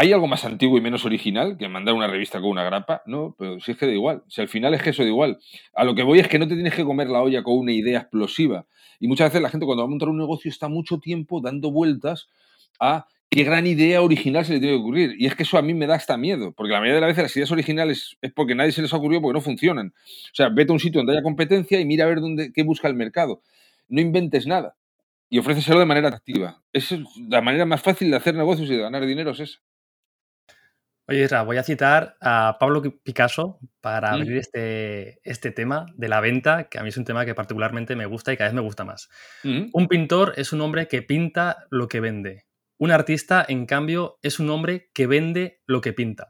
¿Hay 0.00 0.12
algo 0.12 0.28
más 0.28 0.44
antiguo 0.44 0.78
y 0.78 0.80
menos 0.80 1.04
original 1.04 1.58
que 1.58 1.66
mandar 1.66 1.92
una 1.92 2.06
revista 2.06 2.40
con 2.40 2.50
una 2.50 2.62
grapa? 2.62 3.02
No, 3.04 3.34
pero 3.36 3.58
si 3.58 3.72
es 3.72 3.76
que 3.76 3.86
da 3.86 3.92
igual. 3.92 4.22
Si 4.28 4.40
al 4.40 4.46
final 4.46 4.72
es 4.72 4.80
que 4.80 4.90
eso 4.90 5.02
da 5.02 5.08
igual. 5.08 5.40
A 5.74 5.82
lo 5.82 5.96
que 5.96 6.04
voy 6.04 6.20
es 6.20 6.28
que 6.28 6.38
no 6.38 6.46
te 6.46 6.54
tienes 6.54 6.72
que 6.72 6.84
comer 6.84 7.08
la 7.08 7.20
olla 7.20 7.42
con 7.42 7.58
una 7.58 7.72
idea 7.72 7.98
explosiva. 7.98 8.64
Y 9.00 9.08
muchas 9.08 9.30
veces 9.30 9.42
la 9.42 9.50
gente 9.50 9.66
cuando 9.66 9.82
va 9.82 9.88
a 9.88 9.90
montar 9.90 10.08
un 10.08 10.16
negocio 10.16 10.52
está 10.52 10.68
mucho 10.68 11.00
tiempo 11.00 11.40
dando 11.40 11.72
vueltas 11.72 12.28
a 12.78 13.08
qué 13.30 13.44
gran 13.44 13.66
idea 13.66 14.02
original 14.02 14.44
se 14.44 14.54
le 14.54 14.60
tiene 14.60 14.76
que 14.76 14.80
ocurrir. 14.80 15.14
Y 15.18 15.26
es 15.26 15.34
que 15.34 15.42
eso 15.42 15.58
a 15.58 15.62
mí 15.62 15.74
me 15.74 15.86
da 15.86 15.94
hasta 15.94 16.16
miedo, 16.16 16.52
porque 16.52 16.72
la 16.72 16.80
mayoría 16.80 16.96
de 16.96 17.00
las 17.02 17.08
veces 17.08 17.24
las 17.24 17.36
ideas 17.36 17.50
originales 17.52 18.16
es 18.20 18.32
porque 18.32 18.54
nadie 18.54 18.72
se 18.72 18.82
les 18.82 18.92
ha 18.92 18.96
ocurrido 18.96 19.22
porque 19.22 19.34
no 19.34 19.40
funcionan. 19.40 19.88
O 19.88 20.34
sea, 20.34 20.48
vete 20.48 20.72
a 20.72 20.74
un 20.74 20.80
sitio 20.80 21.00
donde 21.00 21.12
haya 21.12 21.22
competencia 21.22 21.80
y 21.80 21.84
mira 21.84 22.04
a 22.04 22.08
ver 22.08 22.20
dónde, 22.20 22.52
qué 22.52 22.62
busca 22.62 22.88
el 22.88 22.94
mercado. 22.94 23.42
No 23.88 24.00
inventes 24.00 24.46
nada 24.46 24.76
y 25.30 25.38
ofréceselo 25.38 25.78
de 25.78 25.86
manera 25.86 26.08
atractiva. 26.08 26.62
Es 26.72 26.94
la 27.28 27.40
manera 27.42 27.66
más 27.66 27.82
fácil 27.82 28.10
de 28.10 28.16
hacer 28.16 28.34
negocios 28.34 28.68
y 28.70 28.76
de 28.76 28.82
ganar 28.82 29.04
dinero 29.04 29.32
es 29.32 29.40
esa. 29.40 29.58
Oye, 31.10 31.26
voy 31.46 31.56
a 31.56 31.62
citar 31.62 32.16
a 32.20 32.58
Pablo 32.60 32.82
Picasso 33.02 33.58
para 33.80 34.10
abrir 34.10 34.36
este, 34.36 35.20
este 35.24 35.50
tema 35.52 35.86
de 35.96 36.06
la 36.06 36.20
venta, 36.20 36.68
que 36.68 36.78
a 36.78 36.82
mí 36.82 36.90
es 36.90 36.98
un 36.98 37.06
tema 37.06 37.24
que 37.24 37.34
particularmente 37.34 37.96
me 37.96 38.04
gusta 38.04 38.30
y 38.30 38.36
cada 38.36 38.50
vez 38.50 38.54
me 38.54 38.60
gusta 38.60 38.84
más. 38.84 39.08
Un 39.42 39.88
pintor 39.88 40.34
es 40.36 40.52
un 40.52 40.60
hombre 40.60 40.86
que 40.86 41.00
pinta 41.00 41.64
lo 41.70 41.88
que 41.88 42.00
vende. 42.00 42.47
Un 42.78 42.92
artista, 42.92 43.44
en 43.46 43.66
cambio, 43.66 44.18
es 44.22 44.38
un 44.38 44.50
hombre 44.50 44.90
que 44.94 45.06
vende 45.06 45.60
lo 45.66 45.80
que 45.80 45.92
pinta. 45.92 46.28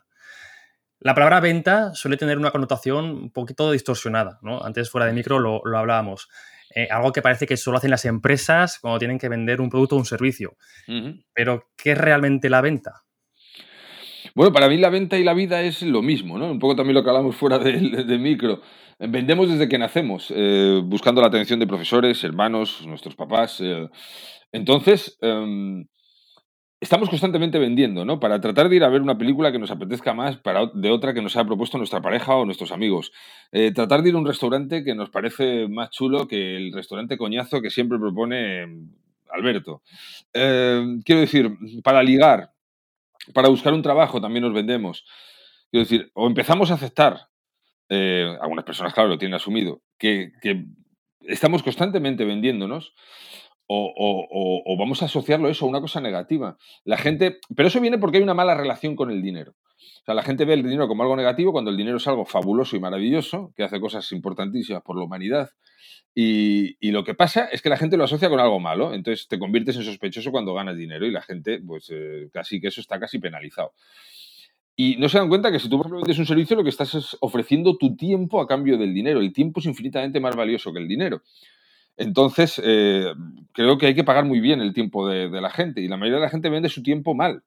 La 1.01 1.15
palabra 1.15 1.41
venta 1.41 1.95
suele 1.95 2.17
tener 2.17 2.39
una 2.39 2.51
connotación 2.51 3.05
un 3.05 3.31
poquito 3.31 3.71
distorsionada, 3.71 4.39
¿no? 4.43 4.63
Antes 4.65 4.91
fuera 4.91 5.07
de 5.07 5.13
micro 5.13 5.39
lo, 5.39 5.63
hablábamos. 5.77 6.29
Eh, 6.75 6.89
algo 6.91 7.13
que 7.13 7.23
parece 7.23 7.47
que 7.47 7.57
solo 7.57 7.79
hacen 7.79 7.91
las 7.91 8.05
empresas 8.05 8.79
cuando 8.81 8.99
tienen 8.99 9.19
que 9.19 9.29
vender 9.29 9.61
un 9.61 9.71
producto 9.71 9.95
o 9.95 9.99
un 9.99 10.05
servicio. 10.05 10.57
Pero, 11.33 11.71
¿qué 11.77 11.93
es 11.93 11.99
realmente 11.99 12.51
la 12.51 12.61
venta? 12.61 13.05
Bueno, 14.35 14.53
para 14.53 14.69
mí 14.69 14.77
la 14.77 14.91
venta 14.91 15.19
y 15.19 15.25
la 15.25 15.35
vida 15.35 15.63
es 15.63 15.83
lo 15.83 16.03
mismo, 16.03 16.39
¿no? 16.39 16.51
Un 16.51 16.59
poco 16.59 16.77
también 16.77 16.95
lo 16.95 17.03
que 17.03 17.11
hablamos 17.11 17.37
fuera 17.37 17.59
de, 17.59 18.19
micro. 18.19 18.61
Vendemos 18.99 19.49
desde 19.51 19.69
que 19.69 19.79
nacemos, 19.79 20.33
eh, 20.35 20.81
buscando 20.85 21.21
la 21.21 21.29
atención 21.29 21.61
de 21.61 21.67
profesores, 21.67 22.23
hermanos, 22.25 22.85
nuestros 22.87 23.15
papás. 23.15 23.61
Eh. 23.61 23.89
Entonces, 24.53 25.17
em, 25.21 25.87
estamos 26.81 27.09
constantemente 27.09 27.59
vendiendo, 27.59 28.05
¿no? 28.05 28.21
Para 28.21 28.41
tratar 28.41 28.69
de 28.69 28.77
ir 28.77 28.85
a 28.85 28.89
ver 28.89 29.03
una 29.03 29.19
película 29.19 29.51
que 29.51 29.59
nos 29.59 29.71
apetezca 29.71 30.15
más 30.15 30.37
para, 30.37 30.67
de 30.67 30.91
otra 30.91 31.13
que 31.13 31.23
nos 31.23 31.37
haya 31.37 31.47
propuesto 31.47 31.79
nuestra 31.79 32.01
pareja 32.01 32.37
o 32.37 32.45
nuestros 32.45 32.71
amigos. 32.71 33.13
Eh, 33.51 33.73
tratar 33.73 34.03
de 34.03 34.11
ir 34.11 34.15
a 34.15 34.19
un 34.19 34.27
restaurante 34.27 34.85
que 34.85 34.95
nos 34.95 35.11
parece 35.11 35.69
más 35.69 35.91
chulo 35.91 36.29
que 36.29 36.57
el 36.57 36.73
restaurante 36.73 37.19
coñazo 37.19 37.61
que 37.61 37.71
siempre 37.71 37.99
propone 37.99 38.67
mm, 38.67 38.91
Alberto. 39.31 39.83
Eh, 40.33 41.01
quiero 41.05 41.21
decir, 41.21 41.51
para 41.83 42.03
ligar, 42.03 42.53
para 43.35 43.49
buscar 43.49 43.73
un 43.73 43.83
trabajo 43.83 44.21
también 44.21 44.45
nos 44.45 44.55
vendemos. 44.55 45.05
Quiero 45.71 45.85
decir, 45.85 46.11
o 46.15 46.27
empezamos 46.27 46.71
a 46.71 46.75
aceptar, 46.75 47.29
eh, 47.89 48.37
algunas 48.41 48.65
personas, 48.65 48.95
claro, 48.95 49.09
lo 49.09 49.19
tienen 49.19 49.35
asumido, 49.35 49.83
que 49.99 50.33
estamos 51.23 51.63
constantemente 51.63 52.25
vendiéndonos 52.25 52.95
o, 53.69 54.77
vamos 54.79 55.03
a 55.03 55.07
asociarlo 55.07 55.49
eso 55.49 55.67
a 55.67 55.69
una 55.69 55.81
cosa 55.81 56.01
negativa. 56.01 56.57
La 56.85 56.97
gente, 56.97 57.39
pero 57.55 57.69
eso 57.69 57.81
viene 57.81 57.99
porque 57.99 58.19
hay 58.19 58.23
una 58.23 58.35
mala 58.35 58.55
relación 58.55 58.97
con 58.97 59.11
el 59.11 59.23
dinero. 59.23 59.55
O 59.79 60.05
sea, 60.05 60.15
la 60.15 60.23
gente 60.23 60.45
ve 60.45 60.55
el 60.55 60.63
dinero 60.63 60.89
como 60.89 61.03
algo 61.03 61.17
negativo 61.17 61.53
cuando 61.53 61.71
el 61.71 61.77
dinero 61.77 61.99
es 61.99 62.07
algo 62.09 62.25
fabuloso 62.25 62.77
y 62.77 62.81
maravilloso, 62.81 63.53
que 63.55 63.63
hace 63.63 63.79
cosas 63.81 64.11
importantísimas 64.13 64.83
por 64.83 64.97
la 64.97 65.05
humanidad. 65.05 65.51
Y, 66.15 66.91
lo 66.91 67.05
que 67.05 67.15
pasa 67.15 67.47
es 67.53 67.63
que 67.63 67.69
la 67.69 67.77
gente 67.77 67.97
lo 67.97 68.05
asocia 68.05 68.29
con 68.29 68.41
algo 68.41 68.59
malo. 68.59 68.95
Entonces 68.95 69.29
te 69.29 69.39
conviertes 69.39 69.77
en 69.77 69.85
sospechoso 69.85 70.33
cuando 70.33 70.55
ganas 70.55 70.77
dinero 70.77 71.07
y 71.07 71.13
la 71.13 71.23
gente, 71.23 71.61
pues 71.61 71.91
eh, 71.91 72.29
casi 72.33 72.61
que 72.61 72.69
eso 72.69 72.81
está 72.81 72.99
casi 72.99 73.19
penalizado. 73.19 73.73
Y 74.75 74.97
no 74.97 75.09
se 75.09 75.19
dan 75.19 75.29
cuenta 75.29 75.51
que 75.51 75.59
si 75.59 75.69
tú 75.69 75.83
vendes 75.83 76.19
un 76.19 76.27
servicio, 76.27 76.57
lo 76.57 76.63
que 76.63 76.71
estás 76.71 76.95
es 76.95 77.17
ofreciendo 77.21 77.77
tu 77.77 77.97
tiempo 77.97 78.41
a 78.41 78.47
cambio 78.47 78.79
del 78.79 78.95
dinero. 78.95 79.21
El 79.21 79.33
tiempo 79.33 79.61
es 79.61 79.67
infinitamente 79.67 80.21
más 80.21 80.37
valioso 80.37 80.73
que 80.73 80.79
el 80.79 80.89
dinero. 80.89 81.23
Entonces, 81.99 82.63
eh, 82.65 83.13
creo 83.53 83.77
que 83.77 83.87
hay 83.87 83.95
que 83.95 84.05
pagar 84.05 84.25
muy 84.25 84.39
bien 84.39 84.61
el 84.61 84.73
tiempo 84.73 85.09
de, 85.09 85.29
la 85.29 85.51
gente 85.51 85.81
y 85.81 85.89
la 85.89 85.97
mayoría 85.97 86.21
de 86.21 86.27
la 86.27 86.31
gente 86.31 86.49
vende 86.49 86.69
su 86.69 86.83
tiempo 86.83 87.13
mal. 87.13 87.43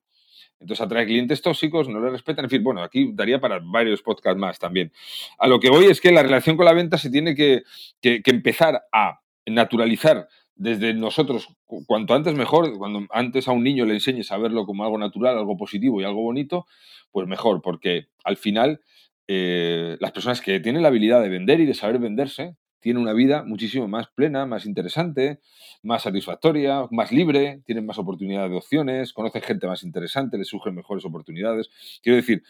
Entonces 0.60 0.84
atrae 0.84 1.06
clientes 1.06 1.40
tóxicos, 1.40 1.88
no 1.88 2.00
le 2.00 2.10
respetan. 2.10 2.44
En 2.44 2.50
fin, 2.50 2.62
bueno, 2.62 2.82
aquí 2.82 3.10
daría 3.14 3.40
para 3.40 3.60
varios 3.64 4.02
podcasts 4.02 4.38
más 4.38 4.58
también. 4.58 4.92
A 5.38 5.48
lo 5.48 5.58
que 5.58 5.70
voy 5.70 5.86
es 5.86 6.00
que 6.00 6.12
la 6.12 6.22
relación 6.22 6.56
con 6.56 6.66
la 6.66 6.74
venta 6.74 6.98
se 6.98 7.10
tiene 7.10 7.34
que, 7.34 7.62
empezar 8.02 8.82
a 8.92 9.20
naturalizar 9.46 10.28
desde 10.54 10.92
nosotros, 10.92 11.48
cuanto 11.86 12.14
antes 12.14 12.34
mejor, 12.34 12.76
cuando 12.76 13.06
antes 13.10 13.48
a 13.48 13.52
un 13.52 13.64
niño 13.64 13.86
le 13.86 13.94
enseñes 13.94 14.30
a 14.30 14.36
verlo 14.36 14.66
como 14.66 14.84
algo 14.84 14.98
natural, 14.98 15.36
algo 15.38 15.56
positivo 15.56 16.00
y 16.00 16.04
algo 16.04 16.22
bonito, 16.22 16.66
pues 17.10 17.26
mejor, 17.26 17.62
porque 17.62 18.08
al 18.22 18.36
final 18.36 18.80
eh, 19.26 19.96
las 19.98 20.12
personas 20.12 20.42
que 20.42 20.60
tienen 20.60 20.82
la 20.82 20.88
habilidad 20.88 21.22
de 21.22 21.30
vender 21.30 21.58
y 21.58 21.66
de 21.66 21.74
saber 21.74 21.98
venderse, 21.98 22.54
tiene 22.82 23.00
una 23.00 23.12
vida 23.12 23.44
muchísimo 23.44 23.86
más 23.88 24.08
plena, 24.08 24.44
más 24.44 24.66
interesante, 24.66 25.40
más 25.82 26.02
satisfactoria, 26.02 26.86
más 26.90 27.12
libre, 27.12 27.62
tienen 27.64 27.86
más 27.86 27.96
oportunidades 27.96 28.50
de 28.50 28.56
opciones, 28.56 29.12
conocen 29.12 29.40
gente 29.40 29.68
más 29.68 29.84
interesante, 29.84 30.36
les 30.36 30.48
surgen 30.48 30.74
mejores 30.74 31.04
oportunidades. 31.04 31.70
Quiero 32.02 32.16
decir, 32.16 32.42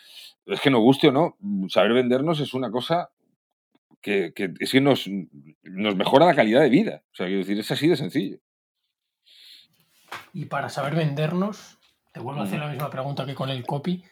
es 0.46 0.60
que 0.60 0.70
nos 0.70 0.80
guste 0.80 1.08
o 1.08 1.12
no, 1.12 1.36
saber 1.68 1.92
vendernos 1.92 2.40
es 2.40 2.54
una 2.54 2.70
cosa 2.70 3.10
que, 4.00 4.32
es 4.58 4.72
que 4.72 4.80
nos, 4.80 5.06
nos 5.62 5.96
mejora 5.96 6.26
la 6.26 6.34
calidad 6.34 6.62
de 6.62 6.70
vida. 6.70 7.02
O 7.12 7.14
sea, 7.14 7.26
quiero 7.26 7.40
decir, 7.40 7.58
es 7.58 7.70
así 7.70 7.86
de 7.86 7.96
sencillo. 7.96 8.38
Y 10.32 10.46
para 10.46 10.70
saber 10.70 10.94
vendernos, 10.94 11.78
te 12.12 12.20
vuelvo 12.20 12.40
a 12.40 12.44
hacer 12.44 12.58
la 12.58 12.68
misma 12.68 12.90
pregunta 12.90 13.26
que 13.26 13.34
con 13.34 13.50
el 13.50 13.64
copy. 13.66 14.02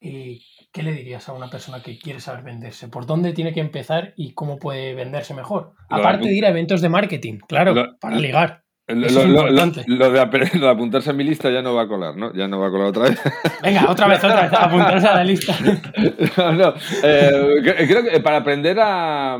Eh, 0.00 0.38
¿qué 0.72 0.82
le 0.82 0.92
dirías 0.92 1.28
a 1.28 1.32
una 1.32 1.50
persona 1.50 1.82
que 1.82 1.98
quiere 1.98 2.20
saber 2.20 2.44
venderse? 2.44 2.88
¿Por 2.88 3.06
dónde 3.06 3.32
tiene 3.32 3.52
que 3.52 3.60
empezar 3.60 4.14
y 4.16 4.32
cómo 4.32 4.58
puede 4.58 4.94
venderse 4.94 5.34
mejor? 5.34 5.74
Aparte 5.90 6.28
de 6.28 6.36
ir 6.36 6.44
a 6.44 6.50
eventos 6.50 6.80
de 6.80 6.88
marketing, 6.88 7.38
claro, 7.48 7.74
para 8.00 8.16
ligar. 8.16 8.64
Lo, 8.88 10.10
de, 10.10 10.68
apuntarse 10.68 11.10
a 11.10 11.12
mi 11.12 11.22
lista 11.22 11.50
ya 11.50 11.60
no 11.60 11.74
va 11.74 11.82
a 11.82 11.88
colar, 11.88 12.16
¿no? 12.16 12.32
Ya 12.32 12.48
no 12.48 12.58
va 12.58 12.68
a 12.68 12.70
colar 12.70 12.86
otra 12.86 13.02
vez. 13.10 13.20
Venga, 13.62 13.84
otra 13.90 14.06
vez, 14.06 14.24
otra 14.24 14.42
vez, 14.42 14.52
apuntarse 14.54 15.06
a 15.06 15.14
la 15.16 15.24
lista. 15.24 15.54
no, 16.52 16.74
eh, 17.02 17.84
creo 17.86 18.02
que 18.04 18.20
para 18.20 18.38
aprender 18.38 18.78
a, 18.80 19.36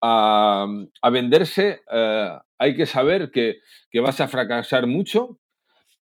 a, 0.00 1.10
venderse 1.10 1.82
eh, 1.92 2.30
hay 2.58 2.74
que 2.74 2.86
saber 2.86 3.30
que, 3.30 3.56
que, 3.90 4.00
vas 4.00 4.22
a 4.22 4.28
fracasar 4.28 4.86
mucho, 4.86 5.38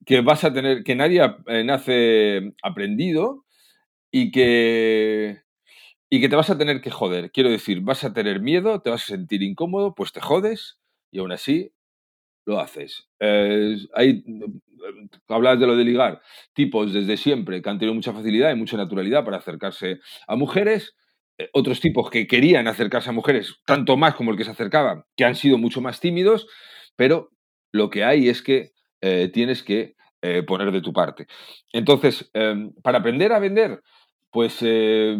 que 0.06 0.22
vas 0.22 0.44
a 0.44 0.54
tener, 0.54 0.84
que 0.84 0.96
nadie 0.96 1.24
eh, 1.48 1.64
nace 1.64 2.54
aprendido, 2.62 3.46
y 4.12 4.32
que, 4.32 5.42
y 6.10 6.22
que 6.22 6.30
te 6.30 6.36
vas 6.36 6.50
a 6.50 6.58
tener 6.58 6.82
que 6.82 6.92
joder. 6.92 7.32
Quiero 7.32 7.50
decir, 7.50 7.82
vas 7.82 8.04
a 8.04 8.14
tener 8.14 8.42
miedo, 8.42 8.82
te 8.82 8.90
vas 8.90 9.04
a 9.04 9.08
sentir 9.08 9.44
incómodo, 9.44 9.96
pues 9.96 10.12
te 10.12 10.22
jodes 10.22 10.80
y 11.12 11.20
aún 11.20 11.32
así 11.32 11.72
lo 12.46 12.60
haces. 12.60 13.08
hay, 13.20 14.24
hablabas 15.28 15.60
de 15.60 15.68
lo 15.68 15.76
de 15.76 15.84
ligar, 15.84 16.22
tipos 16.54 16.94
desde 16.94 17.18
siempre 17.18 17.62
que 17.62 17.70
han 17.70 17.80
tenido 17.80 17.94
mucha 17.94 18.14
facilidad 18.14 18.52
y 18.52 18.56
mucha 18.56 18.78
naturalidad 18.78 19.24
para 19.24 19.38
acercarse 19.38 20.00
a 20.28 20.36
mujeres, 20.36 20.96
eh, 21.38 21.50
otros 21.54 21.80
tipos 21.80 22.10
que 22.10 22.28
querían 22.28 22.68
acercarse 22.68 23.10
a 23.10 23.14
mujeres, 23.14 23.56
tanto 23.66 23.98
más 23.98 24.16
como 24.16 24.32
el 24.32 24.38
que 24.38 24.44
se 24.44 24.52
acercaba, 24.52 25.06
que 25.16 25.26
han 25.26 25.36
sido 25.36 25.58
mucho 25.58 25.82
más 25.82 26.00
tímidos, 26.00 26.48
pero 26.96 27.30
lo 27.72 27.90
que 27.90 28.04
hay 28.04 28.30
es 28.30 28.42
que 28.42 28.72
eh, 29.02 29.30
tienes 29.32 29.64
que 29.64 29.96
eh, 30.22 30.44
poner 30.44 30.72
de 30.72 30.82
tu 30.82 30.92
parte. 30.92 31.28
Entonces, 31.72 32.30
em, 32.34 32.74
para 32.84 32.98
aprender 33.00 33.32
a 33.32 33.40
vender, 33.40 33.82
pues 34.32 34.58
eh, 34.62 35.18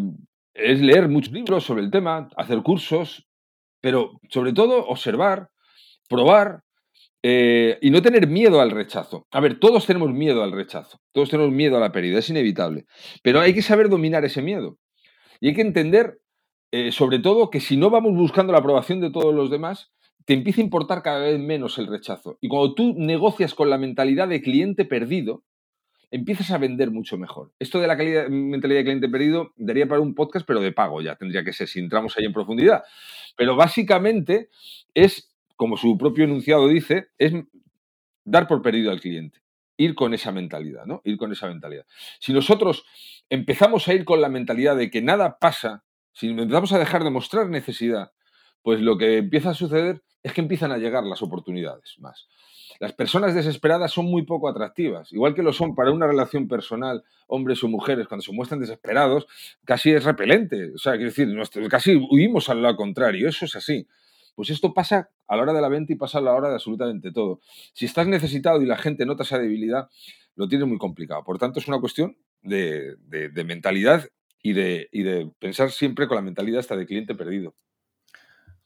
es 0.54 0.80
leer 0.80 1.08
muchos 1.08 1.32
libros 1.32 1.64
sobre 1.64 1.82
el 1.82 1.90
tema, 1.90 2.28
hacer 2.36 2.62
cursos, 2.62 3.26
pero 3.80 4.20
sobre 4.28 4.52
todo 4.52 4.86
observar, 4.86 5.50
probar 6.08 6.62
eh, 7.22 7.78
y 7.82 7.90
no 7.90 8.02
tener 8.02 8.26
miedo 8.26 8.60
al 8.60 8.70
rechazo. 8.70 9.26
A 9.30 9.40
ver, 9.40 9.58
todos 9.58 9.86
tenemos 9.86 10.10
miedo 10.12 10.42
al 10.42 10.52
rechazo, 10.52 10.98
todos 11.12 11.30
tenemos 11.30 11.52
miedo 11.52 11.76
a 11.76 11.80
la 11.80 11.92
pérdida, 11.92 12.18
es 12.18 12.30
inevitable, 12.30 12.86
pero 13.22 13.40
hay 13.40 13.54
que 13.54 13.62
saber 13.62 13.88
dominar 13.88 14.24
ese 14.24 14.42
miedo. 14.42 14.78
Y 15.40 15.48
hay 15.48 15.54
que 15.54 15.62
entender, 15.62 16.20
eh, 16.70 16.92
sobre 16.92 17.18
todo, 17.18 17.50
que 17.50 17.60
si 17.60 17.76
no 17.76 17.90
vamos 17.90 18.14
buscando 18.14 18.52
la 18.52 18.58
aprobación 18.58 19.00
de 19.00 19.10
todos 19.10 19.34
los 19.34 19.50
demás, 19.50 19.92
te 20.26 20.34
empieza 20.34 20.60
a 20.60 20.64
importar 20.64 21.02
cada 21.02 21.20
vez 21.20 21.38
menos 21.38 21.78
el 21.78 21.86
rechazo. 21.86 22.38
Y 22.40 22.48
cuando 22.48 22.74
tú 22.74 22.94
negocias 22.96 23.54
con 23.54 23.70
la 23.70 23.78
mentalidad 23.78 24.28
de 24.28 24.42
cliente 24.42 24.84
perdido, 24.84 25.44
empiezas 26.10 26.50
a 26.50 26.58
vender 26.58 26.90
mucho 26.90 27.16
mejor. 27.18 27.52
Esto 27.58 27.80
de 27.80 27.86
la 27.86 27.96
calidad, 27.96 28.28
mentalidad 28.28 28.80
de 28.80 28.84
cliente 28.84 29.08
perdido 29.08 29.52
daría 29.56 29.86
para 29.86 30.00
un 30.00 30.14
podcast, 30.14 30.46
pero 30.46 30.60
de 30.60 30.72
pago 30.72 31.00
ya 31.00 31.16
tendría 31.16 31.44
que 31.44 31.52
ser 31.52 31.68
si 31.68 31.78
entramos 31.78 32.16
ahí 32.16 32.24
en 32.24 32.32
profundidad. 32.32 32.82
Pero 33.36 33.56
básicamente 33.56 34.48
es, 34.94 35.34
como 35.56 35.76
su 35.76 35.96
propio 35.96 36.24
enunciado 36.24 36.68
dice, 36.68 37.08
es 37.18 37.32
dar 38.24 38.46
por 38.46 38.62
perdido 38.62 38.90
al 38.90 39.00
cliente. 39.00 39.40
Ir 39.76 39.94
con 39.94 40.12
esa 40.12 40.32
mentalidad, 40.32 40.84
¿no? 40.84 41.00
Ir 41.04 41.16
con 41.16 41.32
esa 41.32 41.46
mentalidad. 41.46 41.86
Si 42.18 42.32
nosotros 42.32 42.84
empezamos 43.30 43.88
a 43.88 43.94
ir 43.94 44.04
con 44.04 44.20
la 44.20 44.28
mentalidad 44.28 44.76
de 44.76 44.90
que 44.90 45.00
nada 45.00 45.38
pasa, 45.38 45.84
si 46.12 46.28
empezamos 46.28 46.72
a 46.72 46.78
dejar 46.78 47.04
de 47.04 47.10
mostrar 47.10 47.48
necesidad, 47.48 48.12
pues 48.62 48.80
lo 48.80 48.98
que 48.98 49.18
empieza 49.18 49.50
a 49.50 49.54
suceder 49.54 50.02
es 50.22 50.32
que 50.32 50.40
empiezan 50.40 50.72
a 50.72 50.78
llegar 50.78 51.04
las 51.04 51.22
oportunidades 51.22 51.96
más. 51.98 52.28
Las 52.78 52.92
personas 52.92 53.34
desesperadas 53.34 53.92
son 53.92 54.06
muy 54.06 54.22
poco 54.22 54.48
atractivas, 54.48 55.12
igual 55.12 55.34
que 55.34 55.42
lo 55.42 55.52
son 55.52 55.74
para 55.74 55.90
una 55.90 56.06
relación 56.06 56.48
personal, 56.48 57.04
hombres 57.26 57.62
o 57.62 57.68
mujeres, 57.68 58.08
cuando 58.08 58.22
se 58.22 58.32
muestran 58.32 58.60
desesperados, 58.60 59.26
casi 59.66 59.90
es 59.90 60.04
repelente. 60.04 60.72
O 60.74 60.78
sea, 60.78 60.92
quiero 60.92 61.10
decir, 61.10 61.28
casi 61.68 61.94
huimos 62.10 62.48
al 62.48 62.62
lado 62.62 62.76
contrario, 62.76 63.28
eso 63.28 63.44
es 63.44 63.54
así. 63.54 63.86
Pues 64.34 64.48
esto 64.48 64.72
pasa 64.72 65.10
a 65.26 65.36
la 65.36 65.42
hora 65.42 65.52
de 65.52 65.60
la 65.60 65.68
venta 65.68 65.92
y 65.92 65.96
pasa 65.96 66.18
a 66.18 66.22
la 66.22 66.32
hora 66.32 66.48
de 66.48 66.54
absolutamente 66.54 67.12
todo. 67.12 67.40
Si 67.74 67.84
estás 67.84 68.06
necesitado 68.06 68.62
y 68.62 68.66
la 68.66 68.78
gente 68.78 69.04
nota 69.04 69.24
esa 69.24 69.38
debilidad, 69.38 69.90
lo 70.36 70.48
tienes 70.48 70.66
muy 70.66 70.78
complicado. 70.78 71.22
Por 71.22 71.36
tanto, 71.36 71.60
es 71.60 71.68
una 71.68 71.80
cuestión 71.80 72.16
de, 72.40 72.96
mentalidad 73.44 74.08
y 74.42 74.54
de, 74.54 74.88
y 74.90 75.02
de 75.02 75.30
pensar 75.38 75.70
siempre 75.70 76.08
con 76.08 76.16
la 76.16 76.22
mentalidad 76.22 76.60
hasta 76.60 76.76
de 76.78 76.86
cliente 76.86 77.14
perdido. 77.14 77.54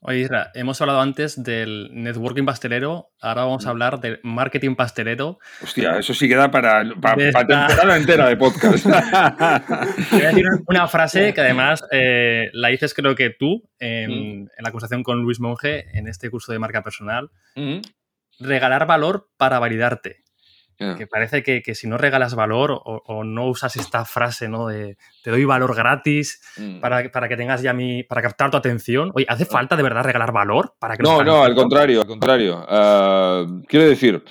Oye, 0.07 0.19
Isra, 0.19 0.51
hemos 0.53 0.79
hablado 0.83 1.01
antes 1.01 1.43
del 1.43 1.89
networking 1.95 2.45
pastelero, 2.45 3.13
ahora 3.23 3.45
vamos 3.45 3.65
a 3.65 3.69
mm. 3.69 3.71
hablar 3.71 4.01
del 4.01 4.21
marketing 4.23 4.75
pastelero. 4.75 5.39
Hostia, 5.63 5.99
eso 5.99 6.13
sí 6.13 6.29
queda 6.29 6.51
para, 6.51 6.85
para, 7.01 7.17
temporada 7.33 7.97
entera 7.97 8.29
de 8.29 8.37
podcast. 8.37 8.85
Voy 10.13 10.21
a 10.21 10.29
decir 10.29 10.45
una 10.67 10.89
frase 10.89 11.33
que 11.33 11.41
además 11.41 11.83
eh, 11.91 12.51
la 12.53 12.69
dices 12.69 12.93
creo 12.93 13.15
que 13.15 13.31
tú 13.31 13.67
en, 13.79 14.43
mm. 14.43 14.49
la 14.59 14.71
conversación 14.71 15.03
con 15.03 15.23
Luis 15.23 15.41
Monge 15.41 15.87
en 15.99 16.07
este 16.07 16.29
curso 16.29 16.53
de 16.53 16.59
marca 16.59 16.83
personal. 16.83 17.31
Mm. 17.57 17.79
Regalar 18.41 18.87
valor 18.87 19.31
para 19.39 19.59
validarte. 19.59 20.24
Que 20.77 21.07
parece 21.07 21.43
que, 21.43 21.75
si 21.75 21.87
no 21.87 21.99
regalas 21.99 22.35
valor 22.35 22.81
o, 22.85 23.25
no 23.25 23.47
usas 23.47 23.77
esta 23.77 24.05
frase, 24.05 24.49
¿no? 24.49 24.69
De 24.69 24.97
te 25.23 25.31
doy 25.31 25.45
valor 25.45 25.75
gratis 25.75 26.41
mm. 26.57 26.81
para, 26.81 27.11
para, 27.11 27.29
que 27.29 27.37
tengas 27.37 27.63
ya 27.63 27.73
mi. 27.73 28.03
para 28.03 28.23
captar 28.23 28.51
tu 28.51 28.57
atención. 28.57 29.11
Oye, 29.15 29.27
¿hace 29.29 29.45
falta 29.45 29.77
de 29.77 29.83
verdad 29.83 30.05
regalar 30.05 30.33
valor 30.33 30.75
para 30.79 30.97
que 30.97 31.03
No, 31.03 31.23
no, 31.23 31.43
al 31.43 31.55
contrario, 31.55 32.01
al 32.01 32.07
contrario. 32.07 32.65
Ah, 32.69 33.47
quiero 33.69 33.87
decir, 33.87 34.25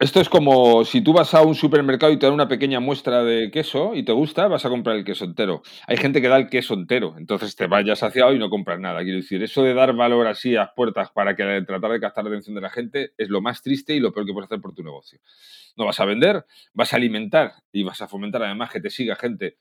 Esto 0.00 0.18
es 0.18 0.30
como 0.30 0.86
si 0.86 1.02
tú 1.02 1.12
vas 1.12 1.34
a 1.34 1.42
un 1.42 1.54
supermercado 1.54 2.10
y 2.10 2.18
te 2.18 2.24
dan 2.24 2.32
una 2.32 2.48
pequeña 2.48 2.80
muestra 2.80 3.22
de 3.22 3.50
queso 3.50 3.94
y 3.94 4.02
te 4.02 4.12
gusta, 4.12 4.48
vas 4.48 4.64
a 4.64 4.70
comprar 4.70 4.96
el 4.96 5.04
queso 5.04 5.26
entero. 5.26 5.60
Hay 5.86 5.98
gente 5.98 6.22
que 6.22 6.28
da 6.28 6.38
el 6.38 6.48
queso 6.48 6.72
entero, 6.72 7.16
entonces 7.18 7.54
te 7.54 7.66
vayas 7.66 7.98
saciado 7.98 8.32
y 8.32 8.38
no 8.38 8.48
compras 8.48 8.80
nada. 8.80 9.02
Quiero 9.02 9.18
decir, 9.18 9.42
eso 9.42 9.62
de 9.62 9.74
dar 9.74 9.94
valor 9.94 10.26
así 10.26 10.56
a 10.56 10.60
las 10.60 10.70
puertas 10.74 11.10
para 11.10 11.36
que 11.36 11.44
tratar 11.66 11.90
de 11.90 12.00
captar 12.00 12.24
la 12.24 12.30
atención 12.30 12.54
de 12.54 12.62
la 12.62 12.70
gente 12.70 13.12
es 13.18 13.28
lo 13.28 13.42
más 13.42 13.60
triste 13.60 13.94
y 13.94 14.00
lo 14.00 14.10
peor 14.10 14.24
que 14.24 14.32
puedes 14.32 14.46
hacer 14.46 14.62
por 14.62 14.74
tu 14.74 14.82
negocio. 14.82 15.20
No 15.76 15.84
vas 15.84 16.00
a 16.00 16.06
vender, 16.06 16.46
vas 16.72 16.94
a 16.94 16.96
alimentar 16.96 17.52
y 17.70 17.82
vas 17.82 18.00
a 18.00 18.08
fomentar 18.08 18.42
además 18.42 18.70
que 18.70 18.80
te 18.80 18.88
siga 18.88 19.16
gente 19.16 19.58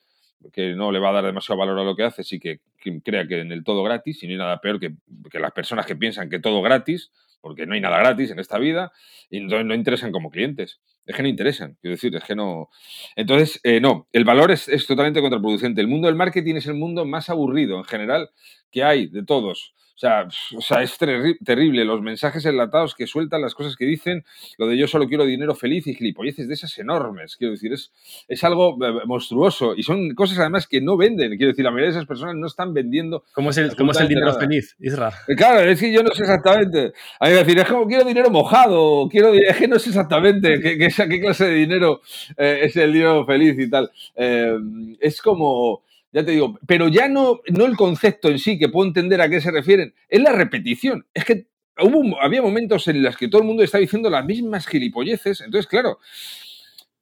que 0.53 0.73
no 0.73 0.93
le 0.93 0.99
va 0.99 1.09
a 1.09 1.13
dar 1.15 1.25
demasiado 1.25 1.59
valor 1.59 1.79
a 1.79 1.83
lo 1.83 1.97
que 1.97 2.03
haces 2.03 2.31
y 2.31 2.39
que, 2.39 2.61
crea 3.03 3.27
que 3.27 3.41
en 3.41 3.51
el 3.51 3.65
todo 3.65 3.83
gratis, 3.83 4.23
y 4.23 4.27
no 4.27 4.31
hay 4.31 4.37
nada 4.37 4.61
peor 4.61 4.79
que, 4.79 4.93
que 5.29 5.37
las 5.37 5.51
personas 5.51 5.85
que 5.85 5.97
piensan 5.97 6.29
que 6.29 6.39
todo 6.39 6.61
gratis, 6.61 7.11
porque 7.41 7.65
no 7.65 7.73
hay 7.73 7.81
nada 7.81 7.97
gratis 7.99 8.31
en 8.31 8.39
esta 8.39 8.57
vida, 8.57 8.91
y 9.29 9.41
no, 9.41 9.63
no 9.63 9.73
interesan 9.73 10.11
como 10.11 10.29
clientes. 10.29 10.79
Es 11.05 11.15
que 11.15 11.23
no 11.23 11.29
interesan, 11.29 11.77
quiero 11.81 11.95
decir, 11.95 12.15
es 12.15 12.23
que 12.23 12.35
no. 12.35 12.69
Entonces, 13.15 13.59
eh, 13.63 13.81
no, 13.81 14.07
el 14.11 14.25
valor 14.25 14.51
es, 14.51 14.67
es, 14.67 14.85
totalmente 14.85 15.21
contraproducente. 15.21 15.81
El 15.81 15.87
mundo 15.87 16.07
del 16.07 16.15
marketing 16.15 16.55
es 16.55 16.67
el 16.67 16.75
mundo 16.75 17.05
más 17.05 17.29
aburrido 17.29 17.77
en 17.77 17.83
general 17.83 18.29
que 18.71 18.83
hay 18.83 19.07
de 19.07 19.23
todos. 19.23 19.73
O 20.00 20.02
sea, 20.02 20.28
o 20.56 20.62
sea 20.62 20.82
es 20.82 20.97
terrible 20.97 21.84
los 21.84 22.02
mensajes 22.02 22.45
enlatados 22.45 22.95
que 22.95 23.06
sueltan, 23.06 23.41
las 23.41 23.54
cosas 23.54 23.76
que 23.76 23.84
dicen, 23.84 24.24
lo 24.58 24.66
de 24.66 24.78
yo 24.78 24.88
solo 24.88 25.10
quiero 25.10 25.26
dinero 25.26 25.56
feliz 25.56 25.88
y 25.88 25.93
gilipolleces 25.93 26.47
de 26.47 26.54
esas 26.54 26.78
enormes. 26.78 27.36
Quiero 27.36 27.52
decir, 27.52 27.74
es, 27.74 27.91
es 28.30 28.41
algo 28.45 28.78
eh, 28.82 29.06
monstruoso 29.06 29.76
y 29.76 29.84
son 29.84 30.16
cosas 30.16 30.39
además 30.39 30.68
que 30.68 30.80
no 30.80 30.95
venden. 30.95 31.36
Quiero 31.36 31.52
decir, 31.52 31.66
la 31.66 31.72
mayoría 31.72 31.88
de 31.88 31.97
esas 31.97 32.08
personas 32.08 32.36
no 32.38 32.47
están 32.47 32.74
vendiendo. 32.74 33.26
¿Cómo 33.34 33.50
es 33.50 33.58
el, 33.58 33.76
¿cómo 33.76 33.91
es 33.91 34.00
el 34.00 34.08
dinero 34.08 34.34
feliz, 34.36 34.74
Isra? 34.80 35.12
Eh, 35.28 35.36
claro, 35.36 35.70
es 35.70 35.78
que 35.78 35.91
yo 35.91 36.02
no 36.02 36.12
sé 36.12 36.24
exactamente. 36.24 36.93
A 37.20 37.26
mí 37.26 37.34
me 37.34 37.39
decir, 37.39 37.60
es 37.60 37.68
como 37.68 37.86
quiero 37.86 38.06
dinero 38.06 38.30
mojado, 38.30 39.10
quiero, 39.10 39.34
es 39.34 39.58
que 39.58 39.68
no 39.68 39.80
sé 39.80 39.89
exactamente 39.89 40.62
qué, 40.62 40.78
qué, 40.78 41.20
clase 41.20 41.45
de 41.45 41.56
dinero 41.56 42.00
eh, 42.38 42.62
es 42.64 42.78
el 42.78 42.93
dinero 42.93 43.26
feliz 43.26 43.60
y 43.60 43.70
tal. 43.70 43.91
es 44.16 45.22
como 45.22 45.84
ya 46.12 46.26
te 46.26 46.32
digo, 46.32 46.60
pero 46.66 46.88
ya 46.88 47.07
no, 47.07 47.41
no 47.47 47.66
el 47.66 47.76
concepto 47.76 48.30
en 48.30 48.39
sí, 48.39 48.57
que 48.57 48.70
puedo 48.70 48.88
entender 48.88 49.22
a 49.22 49.30
qué 49.30 49.41
se 49.41 49.51
refieren, 49.51 49.93
es 50.07 50.22
la 50.22 50.32
repetición. 50.32 51.05
Es 51.14 51.26
que 51.26 51.47
hubo, 51.82 52.22
había 52.22 52.41
momentos 52.41 52.88
en 52.88 53.03
los 53.03 53.16
que 53.16 53.28
todo 53.28 53.41
el 53.41 53.47
mundo 53.47 53.64
estaba 53.64 53.82
diciendo 53.82 54.10
las 54.10 54.26
mismas 54.26 54.68
gilipolleces, 54.68 55.41
entonces, 55.41 55.68
claro. 55.68 55.99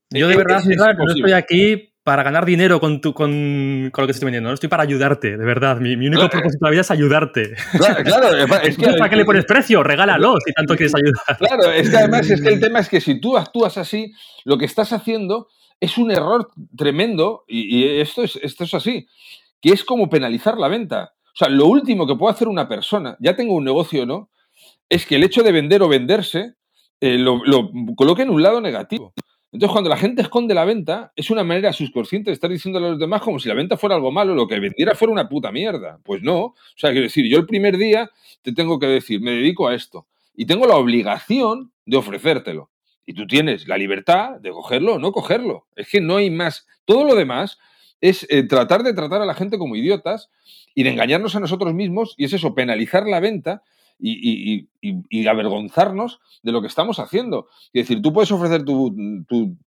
Yo 0.09 0.27
de 0.27 0.37
verdad, 0.37 0.63
no 0.63 1.13
estoy 1.13 1.33
aquí 1.33 1.93
para 2.07 2.23
ganar 2.23 2.45
dinero 2.45 2.79
con, 2.79 3.01
tu, 3.01 3.13
con, 3.13 3.91
lo 3.93 4.05
que 4.05 4.11
estoy 4.11 4.27
vendiendo, 4.27 4.47
no 4.47 4.53
estoy 4.53 4.69
para 4.69 4.83
ayudarte, 4.83 5.35
de 5.35 5.45
verdad. 5.45 5.81
Mi, 5.81 5.93
único 5.93 6.29
propósito 6.29 6.63
de 6.63 6.67
la 6.67 6.71
vida 6.71 6.81
es 6.81 6.91
ayudarte. 6.91 7.53
Claro, 8.05 8.33
es 8.63 8.77
que, 8.77 8.93
¿Para 8.93 9.09
qué 9.09 9.17
le 9.17 9.25
pones 9.25 9.43
precio? 9.43 9.83
Regálalo 9.83 10.35
si 10.45 10.53
tanto 10.53 10.77
quieres 10.77 10.95
ayudar. 10.95 11.37
Claro, 11.37 11.69
es 11.69 11.89
que 11.89 11.97
además 11.97 12.29
es 12.29 12.41
que 12.41 12.47
el 12.47 12.61
tema 12.61 12.79
es 12.79 12.87
que 12.87 13.01
si 13.01 13.19
tú 13.19 13.37
actúas 13.37 13.77
así, 13.77 14.13
lo 14.45 14.57
que 14.57 14.63
estás 14.63 14.93
haciendo 14.93 15.49
es 15.79 15.97
un 15.97 16.11
error 16.11 16.49
tremendo, 16.75 17.43
y, 17.47 17.83
esto, 17.99 18.23
es, 18.23 18.37
esto 18.37 18.63
es 18.63 18.73
así, 18.73 19.07
que 19.61 19.69
es 19.69 19.83
como 19.83 20.09
penalizar 20.09 20.57
la 20.57 20.67
venta. 20.67 21.13
O 21.25 21.37
sea, 21.37 21.49
lo 21.49 21.67
último 21.67 22.07
que 22.07 22.15
puede 22.15 22.33
hacer 22.33 22.47
una 22.47 22.67
persona, 22.67 23.15
ya 23.19 23.35
tengo 23.35 23.53
un 23.53 23.65
negocio 23.65 24.03
o 24.03 24.05
no, 24.05 24.29
es 24.89 25.05
que 25.05 25.15
el 25.15 25.23
hecho 25.23 25.43
de 25.43 25.51
vender 25.51 25.81
o 25.81 25.87
venderse 25.87 26.55
eh, 26.99 27.17
lo, 27.17 27.43
lo, 27.45 27.69
coloque 27.95 28.23
en 28.23 28.29
un 28.29 28.41
lado 28.41 28.59
negativo. 28.61 29.13
Entonces, 29.51 29.71
cuando 29.71 29.89
la 29.89 29.97
gente 29.97 30.21
esconde 30.21 30.53
la 30.53 30.65
venta, 30.65 31.13
es 31.15 31.29
una 31.29 31.43
manera 31.43 31.71
subconsciente 31.71 32.31
de 32.31 32.33
estar 32.33 32.49
diciéndole 32.49 32.87
a 32.87 32.89
los 32.91 32.99
demás 32.99 33.21
como 33.21 33.39
si 33.39 33.47
la 33.47 33.55
venta 33.55 33.77
fuera 33.77 33.95
algo 33.95 34.11
malo, 34.11 34.35
lo 34.35 34.47
que 34.47 34.59
vendiera 34.59 34.93
fuera 34.93 35.13
una 35.13 35.29
puta 35.29 35.51
mierda. 35.51 35.99
Pues 36.03 36.21
no. 36.21 36.37
O 36.37 36.55
sea, 36.75 36.91
quiero 36.91 37.03
decir, 37.03 37.25
yo 37.27 37.37
el 37.37 37.45
primer 37.45 37.77
día 37.77 38.09
te 38.41 38.51
tengo 38.51 38.77
que 38.77 38.87
decir, 38.87 39.21
me 39.21 39.31
dedico 39.31 39.67
a 39.67 39.75
esto. 39.75 40.05
Y 40.35 40.45
tengo 40.45 40.67
la 40.67 40.75
obligación 40.75 41.71
de 41.85 41.97
ofrecértelo. 41.97 42.69
Y 43.07 43.13
tú 43.13 43.25
tienes 43.25 43.67
la 43.67 43.77
libertad 43.77 44.39
de 44.39 44.51
cogerlo 44.51 44.95
o 44.95 44.99
no 44.99 45.13
cogerlo. 45.13 45.65
Es 45.75 45.87
que 45.89 46.01
no 46.01 46.17
hay 46.17 46.29
más. 46.29 46.67
Todo 46.85 47.05
lo 47.05 47.15
demás 47.15 47.57
es 48.01 48.27
eh, 48.29 48.43
tratar 48.43 48.83
de 48.83 48.93
tratar 48.93 49.21
a 49.21 49.25
la 49.25 49.33
gente 49.33 49.57
como 49.57 49.75
idiotas 49.75 50.29
y 50.75 50.83
de 50.83 50.91
engañarnos 50.91 51.35
a 51.35 51.39
nosotros 51.39 51.73
mismos 51.73 52.13
y 52.17 52.25
es 52.25 52.33
eso, 52.33 52.53
penalizar 52.53 53.07
la 53.07 53.19
venta 53.19 53.63
y, 53.99 54.67
avergonzarnos 55.27 56.19
de 56.43 56.51
lo 56.51 56.61
que 56.61 56.67
estamos 56.67 56.99
haciendo. 56.99 57.47
Es 57.73 57.87
decir, 57.87 58.01
tú 58.01 58.13
puedes 58.13 58.31
ofrecer 58.31 58.63
tu, 58.63 58.95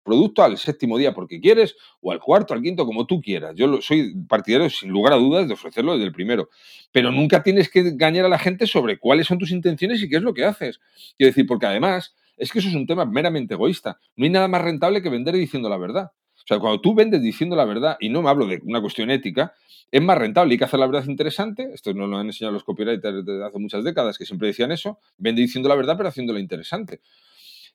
producto 0.05 0.43
al 0.43 0.57
séptimo 0.59 0.99
día 0.99 1.15
porque 1.15 1.41
quieres 1.41 1.77
o 2.01 2.13
al 2.13 2.21
cuarto, 2.21 2.55
al 2.55 2.63
quinto, 2.63 2.87
como 2.87 3.07
tú 3.07 3.21
quieras. 3.21 3.55
Yo 3.57 3.81
soy 3.83 4.15
partidario, 4.29 4.71
sin 4.71 4.91
lugar 4.91 5.15
a 5.15 5.17
dudas, 5.17 5.49
de 5.49 5.55
ofrecerlo 5.55 5.95
desde 5.95 6.07
el 6.07 6.13
primero. 6.13 6.49
Pero 6.93 7.11
nunca 7.11 7.43
tienes 7.43 7.71
que 7.71 7.81
engañar 7.81 8.27
a 8.27 8.29
la 8.29 8.39
gente 8.39 8.67
sobre 8.67 8.99
cuáles 8.99 9.27
son 9.27 9.39
tus 9.39 9.51
intenciones 9.51 10.03
y 10.03 10.09
qué 10.09 10.17
es 10.17 10.23
lo 10.23 10.35
que 10.35 10.45
haces. 10.45 10.81
Quiero 11.17 11.31
decir, 11.31 11.47
porque 11.47 11.67
además 11.67 12.15
es 12.37 12.53
que 12.53 12.59
eso 12.61 12.69
es 12.69 12.75
un 12.75 12.87
tema 12.87 13.05
meramente 13.05 13.55
egoísta. 13.55 13.99
No 14.17 14.25
hay 14.25 14.31
nada 14.31 14.49
más 14.49 14.63
rentable 14.63 15.03
que 15.03 15.09
vender 15.09 15.35
diciendo 15.35 15.69
la 15.69 15.77
verdad. 15.77 16.13
O 16.37 16.47
sea, 16.47 16.59
cuando 16.59 16.81
tú 16.81 16.95
vendes 16.95 17.23
diciendo 17.23 17.55
la 17.55 17.65
verdad, 17.65 17.97
y 18.01 18.09
no 18.09 18.23
me 18.23 18.31
hablo 18.31 18.47
de 18.47 18.61
una 18.65 18.81
cuestión 18.81 19.11
ética, 19.11 19.55
es 19.91 20.03
más 20.03 20.17
rentable. 20.19 20.53
Hay 20.53 20.59
que 20.59 20.65
hacer 20.65 20.81
la 20.81 20.87
verdad 20.87 21.05
interesante. 21.07 21.71
Esto 21.75 21.93
nos 21.95 22.09
lo 22.09 22.17
han 22.17 22.27
enseñado 22.27 22.53
los 22.53 22.65
copywriters 22.65 23.25
desde 23.25 23.45
hace 23.45 23.59
muchas 23.59 23.85
décadas, 23.85 24.17
que 24.17 24.25
siempre 24.25 24.49
decían 24.49 24.73
eso. 24.73 24.99
Vende 25.19 25.43
diciendo 25.43 25.69
la 25.69 25.75
verdad, 25.75 25.97
pero 25.97 26.09
haciéndola 26.09 26.41
interesante. 26.41 27.01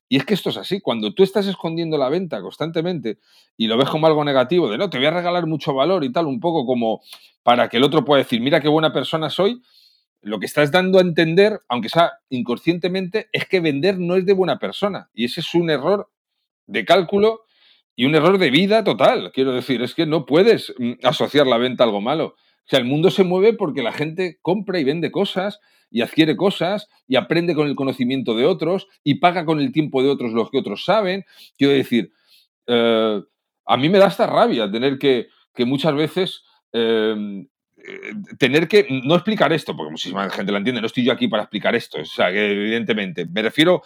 Y 0.08 0.18
es 0.18 0.26
que 0.26 0.34
esto 0.36 0.50
es 0.50 0.58
así. 0.58 0.82
Cuando 0.82 1.14
tú 1.14 1.24
estás 1.24 1.48
escondiendo 1.48 1.98
la 1.98 2.10
venta 2.10 2.42
constantemente 2.42 3.20
y 3.58 3.68
lo 3.68 3.78
ves 3.78 3.90
como 3.90 4.08
algo 4.08 4.24
negativo, 4.24 4.70
de 4.70 4.78
no, 4.78 4.90
te 4.90 4.98
voy 4.98 5.08
a 5.08 5.12
regalar 5.12 5.48
mucho 5.48 5.74
valor 5.74 6.04
y 6.04 6.12
tal, 6.12 6.28
un 6.28 6.40
poco 6.40 6.66
como 6.66 7.02
para 7.44 7.70
que 7.70 7.78
el 7.78 7.84
otro 7.84 8.06
pueda 8.06 8.24
decir, 8.24 8.40
mira 8.42 8.62
qué 8.62 8.68
buena 8.68 8.94
persona 8.94 9.30
soy, 9.30 9.62
lo 10.26 10.40
que 10.40 10.48
estás 10.48 10.72
dando 10.72 10.98
a 10.98 11.02
entender, 11.02 11.62
aunque 11.70 11.88
sea 11.88 12.14
inconscientemente, 12.30 13.30
es 13.32 13.46
que 13.46 13.60
vender 13.60 14.00
no 14.00 14.16
es 14.16 14.26
de 14.26 14.34
buena 14.34 14.58
persona. 14.58 15.08
Y 15.14 15.26
ese 15.26 15.42
es 15.42 15.54
un 15.54 15.70
error 15.70 16.10
de 16.66 16.84
cálculo 16.84 17.42
y 17.96 18.06
un 18.06 18.16
error 18.16 18.40
de 18.40 18.50
vida 18.50 18.84
total. 18.84 19.32
Quiero 19.34 19.54
decir, 19.54 19.84
es 19.84 19.94
que 19.94 20.08
no 20.08 20.26
puedes 20.26 20.74
mm, 20.80 20.94
asociar 21.04 21.46
la 21.46 21.60
venta 21.60 21.84
a 21.84 21.86
algo 21.86 22.02
malo. 22.02 22.36
O 22.36 22.68
sea, 22.68 22.80
el 22.80 22.86
mundo 22.86 23.12
se 23.12 23.24
mueve 23.24 23.54
porque 23.54 23.84
la 23.84 23.94
gente 23.94 24.40
compra 24.42 24.80
y 24.80 24.84
vende 24.84 25.12
cosas 25.12 25.60
y 25.92 26.02
adquiere 26.02 26.36
cosas 26.36 26.90
y 27.08 27.18
aprende 27.18 27.54
con 27.54 27.68
el 27.68 27.76
conocimiento 27.76 28.36
de 28.36 28.48
otros 28.48 28.88
y 29.04 29.20
paga 29.20 29.46
con 29.46 29.60
el 29.60 29.72
tiempo 29.72 30.02
de 30.02 30.10
otros 30.10 30.34
lo 30.34 30.50
que 30.50 30.58
otros 30.58 30.86
saben. 30.86 31.24
Quiero 31.56 31.74
decir, 31.74 32.12
eh, 32.66 33.22
a 33.68 33.78
mí 33.78 33.90
me 33.90 34.00
da 34.00 34.08
esta 34.08 34.26
rabia 34.26 34.72
tener 34.72 34.98
que, 34.98 35.28
que 35.54 35.66
muchas 35.66 35.94
veces 35.94 36.42
eh, 36.74 37.46
tener 38.38 38.68
que 38.68 38.88
no 39.04 39.16
explicar 39.16 39.54
esto, 39.54 39.76
porque 39.76 39.92
muchísima 39.92 40.30
gente 40.30 40.52
lo 40.52 40.58
entiende, 40.58 40.82
no 40.82 40.88
estoy 40.88 41.04
yo 41.04 41.12
aquí 41.12 41.28
para 41.28 41.44
explicar 41.44 41.76
esto, 41.76 42.00
o 42.00 42.06
sea, 42.06 42.32
que 42.32 42.52
evidentemente, 42.52 43.26
me 43.26 43.42
refiero 43.42 43.84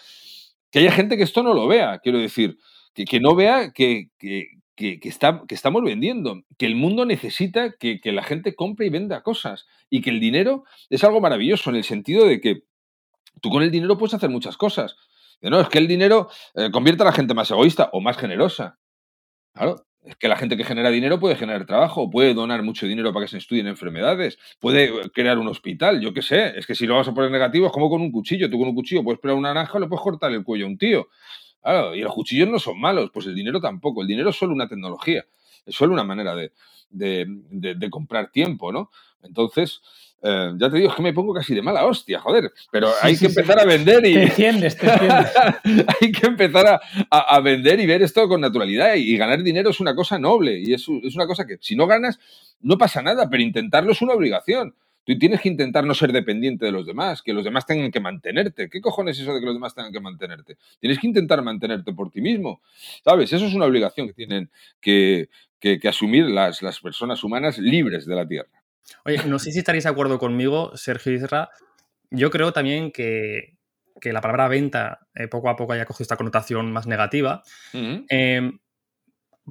que 0.71 0.79
haya 0.79 0.91
gente 0.91 1.17
que 1.17 1.23
esto 1.23 1.43
no 1.43 1.53
lo 1.53 1.67
vea, 1.67 1.99
quiero 1.99 2.19
decir, 2.19 2.57
que, 2.93 3.05
que 3.05 3.19
no 3.19 3.35
vea 3.35 3.71
que, 3.71 4.09
que, 4.17 4.59
que, 4.79 5.09
está, 5.09 5.43
que 5.45 5.55
estamos 5.55 5.83
vendiendo, 5.83 6.41
que 6.57 6.65
el 6.65 6.75
mundo 6.75 7.05
necesita 7.05 7.73
que, 7.73 7.99
la 8.05 8.23
gente 8.23 8.55
compre 8.55 8.85
y 8.85 8.89
venda 8.89 9.23
cosas 9.23 9.67
y 9.89 10.01
que 10.01 10.09
el 10.09 10.21
dinero 10.21 10.63
es 10.89 11.03
algo 11.03 11.19
maravilloso 11.19 11.69
en 11.69 11.75
el 11.75 11.83
sentido 11.83 12.25
de 12.25 12.39
que 12.39 12.63
tú 13.41 13.49
con 13.49 13.61
el 13.61 13.71
dinero 13.71 13.97
puedes 13.97 14.13
hacer 14.13 14.29
muchas 14.29 14.55
cosas. 14.55 14.95
No, 15.41 15.59
es 15.59 15.67
que 15.67 15.79
el 15.79 15.87
dinero 15.87 16.29
eh, 16.55 16.69
convierte 16.71 17.03
a 17.03 17.07
la 17.07 17.11
gente 17.11 17.33
más 17.33 17.51
egoísta 17.51 17.89
o 17.91 17.99
más 17.99 18.17
generosa. 18.17 18.79
Claro, 19.53 19.85
es 20.03 20.15
que 20.15 20.27
la 20.27 20.37
gente 20.37 20.55
que 20.55 20.63
genera 20.63 20.89
dinero 20.89 21.19
puede 21.19 21.35
generar 21.35 21.65
trabajo, 21.65 22.09
puede 22.09 22.33
donar 22.33 22.63
mucho 22.63 22.87
dinero 22.87 23.13
para 23.13 23.25
que 23.25 23.31
se 23.31 23.37
estudien 23.37 23.67
enfermedades, 23.67 24.39
puede 24.59 25.09
crear 25.11 25.37
un 25.37 25.47
hospital, 25.47 25.99
yo 25.99 26.13
qué 26.13 26.21
sé. 26.21 26.57
Es 26.57 26.65
que 26.65 26.73
si 26.73 26.87
lo 26.87 26.95
vas 26.95 27.07
a 27.07 27.13
poner 27.13 27.31
negativo 27.31 27.67
es 27.67 27.73
como 27.73 27.89
con 27.89 28.01
un 28.01 28.11
cuchillo. 28.11 28.49
Tú 28.49 28.57
con 28.57 28.69
un 28.69 28.75
cuchillo 28.75 29.03
puedes 29.03 29.19
pegar 29.19 29.37
una 29.37 29.53
naranja 29.53 29.77
o 29.77 29.79
le 29.79 29.87
puedes 29.87 30.01
cortar 30.01 30.31
el 30.31 30.43
cuello 30.43 30.65
a 30.65 30.69
un 30.69 30.77
tío. 30.77 31.09
Claro, 31.61 31.93
y 31.93 32.01
los 32.01 32.13
cuchillos 32.13 32.47
no 32.47 32.59
son 32.59 32.79
malos, 32.79 33.11
pues 33.13 33.25
el 33.27 33.35
dinero 33.35 33.59
tampoco. 33.59 34.01
El 34.01 34.07
dinero 34.07 34.29
es 34.29 34.37
solo 34.37 34.53
una 34.53 34.69
tecnología, 34.69 35.25
es 35.65 35.75
solo 35.75 35.93
una 35.93 36.05
manera 36.05 36.33
de, 36.33 36.51
de 36.89 37.89
comprar 37.89 38.31
tiempo, 38.31 38.71
¿no? 38.71 38.89
Entonces, 39.21 39.81
eh, 40.21 40.51
ya 40.57 40.69
te 40.69 40.77
digo, 40.77 40.89
es 40.89 40.95
que 40.95 41.01
me 41.01 41.13
pongo 41.13 41.33
casi 41.33 41.55
de 41.55 41.61
mala 41.61 41.85
hostia, 41.85 42.19
joder. 42.19 42.51
Pero 42.71 42.89
hay 43.01 43.17
que 43.17 43.27
empezar 43.27 43.59
a 43.59 43.65
vender 43.65 44.05
y. 44.05 44.13
Te 44.13 44.23
entiendes, 44.23 44.77
te 44.77 44.91
entiendes. 44.91 45.31
hay 46.01 46.11
que 46.11 46.27
empezar 46.27 46.81
a, 47.09 47.39
vender 47.39 47.79
y 47.79 47.85
ver 47.85 48.01
esto 48.01 48.27
con 48.27 48.41
naturalidad. 48.41 48.95
Y, 48.95 49.17
ganar 49.17 49.41
dinero 49.43 49.69
es 49.69 49.79
una 49.79 49.95
cosa 49.95 50.19
noble. 50.19 50.59
Y 50.59 50.73
es, 50.73 50.85
es, 51.03 51.15
una 51.15 51.27
cosa 51.27 51.45
que, 51.45 51.57
si 51.61 51.75
no 51.75 51.87
ganas, 51.87 52.19
no 52.61 52.77
pasa 52.77 53.01
nada, 53.01 53.29
pero 53.29 53.41
intentarlo 53.41 53.91
es 53.91 54.01
una 54.01 54.13
obligación. 54.13 54.75
Tú 55.05 55.17
tienes 55.17 55.41
que 55.41 55.49
intentar 55.49 55.85
no 55.85 55.95
ser 55.95 56.11
dependiente 56.11 56.65
de 56.65 56.71
los 56.71 56.85
demás, 56.85 57.23
que 57.23 57.33
los 57.33 57.43
demás 57.43 57.65
tengan 57.65 57.89
que 57.89 57.99
mantenerte. 57.99 58.69
¿Qué 58.69 58.79
cojones 58.81 59.17
es 59.17 59.23
eso 59.23 59.33
de 59.33 59.39
que 59.39 59.45
los 59.45 59.55
demás 59.55 59.73
tengan 59.73 59.91
que 59.91 59.99
mantenerte? 59.99 60.57
Tienes 60.79 60.99
que 60.99 61.07
intentar 61.07 61.41
mantenerte 61.41 61.93
por 61.93 62.11
ti 62.11 62.21
mismo. 62.21 62.61
¿Sabes? 63.03 63.33
Eso 63.33 63.45
es 63.45 63.53
una 63.55 63.65
obligación 63.65 64.05
que 64.05 64.13
tienen 64.13 64.51
que, 64.79 65.29
que, 65.59 65.79
que 65.79 65.87
asumir 65.87 66.25
las, 66.25 66.61
las 66.61 66.79
personas 66.79 67.23
humanas 67.23 67.57
libres 67.57 68.05
de 68.05 68.15
la 68.15 68.27
Tierra. 68.27 68.58
Oye, 69.05 69.23
no 69.25 69.39
sé 69.39 69.51
si 69.51 69.59
estaréis 69.59 69.83
de 69.83 69.89
acuerdo 69.89 70.19
conmigo, 70.19 70.75
Sergio 70.75 71.13
Isra. 71.13 71.49
Yo 72.11 72.29
creo 72.29 72.53
también 72.53 72.91
que, 72.91 73.57
la 74.01 74.21
palabra 74.21 74.47
venta 74.47 75.07
eh, 75.13 75.27
poco 75.27 75.49
a 75.49 75.55
poco 75.55 75.73
haya 75.73 75.85
cogido 75.85 76.03
esta 76.03 76.17
connotación 76.17 76.71
más 76.71 76.87
negativa. 76.87 77.43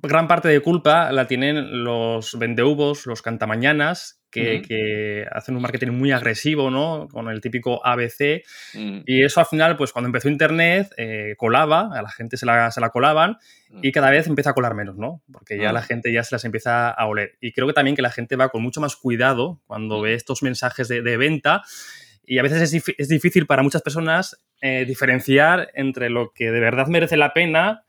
Gran 0.02 0.28
parte 0.28 0.48
de 0.48 0.60
culpa 0.60 1.12
la 1.12 1.26
tienen 1.26 1.84
los 1.84 2.38
vendehubos, 2.38 3.06
los 3.06 3.22
cantamañanas, 3.22 4.16
que, 4.30 4.60
que, 4.60 5.24
hacen 5.32 5.56
un 5.56 5.62
marketing 5.62 5.92
muy 5.92 6.12
agresivo, 6.12 6.70
¿no? 6.70 7.08
Con 7.10 7.28
el 7.30 7.40
típico 7.40 7.80
ABC. 7.86 8.42
Mm. 8.74 8.98
Y 9.06 9.24
eso 9.24 9.40
al 9.40 9.46
final, 9.46 9.76
pues 9.78 9.92
cuando 9.92 10.06
empezó 10.08 10.28
Internet, 10.28 10.88
eh, 10.98 11.34
colaba, 11.38 11.88
a 11.96 12.02
la 12.02 12.10
gente 12.10 12.36
se 12.36 12.44
la, 12.44 12.70
se 12.70 12.80
la 12.80 12.90
colaban 12.90 13.38
Mm. 13.70 13.80
y 13.82 13.92
cada 13.92 14.10
vez 14.10 14.26
empieza 14.26 14.50
a 14.50 14.54
colar 14.54 14.74
menos, 14.74 14.96
¿no? 14.96 15.22
Porque 15.32 15.56
ya 15.58 15.70
Mm. 15.70 15.74
la 15.74 15.82
gente 15.82 16.12
ya 16.12 16.22
se 16.24 16.34
las 16.34 16.44
empieza 16.44 16.90
a 16.90 17.06
oler. 17.06 17.36
Y 17.40 17.52
creo 17.52 17.66
que 17.66 17.72
también 17.74 17.96
que 17.96 18.02
la 18.02 18.10
gente 18.10 18.36
va 18.36 18.48
con 18.50 18.62
mucho 18.62 18.80
más 18.82 18.96
cuidado 18.96 19.60
cuando 19.66 20.00
ve 20.02 20.14
estos 20.14 20.42
mensajes 20.42 20.88
de, 20.88 21.00
de 21.02 21.16
venta. 21.16 21.62
Y 22.24 22.38
a 22.38 22.42
veces 22.42 22.60
es, 22.60 22.74
dif- 22.74 22.94
es 22.98 23.08
difícil 23.08 23.46
para 23.46 23.62
muchas 23.62 23.80
personas 23.80 24.38
eh, 24.60 24.84
diferenciar 24.86 25.70
entre 25.74 26.10
lo 26.10 26.32
que 26.34 26.50
de 26.50 26.60
verdad 26.60 26.86
merece 26.88 27.16
la 27.16 27.32
pena 27.32 27.84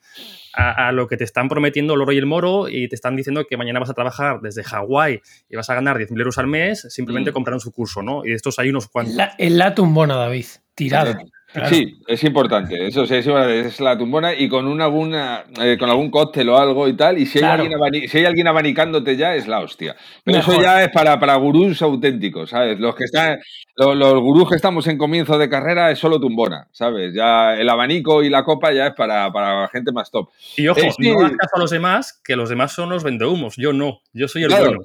a, 0.60 0.88
a 0.88 0.91
lo 0.91 1.07
que 1.07 1.18
te 1.18 1.24
están 1.24 1.47
prometiendo 1.47 1.93
el 1.93 2.01
oro 2.01 2.12
y 2.12 2.18
el 2.18 2.26
moro 2.26 2.68
y 2.70 2.88
te 2.89 2.95
están 2.95 3.16
diciendo 3.16 3.45
que 3.47 3.57
mañana 3.57 3.80
vas 3.80 3.89
a 3.89 3.93
trabajar 3.93 4.41
desde 4.41 4.64
Hawái 4.64 5.22
y 5.49 5.55
vas 5.55 5.70
a 5.70 5.76
ganar 5.76 5.97
10.000 5.97 6.18
euros 6.20 6.38
al 6.38 6.47
mes 6.47 6.86
simplemente 6.89 7.32
Mm. 7.32 7.34
comprando 7.34 7.60
su 7.60 7.72
curso, 7.72 8.01
¿no? 8.01 8.26
Y 8.26 8.30
de 8.30 8.36
estos 8.36 8.60
hay 8.60 8.70
unos 8.70 8.88
cuantos. 8.88 9.16
La, 9.16 9.34
en 9.38 9.57
la 9.57 9.74
tumbona, 9.76 10.16
David, 10.16 10.45
tirado. 10.76 11.16
Claro. 11.52 11.70
Sí, 11.70 12.00
es 12.08 12.24
importante. 12.24 12.86
Eso 12.88 13.08
sí, 13.08 13.16
es, 13.16 13.26
es 13.28 13.80
la 13.80 13.97
tumbona 13.97 14.36
y 14.36 14.47
con 14.47 14.68
un 14.68 14.82
alguna, 14.82 15.45
eh, 15.60 15.78
con 15.80 15.89
algún 15.89 16.12
cóctel 16.12 16.47
o 16.50 16.58
algo 16.60 16.88
y 16.88 16.93
tal. 16.95 17.18
Y 17.18 17.26
si 17.26 17.39
hay, 17.39 17.43
Claro. 17.43 17.64
alguien, 17.64 17.80
abani- 17.80 18.08
si 18.08 18.20
hay 18.20 18.26
alguien 18.26 18.47
abanicándote 18.47 19.18
ya, 19.18 19.34
es 19.36 19.47
la 19.47 19.60
hostia. 19.60 19.95
Pero 20.24 20.38
eso 20.39 20.52
Mejor. 20.52 20.64
ya 20.64 20.84
es 20.84 20.89
para, 20.89 21.20
para 21.20 21.36
gurús 21.38 21.82
auténticos, 21.82 22.52
¿sabes? 22.52 22.80
Los 22.80 22.93
que 22.95 23.06
están, 23.06 23.39
los, 23.76 23.95
los 23.95 24.14
gurús 24.22 24.47
que 24.47 24.56
estamos 24.58 24.86
en 24.86 25.00
comienzo 25.00 25.39
de 25.39 25.50
carrera 25.50 25.89
es 25.89 25.97
solo 25.97 26.20
tumbona, 26.20 26.68
¿sabes? 26.72 27.16
Ya 27.16 27.56
el 27.56 27.68
abanico 27.68 28.22
y 28.22 28.30
la 28.30 28.43
copa 28.43 28.72
ya 28.72 28.86
es 28.88 28.93
para, 28.93 29.32
para 29.34 29.68
gente 29.70 29.91
más 29.91 30.12
top. 30.12 30.30
Y 30.56 30.68
ojo, 30.68 30.80
sí. 31.00 31.10
no 31.12 31.18
hagas 31.20 31.32
caso 31.32 31.56
a 31.56 31.60
los 31.62 31.72
demás, 31.72 32.22
que 32.24 32.36
los 32.36 32.50
demás 32.50 32.74
son 32.74 32.89
los 32.89 33.04
vendehumos. 33.04 33.56
Yo 33.58 33.74
no, 33.74 34.02
yo 34.14 34.28
soy 34.28 34.43
el 34.43 34.50
Claro. 34.50 34.66
bueno. 34.66 34.82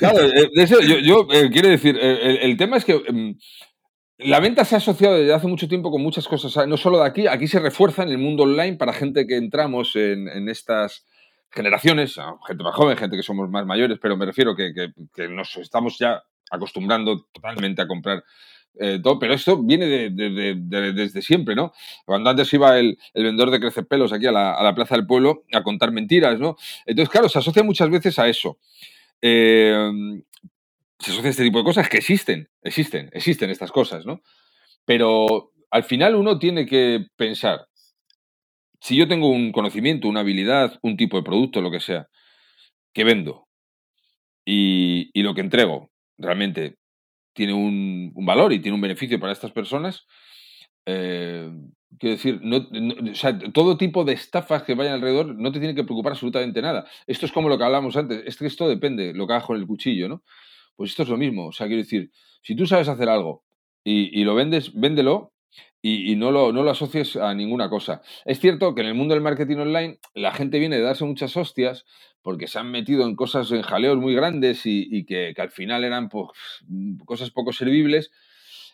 Claro, 0.00 0.18
eh, 0.24 0.48
eso 0.56 0.80
yo, 0.80 0.98
yo, 0.98 1.28
eh, 1.32 1.48
quiero 1.52 1.68
decir, 1.68 1.96
eh, 2.00 2.18
el, 2.22 2.50
el 2.50 2.56
tema 2.56 2.76
es 2.76 2.84
que 2.84 2.94
mm, 2.96 3.34
la 4.18 4.40
venta 4.40 4.64
se 4.64 4.74
ha 4.74 4.78
asociado 4.78 5.16
desde 5.16 5.32
hace 5.32 5.46
mucho 5.46 5.68
tiempo 5.68 5.90
con 5.90 6.02
muchas 6.02 6.26
cosas, 6.26 6.66
no 6.66 6.76
solo 6.76 6.98
de 6.98 7.06
aquí, 7.06 7.26
aquí 7.26 7.46
se 7.46 7.60
refuerza 7.60 8.02
en 8.02 8.08
el 8.10 8.18
mundo 8.18 8.42
online 8.42 8.76
para 8.76 8.92
gente 8.92 9.26
que 9.26 9.36
entramos 9.36 9.94
en, 9.96 10.48
estas 10.48 11.06
generaciones, 11.50 12.16
gente 12.46 12.62
más 12.64 12.74
joven, 12.74 12.96
gente 12.96 13.16
que 13.16 13.22
somos 13.22 13.48
más 13.48 13.64
mayores, 13.64 13.98
pero 14.02 14.16
me 14.16 14.26
refiero 14.26 14.54
que, 14.56 14.72
nos 15.28 15.56
estamos 15.56 15.98
ya 15.98 16.22
acostumbrando 16.50 17.26
totalmente 17.32 17.80
a 17.82 17.86
comprar 17.86 18.24
eh, 18.80 19.00
todo, 19.02 19.18
pero 19.18 19.34
esto 19.34 19.60
viene 19.62 19.86
de- 19.86 20.10
de- 20.10 20.30
de- 20.30 20.54
de- 20.56 20.92
desde 20.92 21.20
siempre, 21.22 21.54
¿no? 21.56 21.72
Cuando 22.04 22.30
antes 22.30 22.52
iba 22.52 22.78
el, 22.78 22.96
el 23.14 23.24
vendedor 23.24 23.50
de 23.50 23.58
crecepelos 23.60 24.12
aquí 24.12 24.26
a 24.26 24.32
la, 24.32 24.52
a 24.52 24.62
la 24.62 24.74
Plaza 24.74 24.94
del 24.94 25.06
Pueblo 25.06 25.44
a 25.52 25.62
contar 25.64 25.90
mentiras, 25.90 26.38
¿no? 26.38 26.56
Entonces, 26.86 27.08
claro, 27.10 27.28
se 27.28 27.38
asocia 27.40 27.62
muchas 27.64 27.90
veces 27.90 28.18
a 28.20 28.28
eso. 28.28 28.58
Eh, 29.20 29.90
se 30.98 31.12
asocia 31.12 31.30
este 31.30 31.44
tipo 31.44 31.58
de 31.58 31.64
cosas 31.64 31.88
que 31.88 31.98
existen, 31.98 32.48
existen, 32.62 33.10
existen 33.12 33.50
estas 33.50 33.72
cosas, 33.72 34.04
¿no? 34.06 34.20
Pero 34.86 35.52
al 35.70 35.84
final 35.84 36.16
uno 36.16 36.38
tiene 36.38 36.66
que 36.66 37.06
pensar, 37.16 37.66
si 38.80 38.96
yo 38.96 39.08
tengo 39.08 39.28
un 39.28 39.52
conocimiento, 39.52 40.08
una 40.08 40.20
habilidad, 40.20 40.78
un 40.82 40.96
tipo 40.96 41.16
de 41.16 41.22
producto, 41.22 41.60
lo 41.60 41.70
que 41.70 41.80
sea, 41.80 42.08
que 42.94 43.04
vendo 43.04 43.48
y, 44.44 45.10
y 45.12 45.22
lo 45.22 45.34
que 45.34 45.40
entrego 45.42 45.90
realmente 46.16 46.76
tiene 47.34 47.54
un, 47.54 48.12
valor 48.26 48.52
y 48.52 48.60
tiene 48.60 48.74
un 48.76 48.80
beneficio 48.82 49.20
para 49.20 49.32
estas 49.32 49.52
personas, 49.52 50.06
eh, 50.86 51.50
quiero 51.98 52.16
decir, 52.16 52.40
no, 52.42 52.66
no- 52.70 53.12
o 53.12 53.14
sea, 53.14 53.38
todo 53.52 53.76
tipo 53.78 54.04
de 54.04 54.14
estafas 54.14 54.64
que 54.64 54.74
vayan 54.74 54.94
alrededor 54.94 55.34
no 55.36 55.52
te 55.52 55.60
tiene 55.60 55.74
que 55.74 55.84
preocupar 55.84 56.12
absolutamente 56.12 56.62
nada. 56.62 56.86
Esto 57.06 57.26
es 57.26 57.32
como 57.32 57.48
lo 57.48 57.58
que 57.58 57.64
hablamos 57.64 57.96
antes, 57.96 58.22
es 58.26 58.36
que 58.36 58.46
esto 58.46 58.68
depende, 58.68 59.14
lo 59.14 59.26
que 59.26 59.34
hagas 59.34 59.46
con 59.46 59.56
el 59.58 59.66
cuchillo, 59.66 60.08
¿no? 60.08 60.22
Pues 60.78 60.92
esto 60.92 61.02
es 61.02 61.08
lo 61.08 61.16
mismo, 61.16 61.48
o 61.48 61.52
sea, 61.52 61.66
quiero 61.66 61.82
decir, 61.82 62.12
si 62.40 62.54
tú 62.54 62.64
sabes 62.64 62.86
hacer 62.86 63.08
algo 63.08 63.42
y, 63.82 64.22
lo 64.22 64.36
vendes, 64.36 64.72
véndelo 64.74 65.32
y, 65.82 66.14
no, 66.14 66.30
lo, 66.30 66.52
no 66.52 66.62
lo 66.62 66.70
asocies 66.70 67.16
a 67.16 67.34
ninguna 67.34 67.68
cosa. 67.68 68.00
Es 68.24 68.38
cierto 68.38 68.76
que 68.76 68.82
en 68.82 68.86
el 68.86 68.94
mundo 68.94 69.14
del 69.14 69.22
marketing 69.24 69.56
online 69.56 69.98
la 70.14 70.32
gente 70.32 70.60
viene 70.60 70.76
de 70.76 70.82
darse 70.82 71.04
muchas 71.04 71.36
hostias 71.36 71.84
porque 72.22 72.46
se 72.46 72.60
han 72.60 72.70
metido 72.70 73.02
en 73.08 73.16
cosas, 73.16 73.50
en 73.50 73.62
jaleos 73.62 73.96
muy 73.96 74.14
grandes 74.14 74.66
y, 74.66 74.86
y 74.88 75.04
que, 75.04 75.32
que 75.34 75.42
al 75.42 75.50
final 75.50 75.82
eran 75.82 76.08
pues, 76.08 76.28
cosas 77.04 77.32
poco 77.32 77.52
servibles 77.52 78.12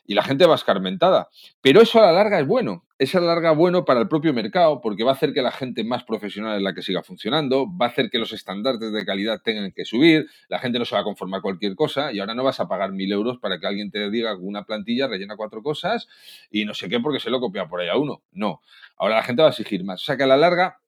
y 0.07 0.15
la 0.15 0.23
gente 0.23 0.47
va 0.47 0.55
escarmentada. 0.55 1.29
Pero 1.61 1.81
eso 1.81 1.99
a 1.99 2.07
la 2.07 2.13
larga 2.13 2.41
es 2.41 2.47
bueno. 2.47 2.85
Es 2.99 3.15
a 3.15 3.21
la 3.21 3.27
larga 3.27 3.53
bueno 3.53 3.85
para 3.85 4.01
el 4.01 4.09
propio 4.09 4.33
mercado 4.33 4.81
porque 4.81 5.03
va 5.03 5.11
a 5.11 5.15
hacer 5.15 5.33
que 5.33 5.43
la 5.43 5.51
gente 5.51 5.83
más 5.83 6.05
profesional 6.05 6.57
es 6.57 6.63
la 6.63 6.75
que 6.75 6.83
siga 6.83 7.03
funcionando, 7.03 7.67
va 7.67 7.87
a 7.87 7.89
hacer 7.89 8.09
que 8.09 8.19
los 8.19 8.33
estándares 8.33 8.81
de 8.81 9.05
calidad 9.05 9.41
tengan 9.43 9.73
que 9.73 9.85
subir, 9.85 10.27
la 10.49 10.61
gente 10.61 10.79
no 10.79 10.85
se 10.85 10.95
va 10.95 11.01
a 11.01 11.05
conformar 11.05 11.43
cualquier 11.43 11.75
cosa 11.75 12.13
y 12.13 12.21
ahora 12.21 12.35
no 12.35 12.45
vas 12.45 12.61
a 12.61 12.69
pagar 12.69 12.93
mil 12.93 13.11
euros 13.11 13.39
para 13.39 13.59
que 13.59 13.67
alguien 13.67 13.91
te 13.91 14.11
diga 14.11 14.37
una 14.37 14.65
plantilla 14.65 15.09
rellena 15.09 15.37
cuatro 15.37 15.63
cosas 15.63 16.07
y 16.51 16.65
no 16.65 16.73
sé 16.73 16.89
qué 16.89 17.01
porque 17.01 17.19
se 17.19 17.31
lo 17.31 17.41
copia 17.41 17.67
por 17.67 17.81
ahí 17.81 17.89
a 17.89 17.97
uno. 17.97 18.23
No. 18.31 18.61
Ahora 18.97 19.17
la 19.17 19.23
gente 19.25 19.43
va 19.43 19.49
a 19.49 19.51
exigir 19.51 19.85
más. 19.85 20.01
O 20.03 20.05
sea 20.05 20.17
que 20.17 20.23
a 20.23 20.29
la 20.29 20.37
larga 20.37 20.79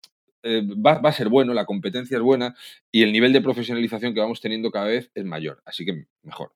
eh, 0.45 0.63
va 0.65 1.01
a 1.03 1.13
ser 1.13 1.29
bueno, 1.29 1.55
la 1.55 1.65
competencia 1.65 2.17
es 2.17 2.23
buena 2.23 2.55
y 2.93 3.03
el 3.03 3.13
nivel 3.13 3.33
de 3.33 3.41
profesionalización 3.41 4.15
que 4.15 4.21
vamos 4.21 4.41
teniendo 4.41 4.71
cada 4.71 4.87
vez 4.87 5.11
es 5.15 5.25
mayor. 5.25 5.61
Así 5.65 5.85
que 5.85 6.07
mejor. 6.23 6.53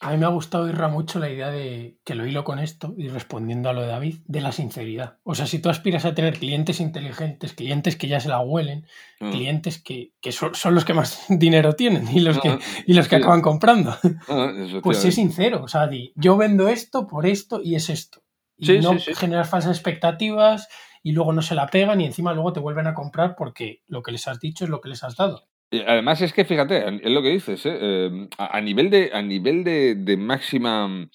A 0.00 0.12
mí 0.12 0.16
me 0.18 0.26
ha 0.26 0.28
gustado, 0.28 0.68
Irra, 0.68 0.86
mucho 0.86 1.18
la 1.18 1.28
idea 1.28 1.50
de 1.50 1.98
que 2.04 2.14
lo 2.14 2.24
hilo 2.24 2.44
con 2.44 2.60
esto 2.60 2.94
y 2.96 3.08
respondiendo 3.08 3.68
a 3.68 3.72
lo 3.72 3.80
de 3.82 3.88
David, 3.88 4.18
de 4.26 4.40
la 4.40 4.52
sinceridad. 4.52 5.18
O 5.24 5.34
sea, 5.34 5.46
si 5.46 5.58
tú 5.58 5.70
aspiras 5.70 6.04
a 6.04 6.14
tener 6.14 6.38
clientes 6.38 6.78
inteligentes, 6.78 7.52
clientes 7.52 7.96
que 7.96 8.06
ya 8.06 8.20
se 8.20 8.28
la 8.28 8.38
huelen, 8.40 8.86
Mm. 9.20 9.32
clientes 9.32 9.82
que, 9.82 10.12
que 10.20 10.30
son, 10.30 10.54
son 10.54 10.76
los 10.76 10.84
que 10.84 10.94
más 10.94 11.24
dinero 11.28 11.72
tienen 11.74 12.06
y 12.16 12.20
los 12.20 12.38
que, 12.38 12.56
y 12.86 12.94
los 12.94 13.08
que 13.08 13.16
sí. 13.16 13.22
acaban 13.22 13.42
comprando, 13.42 13.96
pues 14.84 14.98
sé 14.98 15.10
sincero. 15.10 15.64
O 15.64 15.68
sea, 15.68 15.88
di, 15.88 16.12
yo 16.14 16.36
vendo 16.36 16.68
esto 16.68 17.08
por 17.08 17.26
esto 17.26 17.60
y 17.62 17.74
es 17.74 17.90
esto. 17.90 18.22
Y 18.56 18.66
Sí, 18.66 18.78
no 18.78 18.96
sí, 19.00 19.14
generar 19.14 19.46
falsas 19.46 19.76
expectativas 19.76 20.68
y 21.02 21.10
luego 21.12 21.32
no 21.32 21.42
se 21.42 21.54
la 21.56 21.66
pegan 21.66 22.00
y 22.00 22.04
encima 22.04 22.32
luego 22.34 22.52
te 22.52 22.60
vuelven 22.60 22.86
a 22.86 22.94
comprar 22.94 23.34
porque 23.36 23.82
lo 23.86 24.02
que 24.02 24.12
les 24.12 24.28
has 24.28 24.38
dicho 24.38 24.62
es 24.64 24.70
lo 24.70 24.80
que 24.80 24.88
les 24.90 25.02
has 25.02 25.16
dado. 25.16 25.47
Además 25.70 26.22
es 26.22 26.32
que, 26.32 26.44
fíjate, 26.44 26.78
es 27.02 27.10
lo 27.10 27.22
que 27.22 27.28
dices, 27.28 27.66
¿eh? 27.66 27.76
Eh, 27.80 28.28
a, 28.38 28.60
nivel 28.60 28.88
de, 28.88 29.10
a 29.12 29.20
nivel 29.20 29.64
de, 29.64 29.94
de 29.96 30.16
máxima 30.16 31.08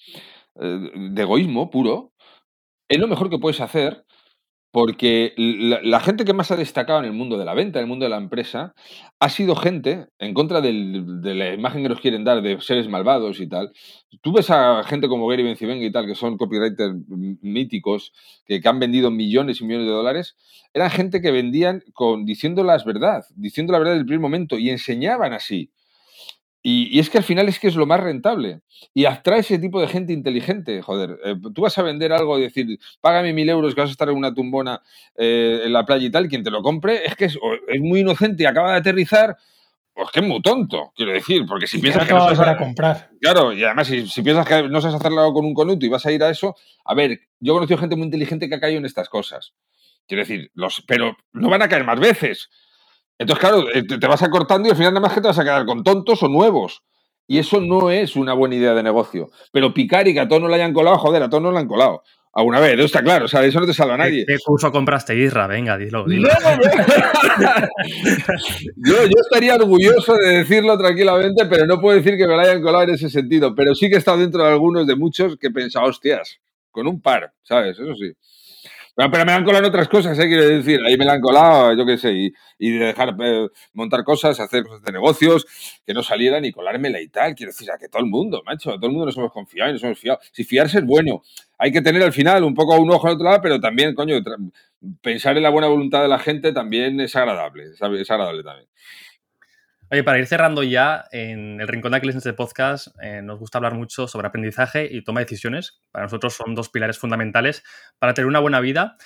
eh, 0.60 0.90
de 0.94 1.22
egoísmo 1.22 1.70
puro, 1.70 2.12
es 2.88 2.98
lo 2.98 3.08
mejor 3.08 3.30
que 3.30 3.38
puedes 3.38 3.60
hacer 3.60 4.03
porque 4.74 5.34
la, 5.36 6.00
gente 6.00 6.24
que 6.24 6.32
más 6.32 6.50
ha 6.50 6.56
destacado 6.56 6.98
en 6.98 7.04
el 7.04 7.12
mundo 7.12 7.38
de 7.38 7.44
la 7.44 7.54
venta, 7.54 7.78
en 7.78 7.84
el 7.84 7.88
mundo 7.88 8.06
de 8.06 8.10
la 8.10 8.16
empresa, 8.16 8.74
ha 9.20 9.28
sido 9.28 9.54
gente, 9.54 10.08
en 10.18 10.34
contra 10.34 10.60
de 10.60 10.72
la 10.72 11.54
imagen 11.54 11.84
que 11.84 11.88
nos 11.88 12.00
quieren 12.00 12.24
dar 12.24 12.42
de 12.42 12.60
seres 12.60 12.88
malvados 12.88 13.38
y 13.38 13.48
tal, 13.48 13.70
tú 14.20 14.32
ves 14.32 14.50
a 14.50 14.82
gente 14.82 15.06
como 15.06 15.28
Gary 15.28 15.44
Bencivenga 15.44 15.86
y 15.86 15.92
tal, 15.92 16.06
que 16.06 16.16
son 16.16 16.36
copywriters 16.36 16.92
míticos, 17.06 18.12
que, 18.46 18.60
que 18.60 18.68
han 18.68 18.80
vendido 18.80 19.12
millones 19.12 19.60
y 19.60 19.64
millones 19.64 19.86
de 19.86 19.92
dólares, 19.92 20.36
eran 20.72 20.90
gente 20.90 21.20
que 21.20 21.30
vendían 21.30 21.84
con, 21.92 22.24
diciendo 22.24 22.64
las 22.64 22.84
verdad, 22.84 23.22
diciendo 23.36 23.72
la 23.72 23.78
verdad 23.78 23.94
del 23.94 24.06
primer 24.06 24.22
momento 24.22 24.58
y 24.58 24.70
enseñaban 24.70 25.34
así. 25.34 25.70
Y, 26.66 26.96
y 26.96 26.98
es 26.98 27.10
que 27.10 27.18
al 27.18 27.24
final 27.24 27.46
es 27.46 27.60
que 27.60 27.68
es 27.68 27.76
lo 27.76 27.84
más 27.84 28.00
rentable. 28.00 28.62
Y 28.94 29.04
atrae 29.04 29.40
ese 29.40 29.58
tipo 29.58 29.82
de 29.82 29.86
gente 29.86 30.14
inteligente, 30.14 30.80
joder. 30.80 31.18
Eh, 31.22 31.34
tú 31.54 31.60
vas 31.60 31.76
a 31.76 31.82
vender 31.82 32.10
algo 32.10 32.38
y 32.38 32.42
decir, 32.42 32.78
págame 33.02 33.34
mil 33.34 33.50
euros 33.50 33.74
que 33.74 33.82
vas 33.82 33.90
a 33.90 33.92
estar 33.92 34.08
en 34.08 34.16
una 34.16 34.32
tumbona 34.32 34.80
eh, 35.14 35.60
en 35.66 35.72
la 35.74 35.84
playa 35.84 36.06
y 36.06 36.10
tal, 36.10 36.26
quien 36.26 36.42
te 36.42 36.50
lo 36.50 36.62
compre 36.62 37.04
es 37.04 37.16
que 37.16 37.26
es, 37.26 37.38
muy 37.80 38.00
inocente 38.00 38.44
y 38.44 38.46
acaba 38.46 38.72
de 38.72 38.78
aterrizar, 38.78 39.36
pues 39.92 40.10
que 40.10 40.20
es 40.20 40.26
muy 40.26 40.40
tonto, 40.40 40.90
quiero 40.96 41.12
decir, 41.12 41.44
porque 41.46 41.66
si 41.66 41.76
y 41.76 41.80
piensas 41.82 42.06
que 42.06 42.14
no 42.14 42.22
a 42.22 42.30
volver 42.30 42.48
a 42.48 42.56
comprar. 42.56 43.10
Claro, 43.20 43.52
y 43.52 43.62
además, 43.62 43.86
si, 43.86 44.06
si 44.08 44.22
piensas 44.22 44.48
que 44.48 44.66
no 44.66 44.80
sabes 44.80 44.96
hacerlo 44.96 45.34
con 45.34 45.44
un 45.44 45.52
conuto 45.52 45.84
y 45.84 45.90
vas 45.90 46.06
a 46.06 46.12
ir 46.12 46.22
a 46.22 46.30
eso, 46.30 46.56
a 46.86 46.94
ver, 46.94 47.20
yo 47.40 47.52
he 47.52 47.56
conocido 47.56 47.78
gente 47.78 47.94
muy 47.94 48.06
inteligente 48.06 48.48
que 48.48 48.54
ha 48.54 48.60
caído 48.60 48.78
en 48.78 48.86
estas 48.86 49.10
cosas. 49.10 49.52
Quiero 50.06 50.22
decir, 50.22 50.50
los, 50.54 50.82
pero 50.86 51.14
no 51.34 51.50
van 51.50 51.60
a 51.60 51.68
caer 51.68 51.84
más 51.84 52.00
veces. 52.00 52.48
Entonces, 53.18 53.40
claro, 53.40 53.64
eh, 53.72 53.82
te, 53.84 54.06
vas 54.06 54.22
acortando 54.22 54.68
y 54.68 54.70
al 54.70 54.76
final 54.76 54.92
nada 54.92 55.06
más 55.06 55.14
que 55.14 55.20
te 55.20 55.28
vas 55.28 55.38
a 55.38 55.44
quedar 55.44 55.64
con 55.66 55.84
tontos 55.84 56.22
o 56.22 56.28
nuevos. 56.28 56.82
Y 57.26 57.38
eso 57.38 57.60
no 57.60 57.90
es 57.90 58.16
una 58.16 58.34
buena 58.34 58.56
idea 58.56 58.74
de 58.74 58.82
negocio. 58.82 59.30
Pero 59.52 59.72
picar 59.72 60.06
y 60.08 60.14
que 60.14 60.20
a 60.20 60.28
todos 60.28 60.42
no 60.42 60.48
le 60.48 60.56
hayan 60.56 60.74
colado, 60.74 60.98
joder, 60.98 61.22
a 61.22 61.30
todos 61.30 61.42
no 61.42 61.52
le 61.52 61.58
han 61.58 61.68
colado. 61.68 62.02
Alguna 62.36 62.58
vez, 62.58 62.76
está 62.80 63.00
claro, 63.00 63.26
o 63.26 63.28
sea, 63.28 63.44
eso 63.44 63.60
no 63.60 63.66
te 63.66 63.72
salva 63.72 63.94
a 63.94 63.98
nadie. 63.98 64.24
¿Qué 64.26 64.38
curso 64.44 64.72
compraste, 64.72 65.16
Isra? 65.16 65.46
Venga, 65.46 65.78
dilo, 65.78 66.04
dilo. 66.04 66.28
No, 66.28 66.56
no. 66.56 66.62
yo, 68.76 69.04
yo 69.04 69.20
estaría 69.20 69.54
orgulloso 69.54 70.16
de 70.16 70.38
decirlo 70.38 70.76
tranquilamente, 70.76 71.46
pero 71.46 71.64
no 71.64 71.80
puedo 71.80 71.96
decir 71.96 72.16
que 72.16 72.26
me 72.26 72.34
lo 72.34 72.40
hayan 72.40 72.60
colado 72.60 72.84
en 72.84 72.90
ese 72.90 73.08
sentido. 73.08 73.54
Pero 73.54 73.76
sí 73.76 73.88
que 73.88 73.94
he 73.94 73.98
estado 73.98 74.18
dentro 74.18 74.42
de 74.42 74.50
algunos, 74.50 74.84
de 74.84 74.96
muchos, 74.96 75.36
que 75.36 75.46
he 75.46 75.50
pensado, 75.52 75.86
hostias, 75.86 76.40
con 76.72 76.88
un 76.88 77.00
par, 77.00 77.32
¿sabes? 77.44 77.78
Eso 77.78 77.94
sí. 77.94 78.12
Pero, 78.96 79.24
me 79.24 79.32
han 79.32 79.44
colado 79.44 79.66
otras 79.66 79.88
cosas, 79.88 80.16
¿eh? 80.18 80.28
quiero 80.28 80.48
decir. 80.48 80.80
Ahí 80.86 80.96
me 80.96 81.04
la 81.04 81.14
han 81.14 81.20
colado, 81.20 81.74
yo 81.74 81.84
qué 81.84 81.98
sé, 81.98 82.12
y, 82.12 82.32
y 82.58 82.70
dejar 82.78 83.16
eh, 83.20 83.48
montar 83.72 84.04
cosas, 84.04 84.38
hacer 84.38 84.62
cosas 84.64 84.82
de 84.82 84.92
negocios, 84.92 85.46
que 85.84 85.92
no 85.92 86.02
salieran 86.02 86.44
y 86.44 86.52
colármela 86.52 87.00
y 87.00 87.08
tal. 87.08 87.34
Quiero 87.34 87.50
decir, 87.50 87.70
a 87.72 87.78
que 87.78 87.88
todo 87.88 88.02
el 88.02 88.08
mundo, 88.08 88.42
macho, 88.46 88.70
todo 88.76 88.86
el 88.86 88.92
mundo 88.92 89.06
nos 89.06 89.16
hemos 89.16 89.32
confiado 89.32 89.70
y 89.70 89.72
nos 89.72 89.82
hemos 89.82 89.98
fiado. 89.98 90.20
Si 90.32 90.44
fiarse 90.44 90.78
es 90.78 90.84
bueno, 90.84 91.22
hay 91.58 91.72
que 91.72 91.82
tener 91.82 92.02
al 92.02 92.12
final 92.12 92.44
un 92.44 92.54
poco 92.54 92.76
un 92.78 92.90
ojo 92.90 93.08
al 93.08 93.14
otro 93.14 93.24
lado, 93.24 93.40
pero 93.42 93.60
también, 93.60 93.94
coño, 93.94 94.16
pensar 95.02 95.36
en 95.36 95.42
la 95.42 95.50
buena 95.50 95.66
voluntad 95.68 96.02
de 96.02 96.08
la 96.08 96.18
gente 96.18 96.52
también 96.52 97.00
es 97.00 97.16
agradable, 97.16 97.64
es 97.72 97.82
agradable 97.82 98.44
también. 98.44 98.68
Oye, 99.90 100.02
para 100.02 100.18
ir 100.18 100.26
cerrando 100.26 100.62
ya, 100.62 101.04
en 101.12 101.60
el 101.60 101.68
Rincón 101.68 101.92
de 101.92 101.98
Aquiles 101.98 102.14
en 102.14 102.18
este 102.18 102.32
podcast 102.32 102.88
eh, 103.02 103.20
nos 103.22 103.38
gusta 103.38 103.58
hablar 103.58 103.74
mucho 103.74 104.08
sobre 104.08 104.26
aprendizaje 104.26 104.88
y 104.90 105.04
toma 105.04 105.20
de 105.20 105.26
decisiones. 105.26 105.78
Para 105.90 106.06
nosotros 106.06 106.32
son 106.32 106.54
dos 106.54 106.70
pilares 106.70 106.98
fundamentales 106.98 107.62
para 107.98 108.14
tener 108.14 108.26
una 108.26 108.40
buena 108.40 108.60
vida. 108.60 108.96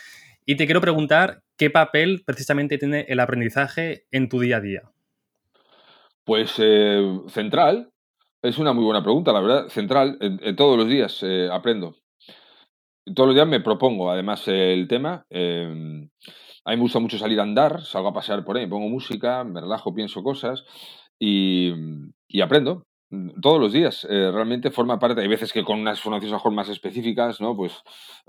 Y 0.47 0.57
te 0.57 0.67
quiero 0.67 0.81
preguntar, 0.81 1.43
¿qué 1.57 1.69
papel 1.69 2.23
precisamente 2.25 2.79
tiene 2.79 3.07
el 3.09 3.19
aprendizaje 3.19 4.07
en 4.13 4.29
tu 4.29 4.39
día 4.39 4.59
a 4.59 4.61
día? 4.61 4.83
Pues 6.25 6.55
eh, 6.59 7.03
central. 7.29 7.91
Es 8.41 8.57
una 8.59 8.73
muy 8.73 8.85
buena 8.85 9.03
pregunta, 9.03 9.33
la 9.33 9.41
verdad. 9.41 9.69
Central. 9.69 10.17
En, 10.21 10.55
todos 10.55 10.79
los 10.79 10.89
días 10.89 11.19
eh, 11.23 11.49
aprendo. 11.51 11.97
Todos 13.15 13.29
los 13.29 13.35
días 13.35 13.49
me 13.49 13.61
propongo, 13.61 14.11
además, 14.11 14.47
el 14.47 14.87
tema. 14.87 15.27
A 16.69 16.73
mí 16.73 16.77
me 16.77 16.83
gusta 16.83 16.99
mucho 16.99 17.17
salir 17.17 17.41
a 17.41 17.45
andar, 17.45 17.81
salgo 17.81 18.09
a 18.09 18.13
pasear 18.13 18.45
por 18.45 18.59
ahí, 18.59 18.67
pongo 18.67 18.91
música, 18.91 19.43
me 19.43 19.59
relajo, 19.59 19.95
pienso 19.95 20.23
cosas 20.23 20.67
y, 21.19 21.73
aprendo 22.43 22.83
todos 23.41 23.59
los 23.59 23.73
días. 23.73 24.07
Eh, 24.11 24.31
realmente 24.31 24.71
forma 24.71 24.99
parte, 24.99 25.23
hay 25.23 25.29
veces 25.29 25.51
que 25.51 25.65
con 25.65 25.81
unas 25.81 25.99
formaciones 25.99 26.35
mejor 26.35 26.53
más 26.53 26.69
específicas, 26.69 27.41
¿no? 27.41 27.57
Pues 27.57 27.73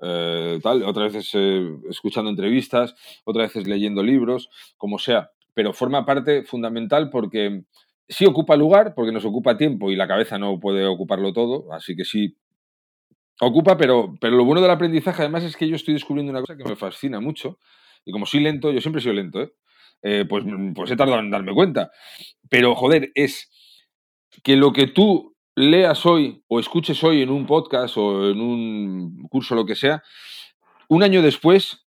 eh, 0.01 0.57
tal, 0.63 0.83
otras 0.83 1.11
veces 1.11 1.31
eh, 1.33 1.67
escuchando 1.89 2.29
entrevistas, 2.29 2.95
otras 3.25 3.53
veces 3.53 3.67
leyendo 3.67 4.03
libros, 4.03 4.49
como 4.77 4.99
sea. 4.99 5.31
Pero 5.53 5.73
forma 5.73 6.05
parte 6.05 6.43
fundamental 6.43 7.09
porque 7.09 7.63
sí 8.07 8.25
ocupa 8.25 8.55
lugar, 8.55 8.93
porque 8.95 9.11
nos 9.11 9.25
ocupa 9.25 9.57
tiempo 9.57 9.91
y 9.91 9.97
la 9.97 10.07
cabeza 10.07 10.37
no 10.37 10.61
puede 10.61 10.85
ocuparlo 10.85 11.33
todo, 11.33 11.73
así 11.73 11.93
que 11.93 12.05
sí 12.05 12.37
ocupa, 13.41 13.75
pero, 13.75 14.13
pero 14.21 14.37
lo 14.37 14.45
bueno 14.45 14.61
del 14.61 14.71
aprendizaje 14.71 15.23
además 15.23 15.43
es 15.43 15.57
que 15.57 15.67
yo 15.67 15.75
estoy 15.75 15.93
descubriendo 15.93 16.31
una 16.31 16.39
cosa 16.39 16.55
que 16.55 16.63
me 16.63 16.77
fascina 16.77 17.19
mucho, 17.19 17.57
y 18.06 18.12
como 18.12 18.26
soy 18.26 18.41
lento, 18.41 18.72
yo 18.72 18.82
siempre 18.82 19.00
he 19.00 19.04
sido 19.04 19.14
lento, 19.14 19.41
¿eh? 19.41 19.52
Eh, 20.02 20.26
pues, 20.28 20.45
pues 20.76 20.91
he 20.91 20.95
tardado 20.95 21.20
en 21.20 21.32
darme 21.32 21.54
cuenta. 21.54 21.91
Pero, 22.50 22.76
joder, 22.76 23.12
es 23.16 23.50
que 24.43 24.56
lo 24.56 24.72
que 24.72 24.88
tú 24.88 25.36
leas 25.56 26.06
hoy 26.06 26.43
o 26.47 26.60
escuches 26.60 27.04
hoy 27.04 27.22
en 27.22 27.30
un 27.30 27.45
podcast 27.45 27.97
o 27.97 28.30
en 28.30 28.39
un 28.39 29.28
curso, 29.30 29.56
lo 29.56 29.66
que 29.66 29.76
sea, 29.76 30.02
un 30.88 31.04
año 31.04 31.22
después 31.22 31.86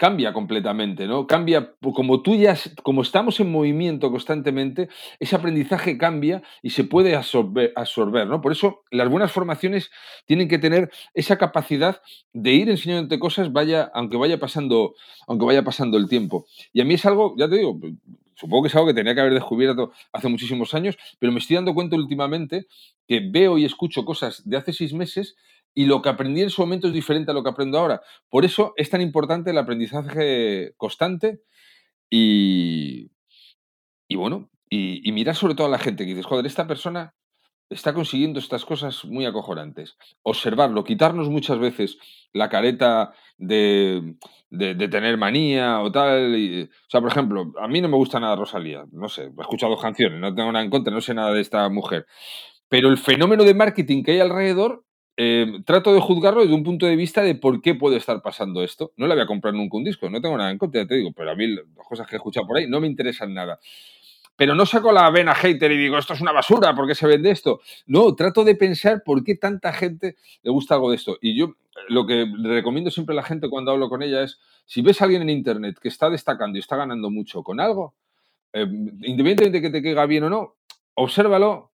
cambia 0.00 0.32
completamente, 0.32 1.06
¿no? 1.06 1.26
Cambia, 1.26 1.74
como 1.82 2.22
tú 2.22 2.34
ya, 2.34 2.56
como 2.82 3.02
estamos 3.02 3.38
en 3.38 3.52
movimiento 3.52 4.10
constantemente, 4.10 4.88
ese 5.18 5.36
aprendizaje 5.36 5.98
cambia 5.98 6.42
y 6.62 6.70
se 6.70 6.84
puede 6.84 7.14
absorber, 7.14 7.74
absorber, 7.76 8.26
¿no? 8.26 8.40
Por 8.40 8.52
eso 8.52 8.80
las 8.90 9.10
buenas 9.10 9.30
formaciones 9.30 9.90
tienen 10.24 10.48
que 10.48 10.58
tener 10.58 10.90
esa 11.12 11.36
capacidad 11.36 12.00
de 12.32 12.50
ir 12.50 12.70
enseñándote 12.70 13.18
cosas, 13.18 13.52
vaya, 13.52 13.90
aunque 13.92 14.16
vaya 14.16 14.40
pasando, 14.40 14.94
aunque 15.26 15.44
vaya 15.44 15.64
pasando 15.64 15.98
el 15.98 16.08
tiempo. 16.08 16.46
Y 16.72 16.80
a 16.80 16.86
mí 16.86 16.94
es 16.94 17.04
algo, 17.04 17.34
ya 17.36 17.46
te 17.46 17.56
digo, 17.56 17.78
supongo 18.36 18.62
que 18.62 18.68
es 18.68 18.74
algo 18.76 18.86
que 18.86 18.94
tenía 18.94 19.14
que 19.14 19.20
haber 19.20 19.34
descubierto 19.34 19.92
hace 20.14 20.28
muchísimos 20.28 20.72
años, 20.72 20.96
pero 21.18 21.30
me 21.30 21.40
estoy 21.40 21.56
dando 21.56 21.74
cuenta 21.74 21.96
últimamente 21.96 22.68
que 23.06 23.20
veo 23.20 23.58
y 23.58 23.66
escucho 23.66 24.06
cosas 24.06 24.48
de 24.48 24.56
hace 24.56 24.72
seis 24.72 24.94
meses 24.94 25.36
y 25.74 25.86
lo 25.86 26.02
que 26.02 26.08
aprendí 26.08 26.42
en 26.42 26.50
su 26.50 26.62
momento 26.62 26.88
es 26.88 26.92
diferente 26.92 27.30
a 27.30 27.34
lo 27.34 27.42
que 27.42 27.50
aprendo 27.50 27.78
ahora. 27.78 28.02
Por 28.28 28.44
eso 28.44 28.74
es 28.76 28.90
tan 28.90 29.00
importante 29.00 29.50
el 29.50 29.58
aprendizaje 29.58 30.74
constante 30.76 31.42
y, 32.10 33.10
y 34.08 34.16
bueno, 34.16 34.50
y, 34.68 35.10
mirar 35.12 35.36
sobre 35.36 35.54
todo 35.54 35.66
a 35.66 35.70
la 35.70 35.78
gente 35.78 36.04
que 36.04 36.10
dices, 36.10 36.26
joder, 36.26 36.46
esta 36.46 36.66
persona 36.66 37.14
está 37.68 37.92
consiguiendo 37.94 38.40
estas 38.40 38.64
cosas 38.64 39.04
muy 39.04 39.26
acojonantes. 39.26 39.96
Observarlo, 40.22 40.84
quitarnos 40.84 41.28
muchas 41.28 41.58
veces 41.58 41.98
la 42.32 42.48
careta 42.48 43.12
de, 43.38 44.16
de, 44.50 44.88
tener 44.88 45.16
manía 45.18 45.80
o 45.80 45.92
tal. 45.92 46.68
o 46.68 46.90
sea, 46.90 47.00
por 47.00 47.10
ejemplo, 47.10 47.52
a 47.60 47.68
mí 47.68 47.80
no 47.80 47.88
me 47.88 47.96
gusta 47.96 48.18
nada 48.18 48.36
Rosalía, 48.36 48.84
no 48.92 49.08
sé, 49.08 49.24
he 49.24 49.40
escuchado 49.40 49.76
canciones, 49.76 50.20
no 50.20 50.34
tengo 50.34 50.50
nada 50.50 50.64
en 50.64 50.70
contra, 50.70 50.92
no 50.92 51.00
sé 51.00 51.14
nada 51.14 51.32
de 51.32 51.40
esta 51.40 51.68
mujer. 51.68 52.06
Pero 52.68 52.88
el 52.88 52.98
fenómeno 52.98 53.44
de 53.44 53.54
marketing 53.54 54.02
que 54.02 54.12
hay 54.12 54.20
alrededor 54.20 54.84
Em, 55.22 55.62
trato 55.64 55.92
de 55.92 56.00
juzgarlo 56.00 56.40
desde 56.40 56.54
un 56.54 56.64
punto 56.64 56.86
de 56.86 56.96
vista 56.96 57.20
de 57.20 57.34
por 57.34 57.60
qué 57.60 57.74
puede 57.74 57.98
estar 57.98 58.22
pasando 58.22 58.64
esto. 58.64 58.94
No 58.96 59.06
le 59.06 59.12
voy 59.12 59.22
a 59.22 59.26
comprar 59.26 59.52
nunca 59.52 59.76
un 59.76 59.84
disco, 59.84 60.08
no 60.08 60.18
tengo 60.18 60.38
nada 60.38 60.50
en 60.50 60.56
contra, 60.56 60.86
te 60.86 60.94
digo, 60.94 61.12
pero 61.14 61.32
a 61.32 61.34
mí 61.34 61.46
las 61.46 61.86
cosas 61.86 62.06
que 62.06 62.16
he 62.16 62.18
escuchado 62.18 62.46
por 62.46 62.56
ahí 62.56 62.66
no 62.66 62.80
me 62.80 62.86
interesan 62.86 63.34
nada. 63.34 63.60
Pero 64.34 64.54
no 64.54 64.64
saco 64.64 64.92
la 64.92 65.10
vena 65.10 65.34
hater 65.34 65.72
y 65.72 65.76
digo, 65.76 65.98
esto 65.98 66.14
es 66.14 66.22
una 66.22 66.32
basura, 66.32 66.74
¿por 66.74 66.86
qué 66.86 66.94
se 66.94 67.06
vende 67.06 67.30
esto? 67.30 67.60
No, 67.84 68.14
trato 68.14 68.44
de 68.44 68.54
pensar 68.54 69.02
por 69.04 69.22
qué 69.22 69.34
tanta 69.34 69.74
gente 69.74 70.16
le 70.42 70.50
gusta 70.50 70.76
algo 70.76 70.88
de 70.88 70.96
esto. 70.96 71.18
Y 71.20 71.38
yo 71.38 71.54
lo 71.90 72.06
que 72.06 72.24
recomiendo 72.42 72.90
siempre 72.90 73.12
a 73.12 73.16
la 73.16 73.22
gente 73.22 73.50
cuando 73.50 73.72
hablo 73.72 73.90
con 73.90 74.02
ella 74.02 74.22
es, 74.22 74.40
si 74.64 74.80
ves 74.80 75.02
a 75.02 75.04
alguien 75.04 75.20
en 75.20 75.28
Internet 75.28 75.76
que 75.82 75.88
está 75.88 76.08
destacando 76.08 76.56
y 76.56 76.60
está 76.60 76.76
ganando 76.76 77.10
mucho 77.10 77.42
con 77.42 77.60
algo, 77.60 77.94
em, 78.54 78.86
independientemente 79.02 79.50
de 79.50 79.60
que 79.60 79.70
te 79.70 79.82
caiga 79.82 80.06
bien 80.06 80.24
o 80.24 80.30
no, 80.30 80.54
obsérvalo, 80.94 81.69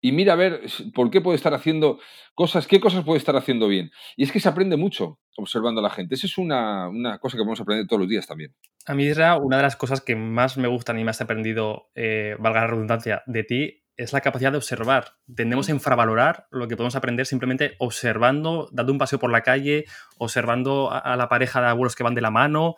y 0.00 0.12
mira 0.12 0.34
a 0.34 0.36
ver 0.36 0.62
por 0.94 1.10
qué 1.10 1.20
puede 1.20 1.36
estar 1.36 1.54
haciendo 1.54 1.98
cosas, 2.34 2.66
qué 2.66 2.80
cosas 2.80 3.04
puede 3.04 3.18
estar 3.18 3.36
haciendo 3.36 3.68
bien. 3.68 3.90
Y 4.16 4.24
es 4.24 4.32
que 4.32 4.40
se 4.40 4.48
aprende 4.48 4.76
mucho 4.76 5.18
observando 5.36 5.80
a 5.80 5.82
la 5.82 5.90
gente. 5.90 6.14
Esa 6.14 6.26
es 6.26 6.38
una, 6.38 6.90
cosa 7.20 7.36
que 7.36 7.42
podemos 7.42 7.60
aprender 7.60 7.86
todos 7.86 8.00
los 8.00 8.08
días 8.08 8.26
también. 8.26 8.54
A 8.86 8.94
mí, 8.94 9.04
Isra, 9.04 9.36
una 9.36 9.56
de 9.56 9.62
las 9.62 9.76
cosas 9.76 10.00
que 10.00 10.16
más 10.16 10.56
me 10.56 10.68
gustan 10.68 10.98
y 10.98 11.04
más 11.04 11.20
he 11.20 11.24
aprendido, 11.24 11.90
eh, 11.94 12.36
valga 12.38 12.60
la 12.62 12.66
redundancia, 12.68 13.22
de 13.26 13.44
ti, 13.44 13.84
es 13.96 14.12
la 14.12 14.20
capacidad 14.20 14.52
de 14.52 14.58
observar. 14.58 15.16
Tendemos 15.34 15.68
a 15.68 15.72
infravalorar 15.72 16.46
lo 16.50 16.68
que 16.68 16.76
podemos 16.76 16.94
aprender 16.94 17.26
simplemente 17.26 17.74
observando, 17.78 18.68
dando 18.72 18.92
un 18.92 18.98
paseo 18.98 19.18
por 19.18 19.32
la 19.32 19.42
calle, 19.42 19.84
observando 20.18 20.90
a, 20.92 21.16
la 21.16 21.28
pareja 21.28 21.60
de 21.60 21.66
abuelos 21.66 21.96
que 21.96 22.04
van 22.04 22.14
de 22.14 22.20
la 22.20 22.30
mano 22.30 22.76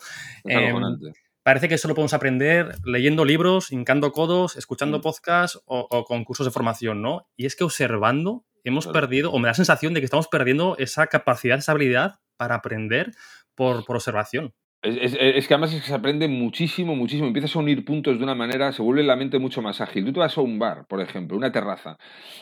parece 1.42 1.68
que 1.68 1.78
solo 1.78 1.94
podemos 1.94 2.14
aprender 2.14 2.74
leyendo 2.84 3.24
libros, 3.24 3.72
hincando 3.72 4.12
codos, 4.12 4.56
escuchando 4.56 4.98
mm. 4.98 5.02
podcasts 5.02 5.60
o, 5.64 6.04
con 6.04 6.24
cursos 6.24 6.46
de 6.46 6.52
formación, 6.52 7.02
¿no? 7.02 7.26
Y 7.36 7.46
es 7.46 7.56
que 7.56 7.64
observando 7.64 8.44
hemos 8.64 8.86
perdido, 8.86 9.32
o 9.32 9.38
me 9.38 9.44
da 9.44 9.50
la 9.50 9.54
sensación 9.54 9.94
de 9.94 10.00
que 10.00 10.04
estamos 10.04 10.28
perdiendo 10.28 10.76
esa 10.78 11.06
capacidad, 11.06 11.58
esa 11.58 11.72
habilidad 11.72 12.20
para 12.36 12.56
aprender 12.56 13.12
por, 13.54 13.84
observación. 13.88 14.52
Es, 14.82 15.46
que 15.46 15.54
además 15.54 15.74
es 15.74 15.82
que 15.82 15.88
se 15.88 15.94
aprende 15.94 16.26
muchísimo, 16.26 16.96
muchísimo. 16.96 17.26
Empiezas 17.26 17.54
a 17.54 17.58
unir 17.58 17.84
puntos 17.84 18.16
de 18.16 18.24
una 18.24 18.34
manera, 18.34 18.72
se 18.72 18.80
vuelve 18.80 19.02
la 19.02 19.14
mente 19.14 19.38
mucho 19.38 19.60
más 19.60 19.82
ágil. 19.82 20.06
Tú 20.06 20.14
te 20.14 20.20
vas 20.20 20.38
a 20.38 20.40
un 20.40 20.58
bar, 20.58 20.86
por 20.86 21.02
ejemplo, 21.02 21.36
una 21.36 21.52
terraza, 21.52 21.98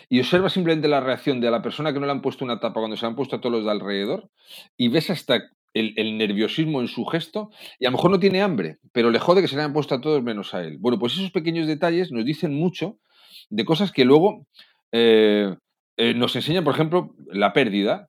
y 0.09 0.20
observas 0.20 0.53
simplemente 0.53 0.86
la 0.86 1.01
reacción 1.01 1.40
de 1.40 1.51
la 1.51 1.62
persona 1.62 1.92
que 1.92 1.99
no 1.99 2.07
le 2.07 2.12
han 2.12 2.22
puesto 2.22 2.44
una 2.44 2.61
tapa 2.61 2.80
cuando 2.80 2.96
se 2.96 3.07
han 3.07 3.16
puesto 3.16 3.36
a 3.36 3.40
todos 3.40 3.53
los 3.53 3.64
de 3.64 3.72
alrededor, 3.72 4.30
y 4.76 4.88
ves 4.88 5.11
hasta 5.11 5.51
el, 5.74 6.18
nerviosismo 6.18 6.80
en 6.80 6.88
su 6.88 7.04
gesto 7.04 7.50
y 7.78 7.86
a 7.86 7.90
lo 7.90 7.96
mejor 7.96 8.10
no 8.10 8.20
tiene 8.20 8.42
hambre, 8.42 8.78
pero 8.92 9.10
le 9.10 9.18
jode 9.18 9.42
que 9.42 9.48
se 9.48 9.56
le 9.56 9.62
hayan 9.62 9.72
puesto 9.72 9.94
a 9.94 10.00
todos 10.00 10.22
menos 10.22 10.54
a 10.54 10.62
él. 10.62 10.78
Bueno, 10.78 10.98
pues 10.98 11.14
esos 11.14 11.30
pequeños 11.30 11.66
detalles 11.66 12.10
nos 12.10 12.24
dicen 12.24 12.54
mucho 12.54 12.98
de 13.50 13.64
cosas 13.64 13.92
que 13.92 14.04
luego 14.04 14.46
eh, 14.92 15.54
eh, 15.96 16.14
nos 16.14 16.34
enseñan, 16.36 16.64
por 16.64 16.74
ejemplo, 16.74 17.14
la 17.32 17.52
pérdida. 17.52 18.08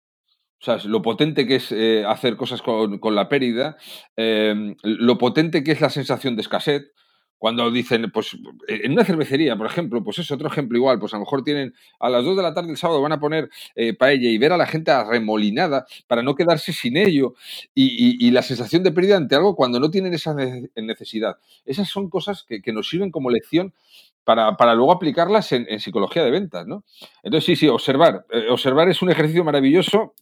O 0.61 0.65
sea, 0.65 0.77
lo 0.83 1.01
potente 1.01 1.47
que 1.47 1.55
es 1.55 1.71
eh, 1.71 2.03
hacer 2.05 2.35
cosas 2.35 2.61
con, 2.61 2.99
con 2.99 3.15
la 3.15 3.29
pérdida, 3.29 3.77
lo 4.17 5.17
potente 5.17 5.63
que 5.63 5.71
es 5.71 5.79
la 5.79 5.89
sensación 5.89 6.35
de 6.35 6.41
escasez, 6.41 6.91
cuando 7.39 7.71
dicen, 7.71 8.11
pues 8.11 8.37
en 8.67 8.91
una 8.91 9.05
cervecería, 9.05 9.55
por 9.55 9.65
ejemplo, 9.65 10.03
pues 10.03 10.19
es 10.19 10.29
otro 10.29 10.49
ejemplo 10.49 10.77
igual, 10.77 10.99
pues 10.99 11.13
a 11.13 11.17
lo 11.17 11.21
mejor 11.21 11.41
tienen 11.41 11.73
a 11.99 12.09
las 12.09 12.25
2 12.25 12.35
de 12.35 12.43
la 12.43 12.53
tarde 12.53 12.69
el 12.69 12.77
sábado 12.77 13.01
van 13.01 13.13
a 13.13 13.19
poner 13.19 13.49
eh, 13.75 13.93
paella 13.93 14.29
y 14.29 14.37
ver 14.37 14.51
a 14.51 14.57
la 14.57 14.67
gente 14.67 14.91
arremolinada 14.91 15.85
para 16.07 16.21
no 16.21 16.35
quedarse 16.35 16.73
sin 16.73 16.97
ello 16.97 17.33
y, 17.73 18.29
la 18.29 18.43
sensación 18.43 18.83
de 18.83 18.91
pérdida 18.91 19.17
ante 19.17 19.35
algo 19.35 19.55
cuando 19.55 19.79
no 19.79 19.89
tienen 19.89 20.13
esa 20.13 20.35
necesidad. 20.75 21.37
Esas 21.65 21.87
son 21.87 22.09
cosas 22.09 22.43
que, 22.43 22.61
nos 22.73 22.87
sirven 22.87 23.09
como 23.09 23.31
lección 23.31 23.73
para, 24.25 24.75
luego 24.75 24.91
aplicarlas 24.91 25.51
en, 25.53 25.79
psicología 25.79 26.23
de 26.23 26.29
ventas, 26.29 26.67
¿no? 26.67 26.83
Entonces, 27.23 27.45
sí, 27.45 27.55
sí, 27.55 27.67
observar. 27.67 28.25
Eh, 28.31 28.47
observar 28.49 28.89
es 28.89 29.01
un 29.01 29.09
ejercicio 29.09 29.43
maravilloso 29.43 30.13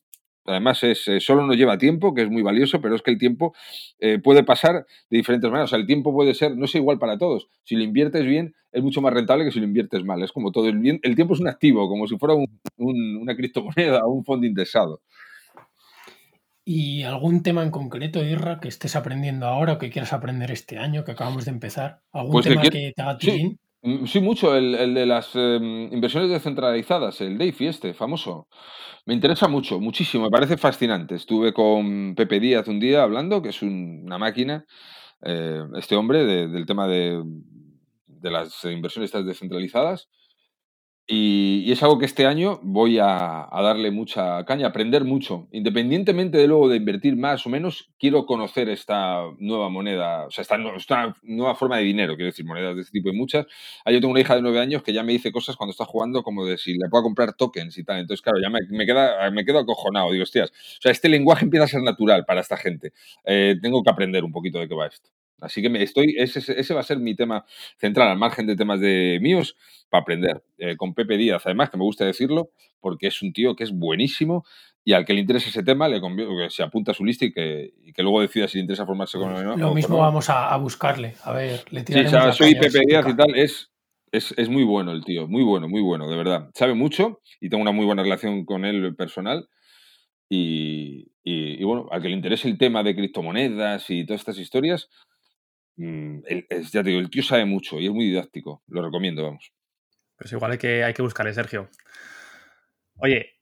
Además, 0.47 0.81
es, 0.83 1.07
eh, 1.07 1.19
solo 1.19 1.45
nos 1.45 1.57
lleva 1.57 1.77
tiempo, 1.77 2.13
que 2.13 2.23
es 2.23 2.29
muy 2.29 2.41
valioso, 2.41 2.81
pero 2.81 2.95
es 2.95 3.01
que 3.01 3.11
el 3.11 3.17
tiempo 3.17 3.53
eh, 3.99 4.17
puede 4.17 4.43
pasar 4.43 4.85
de 5.09 5.17
diferentes 5.17 5.49
maneras. 5.49 5.69
O 5.69 5.71
sea, 5.71 5.79
el 5.79 5.85
tiempo 5.85 6.13
puede 6.13 6.33
ser, 6.33 6.55
no 6.55 6.65
es 6.65 6.75
igual 6.75 6.97
para 6.99 7.17
todos. 7.17 7.49
Si 7.63 7.75
lo 7.75 7.83
inviertes 7.83 8.25
bien, 8.25 8.55
es 8.71 8.81
mucho 8.81 9.01
más 9.01 9.13
rentable 9.13 9.43
que 9.45 9.51
si 9.51 9.59
lo 9.59 9.65
inviertes 9.65 10.03
mal. 10.03 10.23
Es 10.23 10.31
como 10.31 10.51
todo. 10.51 10.67
El, 10.67 10.79
bien, 10.79 10.99
el 11.03 11.15
tiempo 11.15 11.33
es 11.33 11.41
un 11.41 11.49
activo, 11.49 11.87
como 11.89 12.07
si 12.07 12.17
fuera 12.17 12.33
una 12.77 13.35
criptomoneda 13.35 14.05
o 14.05 14.09
un 14.09 14.23
fondo 14.23 14.47
indexado. 14.47 15.01
¿Y 16.63 17.03
algún 17.03 17.43
tema 17.43 17.63
en 17.63 17.71
concreto, 17.71 18.23
Irra, 18.25 18.59
que 18.59 18.67
estés 18.67 18.97
aprendiendo 18.97 19.45
ahora 19.47 19.73
o 19.73 19.77
que 19.77 19.89
quieras 19.89 20.11
aprender 20.11 20.51
este 20.51 20.77
año, 20.77 21.05
que 21.05 21.11
acabamos 21.11 21.45
de 21.45 21.51
empezar? 21.51 22.01
¿Algún 22.11 22.33
pues 22.33 22.45
tema 22.45 22.61
que, 22.61 22.93
te 22.93 23.01
haga 23.01 23.17
sí. 23.19 23.57
Mm, 23.87 24.05
sí, 24.05 24.19
mucho, 24.19 24.53
el, 24.53 24.93
de 24.93 25.05
las 25.05 25.33
em, 25.35 25.93
inversiones 25.93 26.29
descentralizadas, 26.29 27.21
el 27.21 27.37
DAFI 27.37 27.67
este, 27.67 27.93
famoso. 27.93 28.49
Me 29.05 29.13
interesa 29.13 29.47
mucho, 29.47 29.79
muchísimo, 29.79 30.25
me 30.25 30.29
parece 30.29 30.57
fascinante. 30.57 31.15
Estuve 31.15 31.53
con 31.53 32.13
Pepe 32.15 32.41
Díaz 32.41 32.67
un 32.67 32.81
día 32.81 33.03
hablando, 33.03 33.41
que 33.41 33.49
es 33.49 33.61
una 33.61 34.17
máquina, 34.17 34.65
eh, 35.23 35.63
este 35.77 35.95
hombre, 35.95 36.25
del 36.25 36.65
tema 36.65 36.85
de, 36.87 37.23
de 38.07 38.31
las 38.31 38.65
inversiones 38.65 39.11
descentralizadas. 39.13 40.09
Y, 41.09 41.71
es 41.71 41.81
algo 41.83 41.99
que 41.99 42.05
este 42.05 42.25
año 42.25 42.59
voy 42.63 42.99
a, 42.99 43.47
darle 43.51 43.91
mucha 43.91 44.43
caña, 44.43 44.67
aprender 44.67 45.05
mucho. 45.05 45.47
Independientemente 45.51 46.37
de 46.37 46.47
luego 46.47 46.67
de 46.67 46.75
invertir 46.75 47.15
más 47.15 47.45
o 47.45 47.49
menos, 47.49 47.89
quiero 47.97 48.25
conocer 48.25 48.67
esta 48.67 49.21
nueva 49.39 49.69
moneda, 49.69 50.25
o 50.27 50.31
sea, 50.31 50.41
esta, 50.41 50.57
nueva 51.23 51.55
forma 51.55 51.77
de 51.77 51.83
dinero, 51.83 52.15
quiero 52.15 52.27
decir, 52.31 52.45
monedas 52.45 52.75
de 52.75 52.81
este 52.81 52.91
tipo 52.91 53.09
y 53.09 53.13
muchas. 53.13 53.45
Ahí 53.85 53.93
yo 53.95 54.01
tengo 54.01 54.11
una 54.11 54.19
hija 54.19 54.35
de 54.35 54.41
nueve 54.41 54.59
años 54.59 54.83
que 54.83 54.91
ya 54.91 55.03
me 55.03 55.13
dice 55.13 55.31
cosas 55.31 55.55
cuando 55.55 55.71
está 55.71 55.85
jugando 55.85 56.23
como 56.23 56.45
de 56.45 56.57
si 56.57 56.73
le 56.73 56.89
puedo 56.89 57.03
comprar 57.03 57.33
tokens 57.33 57.77
y 57.77 57.85
tal. 57.85 57.99
Entonces, 57.99 58.21
claro, 58.21 58.39
ya 58.41 58.49
me, 58.49 58.85
queda, 58.85 59.31
me 59.31 59.45
quedo 59.45 59.59
acojonado. 59.59 60.11
Digo, 60.11 60.23
hostias, 60.23 60.51
o 60.51 60.81
sea, 60.81 60.91
este 60.91 61.07
lenguaje 61.07 61.45
empieza 61.45 61.65
a 61.65 61.69
ser 61.69 61.83
natural 61.83 62.25
para 62.25 62.41
esta 62.41 62.57
gente. 62.57 62.91
Eh, 63.25 63.55
tengo 63.61 63.81
que 63.81 63.89
aprender 63.89 64.25
un 64.25 64.31
poquito 64.33 64.59
de 64.59 64.67
qué 64.67 64.75
va 64.75 64.87
esto. 64.87 65.09
Así 65.39 65.61
que 65.61 65.69
me 65.69 65.83
estoy, 65.83 66.15
ese, 66.17 66.39
ese, 66.39 66.73
va 66.73 66.79
a 66.79 66.83
ser 66.83 66.99
mi 66.99 67.15
tema 67.15 67.45
central, 67.77 68.09
al 68.09 68.17
margen 68.17 68.47
de 68.47 68.55
temas 68.55 68.79
de 68.79 69.19
míos, 69.21 69.55
para 69.89 70.01
aprender. 70.01 70.43
Eh, 70.57 70.75
con 70.75 70.93
Pepe 70.93 71.17
Díaz, 71.17 71.43
además, 71.45 71.69
que 71.69 71.77
me 71.77 71.83
gusta 71.83 72.05
decirlo, 72.05 72.49
porque 72.79 73.07
es 73.07 73.21
un 73.21 73.33
tío 73.33 73.55
que 73.55 73.63
es 73.63 73.71
buenísimo 73.71 74.45
y 74.83 74.93
al 74.93 75.05
que 75.05 75.13
le 75.13 75.19
interese 75.19 75.49
ese 75.49 75.63
tema, 75.63 75.89
le 75.89 75.99
que 75.99 76.49
se 76.49 76.63
apunta 76.63 76.91
a 76.91 76.95
su 76.95 77.03
lista 77.03 77.25
y 77.25 77.33
que, 77.33 77.73
que 77.93 78.01
luego 78.01 78.21
decida 78.21 78.47
si 78.47 78.57
le 78.57 78.61
interesa 78.61 78.85
formarse 78.85 79.17
con 79.17 79.35
él 79.35 79.43
no. 79.43 79.57
Lo 79.57 79.73
mismo 79.73 79.97
vamos 79.97 80.29
a, 80.29 80.55
buscarle. 80.57 81.15
A 81.23 81.33
ver, 81.33 81.65
le 81.71 81.85
Sí, 81.85 81.99
o 81.99 82.09
sea, 82.09 82.31
soy 82.31 82.55
Pepe 82.55 82.79
Díaz 82.87 83.05
y 83.07 83.15
tal, 83.15 83.35
es, 83.35 83.69
es, 84.11 84.33
es, 84.37 84.47
muy 84.47 84.63
bueno 84.63 84.93
el 84.93 85.03
tío, 85.03 85.27
muy 85.27 85.43
bueno, 85.43 85.67
muy 85.67 85.81
bueno, 85.81 86.09
de 86.09 86.15
verdad. 86.15 86.49
Sabe 86.53 86.73
mucho 86.73 87.19
y 87.41 87.49
tengo 87.49 87.61
una 87.61 87.73
muy 87.73 87.85
buena 87.85 88.01
relación 88.01 88.45
con 88.45 88.65
él 88.65 88.95
personal. 88.95 89.49
Y, 90.29 91.11
y, 91.23 91.61
y 91.61 91.63
bueno, 91.63 91.87
al 91.91 92.01
que 92.01 92.07
le 92.07 92.15
interese 92.15 92.47
el 92.47 92.57
tema 92.57 92.81
de 92.81 92.95
criptomonedas 92.95 93.89
y 93.89 94.05
todas 94.05 94.21
estas 94.21 94.39
historias, 94.39 94.89
Mm, 95.77 96.19
ya 96.71 96.83
te 96.83 96.89
digo, 96.89 96.99
el 96.99 97.09
tío 97.09 97.23
sabe 97.23 97.45
mucho 97.45 97.79
y 97.79 97.85
es 97.85 97.91
muy 97.91 98.05
didáctico. 98.05 98.63
Lo 98.67 98.83
recomiendo, 98.83 99.23
vamos. 99.23 99.53
Pues 100.17 100.31
igual 100.31 100.51
hay 100.51 100.57
que, 100.57 100.83
hay 100.83 100.93
que 100.93 101.03
buscarle, 101.03 101.33
Sergio. 101.33 101.69
Oye, 102.95 103.37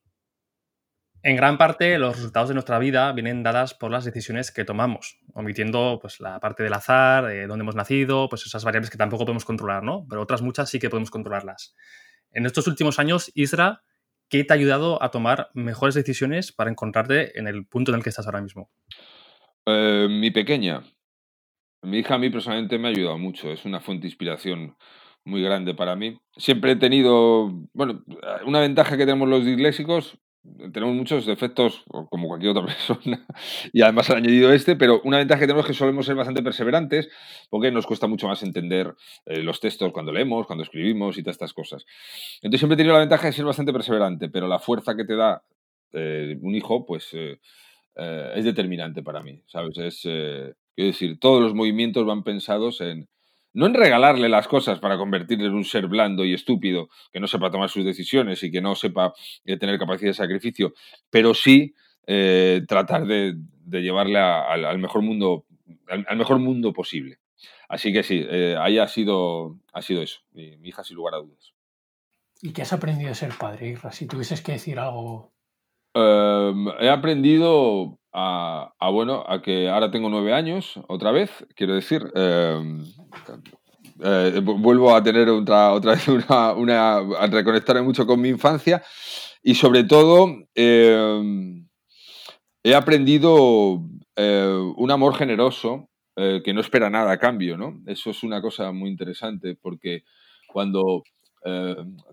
en 1.23 1.37
gran 1.37 1.57
parte 1.57 1.97
los 1.97 2.17
resultados 2.17 2.49
de 2.49 2.53
nuestra 2.53 2.77
vida 2.77 3.11
vienen 3.13 3.41
dadas 3.41 3.73
por 3.73 3.89
las 3.89 4.05
decisiones 4.05 4.51
que 4.51 4.65
tomamos, 4.65 5.17
omitiendo 5.33 5.97
pues, 6.01 6.19
la 6.19 6.39
parte 6.39 6.61
del 6.61 6.73
azar, 6.73 7.25
de 7.25 7.47
dónde 7.47 7.63
hemos 7.63 7.75
nacido, 7.75 8.29
pues 8.29 8.45
esas 8.45 8.63
variables 8.63 8.91
que 8.91 8.97
tampoco 8.97 9.25
podemos 9.25 9.45
controlar, 9.45 9.81
¿no? 9.81 10.05
Pero 10.09 10.21
otras 10.21 10.41
muchas 10.41 10.69
sí 10.69 10.77
que 10.77 10.89
podemos 10.89 11.09
controlarlas. 11.09 11.75
En 12.31 12.45
estos 12.45 12.67
últimos 12.67 12.99
años, 12.99 13.31
Isra, 13.33 13.81
¿qué 14.29 14.43
te 14.43 14.53
ha 14.53 14.57
ayudado 14.57 15.01
a 15.01 15.09
tomar 15.09 15.49
mejores 15.53 15.95
decisiones 15.95 16.51
para 16.51 16.69
encontrarte 16.69 17.39
en 17.39 17.47
el 17.47 17.65
punto 17.65 17.91
en 17.91 17.97
el 17.97 18.03
que 18.03 18.09
estás 18.09 18.27
ahora 18.27 18.41
mismo? 18.41 18.69
Eh, 19.65 20.07
mi 20.07 20.29
pequeña, 20.29 20.83
mi 21.85 21.99
hija 21.99 22.15
a 22.15 22.17
mí 22.17 22.29
personalmente 22.29 22.77
me 22.77 22.87
ha 22.87 22.91
ayudado 22.91 23.17
mucho, 23.17 23.51
es 23.51 23.65
una 23.65 23.79
fuente 23.79 24.03
de 24.03 24.07
inspiración 24.09 24.75
muy 25.23 25.41
grande 25.41 25.73
para 25.73 25.95
mí. 25.95 26.17
Siempre 26.37 26.71
he 26.71 26.75
tenido, 26.75 27.51
bueno, 27.73 28.03
una 28.45 28.59
ventaja 28.59 28.97
que 28.97 29.05
tenemos 29.05 29.27
los 29.27 29.43
disléxicos, 29.43 30.17
tenemos 30.71 30.95
muchos 30.95 31.25
defectos, 31.25 31.83
como 32.09 32.27
cualquier 32.27 32.51
otra 32.51 32.65
persona, 32.65 33.25
y 33.73 33.81
además 33.81 34.09
han 34.11 34.17
añadido 34.17 34.53
este, 34.53 34.75
pero 34.75 35.01
una 35.03 35.17
ventaja 35.17 35.39
que 35.39 35.47
tenemos 35.47 35.65
es 35.65 35.69
que 35.69 35.77
solemos 35.77 36.05
ser 36.05 36.15
bastante 36.15 36.43
perseverantes, 36.43 37.09
porque 37.49 37.71
nos 37.71 37.87
cuesta 37.87 38.07
mucho 38.07 38.27
más 38.27 38.43
entender 38.43 38.93
eh, 39.25 39.41
los 39.41 39.59
textos 39.59 39.91
cuando 39.91 40.11
leemos, 40.11 40.45
cuando 40.45 40.63
escribimos 40.63 41.17
y 41.17 41.23
todas 41.23 41.35
estas 41.35 41.53
cosas. 41.53 41.85
Entonces 42.41 42.59
siempre 42.59 42.75
he 42.75 42.77
tenido 42.77 42.93
la 42.93 42.99
ventaja 42.99 43.27
de 43.27 43.33
ser 43.33 43.45
bastante 43.45 43.73
perseverante, 43.73 44.29
pero 44.29 44.47
la 44.47 44.59
fuerza 44.59 44.95
que 44.95 45.05
te 45.05 45.15
da 45.15 45.43
eh, 45.93 46.37
un 46.41 46.53
hijo, 46.53 46.85
pues 46.85 47.09
eh, 47.13 47.39
es 47.95 48.45
determinante 48.45 49.01
para 49.01 49.23
mí, 49.23 49.41
¿sabes? 49.47 49.77
Es 49.77 50.05
Quiero 50.75 50.91
decir, 50.91 51.19
todos 51.19 51.41
los 51.41 51.53
movimientos 51.53 52.05
van 52.05 52.23
pensados 52.23 52.81
en, 52.81 53.07
no 53.55 53.65
en 53.65 53.73
regalarle 53.73 54.27
las 54.27 54.49
cosas 54.49 54.79
para 54.79 54.97
convertirle 54.97 55.45
en 55.45 55.53
un 55.53 55.63
ser 55.63 55.87
blando 55.87 56.25
y 56.25 56.33
estúpido, 56.33 56.89
que 57.11 57.21
no 57.21 57.27
sepa 57.27 57.49
tomar 57.49 57.69
sus 57.69 57.85
decisiones 57.85 58.43
y 58.43 58.51
que 58.51 58.59
no 58.59 58.75
sepa 58.75 59.13
eh, 59.45 59.57
tener 59.57 59.79
capacidad 59.79 60.09
de 60.09 60.13
sacrificio, 60.13 60.73
pero 61.09 61.33
sí 61.33 61.73
eh, 62.05 62.63
tratar 62.67 63.07
de, 63.07 63.37
llevarle 63.71 64.19
al, 64.19 64.77
mejor 64.77 65.01
mundo, 65.01 65.45
al, 65.87 66.17
mejor 66.17 66.39
mundo 66.39 66.73
posible. 66.73 67.19
Así 67.69 67.93
que 67.93 68.03
sí, 68.03 68.25
eh, 68.29 68.57
ahí 68.59 68.77
ha 68.77 68.87
sido, 68.87 69.57
ha 69.71 69.81
sido 69.81 70.01
eso, 70.01 70.19
mi, 70.33 70.57
hija 70.63 70.83
sin 70.83 70.97
lugar 70.97 71.15
a 71.15 71.19
dudas. 71.19 71.53
¿Y 72.41 72.51
qué 72.51 72.63
has 72.63 72.73
aprendido 72.73 73.11
a 73.11 73.15
ser 73.15 73.31
padre, 73.39 73.77
Si 73.91 74.05
tuvieses 74.05 74.41
que 74.41 74.51
decir 74.51 74.77
algo. 74.77 75.31
Em, 75.93 76.67
he 76.81 76.89
aprendido 76.89 77.97
a, 78.17 78.89
bueno, 78.91 79.25
a 79.27 79.41
que 79.41 79.67
ahora 79.69 79.91
tengo 79.91 80.09
nueve 80.09 80.33
años, 80.33 80.79
otra 80.87 81.11
vez, 81.11 81.45
quiero 81.53 81.75
decir, 81.75 82.01
em, 82.15 82.81
eh, 84.01 84.39
vuelvo 84.41 84.95
a 84.95 85.03
tener 85.03 85.27
otra, 85.29 85.73
otra 85.73 85.93
vez 85.95 86.07
una, 86.07 86.97
a 86.97 87.27
reconectarme 87.27 87.81
mucho 87.81 88.07
con 88.07 88.21
mi 88.21 88.29
infancia 88.29 88.81
y 89.43 89.55
sobre 89.55 89.83
todo 89.83 90.29
em, 90.55 91.67
he 92.63 92.73
aprendido 92.73 93.81
eh, 94.15 94.73
un 94.77 94.91
amor 94.91 95.15
generoso 95.15 95.89
eh, 96.15 96.41
que 96.43 96.53
no 96.53 96.61
espera 96.61 96.89
nada 96.89 97.11
a 97.11 97.19
cambio, 97.19 97.57
¿no? 97.57 97.81
Eso 97.85 98.11
es 98.11 98.23
una 98.23 98.41
cosa 98.41 98.71
muy 98.71 98.89
interesante 98.89 99.57
porque 99.61 100.03
cuando 100.47 101.03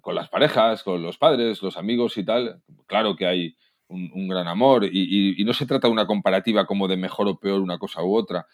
con 0.03 0.15
las 0.15 0.29
parejas, 0.29 0.83
con 0.83 1.03
los 1.03 1.17
padres, 1.17 1.63
los 1.63 1.79
amigos 1.79 2.19
y 2.19 2.23
tal, 2.25 2.61
claro 2.87 3.17
que 3.17 3.25
hay 3.27 3.57
un, 3.93 4.29
gran 4.29 4.49
amor 4.49 4.85
y, 4.85 5.43
no 5.45 5.53
se 5.53 5.67
trata 5.67 5.89
de 5.89 5.93
una 5.93 6.07
comparativa 6.07 6.67
como 6.67 6.89
de 6.89 6.97
mejor 6.97 7.29
o 7.29 7.39
peor 7.39 7.61
una 7.61 7.79
cosa 7.79 8.03
u 8.03 8.15
otra, 8.15 8.47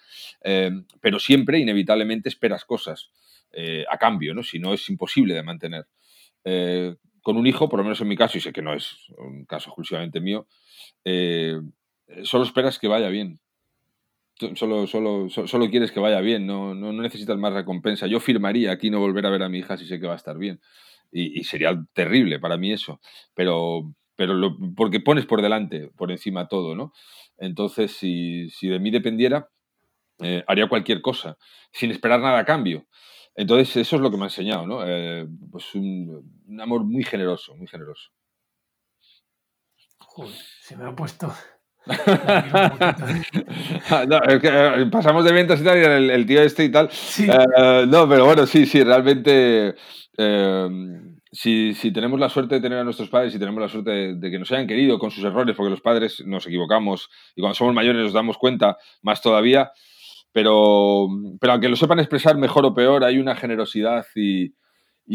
eh, 0.42 0.70
pero 1.00 1.18
siempre 1.18 1.58
inevitablemente 1.58 2.28
esperas 2.28 2.64
cosas 2.64 3.10
eh, 3.52 3.84
a 3.88 3.98
cambio, 3.98 4.34
¿no? 4.34 4.42
si 4.42 4.58
no 4.58 4.74
es 4.74 4.88
imposible 4.88 5.34
de 5.34 5.42
mantener. 5.42 5.86
Eh, 6.44 6.96
con 7.22 7.36
un 7.36 7.46
hijo, 7.46 7.68
por 7.68 7.78
lo 7.78 7.84
menos 7.84 8.00
en 8.00 8.08
mi 8.08 8.16
caso, 8.16 8.38
y 8.38 8.40
sé 8.40 8.52
que 8.52 8.62
no 8.62 8.74
es 8.74 9.08
un 9.18 9.44
caso 9.44 9.70
exclusivamente 9.70 10.20
mío, 10.20 10.46
solo 12.22 12.44
esperas 12.44 12.78
que 12.78 12.88
vaya 12.88 13.08
bien. 13.08 13.40
Solo, 14.54 14.86
solo, 14.86 15.28
solo 15.28 15.68
quieres 15.68 15.90
que 15.90 15.98
vaya 15.98 16.20
bien, 16.20 16.46
no, 16.46 16.72
no, 16.72 16.92
necesitas 16.92 17.36
más 17.36 17.52
recompensa. 17.52 18.06
Yo 18.06 18.20
firmaría 18.20 18.70
aquí 18.70 18.88
no 18.88 19.00
volver 19.00 19.26
a 19.26 19.30
ver 19.30 19.42
a 19.42 19.48
mi 19.48 19.58
hija 19.58 19.76
si 19.76 19.84
sé 19.84 19.98
que 19.98 20.06
va 20.06 20.12
a 20.12 20.16
estar 20.16 20.38
bien. 20.38 20.60
Y, 21.10 21.40
y, 21.40 21.42
sería 21.42 21.76
terrible 21.92 22.38
para 22.38 22.56
mí 22.56 22.72
eso. 22.72 23.00
Pero, 23.34 23.92
pero 24.18 24.34
porque 24.74 24.98
pones 24.98 25.26
por 25.26 25.40
delante, 25.40 25.92
por 25.96 26.10
encima 26.10 26.48
todo, 26.48 26.74
¿no? 26.74 26.92
Entonces, 27.38 27.92
si, 27.92 28.48
de 28.60 28.80
mí 28.80 28.90
dependiera, 28.90 29.48
eh, 30.18 30.42
haría 30.48 30.68
cualquier 30.68 31.00
cosa, 31.00 31.38
sin 31.70 31.92
esperar 31.92 32.18
nada 32.18 32.40
a 32.40 32.44
cambio. 32.44 32.84
Entonces, 33.36 33.76
eso 33.76 33.94
es 33.94 34.02
lo 34.02 34.10
que 34.10 34.16
me 34.16 34.24
ha 34.24 34.26
enseñado, 34.26 34.66
¿no? 34.66 34.80
Eh, 34.84 35.24
pues 35.52 35.72
un, 35.76 36.50
amor 36.60 36.82
muy 36.82 37.04
generoso, 37.04 37.54
muy 37.54 37.68
generoso. 37.68 38.10
Joder, 39.98 40.34
se 40.62 40.76
me 40.76 40.86
ha 40.86 40.96
puesto. 40.96 41.32
Eh, 43.90 44.86
pasamos 44.90 45.24
de 45.24 45.32
ventas 45.32 45.60
y 45.60 45.64
tal, 45.64 45.78
y 45.78 46.10
el, 46.10 46.26
tío 46.26 46.42
este 46.42 46.64
y 46.64 46.70
tal. 46.70 46.90
no, 47.88 48.08
pero 48.08 48.26
bueno, 48.26 48.46
sí, 48.46 48.66
sí, 48.66 48.82
realmente 48.82 49.74
si, 51.30 51.74
tenemos 51.92 52.18
la 52.18 52.28
suerte 52.28 52.56
de 52.56 52.60
tener 52.60 52.78
a 52.78 52.84
nuestros 52.84 53.08
padres 53.08 53.34
y 53.34 53.38
tenemos 53.38 53.60
la 53.60 53.68
suerte 53.68 54.14
de, 54.14 54.30
que 54.30 54.38
nos 54.38 54.50
hayan 54.52 54.66
querido 54.66 54.98
con 54.98 55.10
sus 55.10 55.24
errores, 55.24 55.54
porque 55.56 55.70
los 55.70 55.80
padres 55.80 56.22
nos 56.26 56.46
equivocamos 56.46 57.10
y 57.34 57.40
cuando 57.40 57.54
somos 57.54 57.74
mayores 57.74 58.02
nos 58.02 58.12
damos 58.12 58.38
cuenta 58.38 58.78
más 59.02 59.20
todavía, 59.20 59.72
pero, 60.32 61.08
pero 61.40 61.52
aunque 61.52 61.68
lo 61.68 61.76
sepan 61.76 61.98
expresar 61.98 62.36
mejor 62.36 62.64
o 62.64 62.74
peor, 62.74 63.04
hay 63.04 63.18
una 63.18 63.34
generosidad 63.34 64.06
y, 64.14 64.54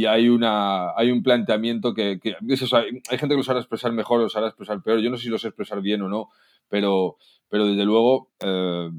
hay, 0.08 0.30
una, 0.30 0.96
hay 0.96 1.12
un 1.12 1.22
planteamiento 1.22 1.94
que, 1.94 2.20
hay, 2.24 3.18
gente 3.18 3.30
que 3.30 3.36
lo 3.36 3.44
sabe 3.44 3.60
expresar 3.60 3.92
mejor 3.92 4.22
o 4.22 4.30
sabe 4.30 4.48
expresar 4.48 4.82
peor. 4.82 5.00
Yo 5.00 5.10
no 5.10 5.18
sé 5.18 5.24
si 5.24 5.30
lo 5.30 5.38
sé 5.38 5.48
expresar 5.48 5.82
bien 5.82 6.02
o 6.02 6.10
no, 6.10 6.30
pero, 6.68 7.18
pero 7.48 7.68
desde 7.68 7.86
luego 7.86 8.32
eh, 8.40 8.90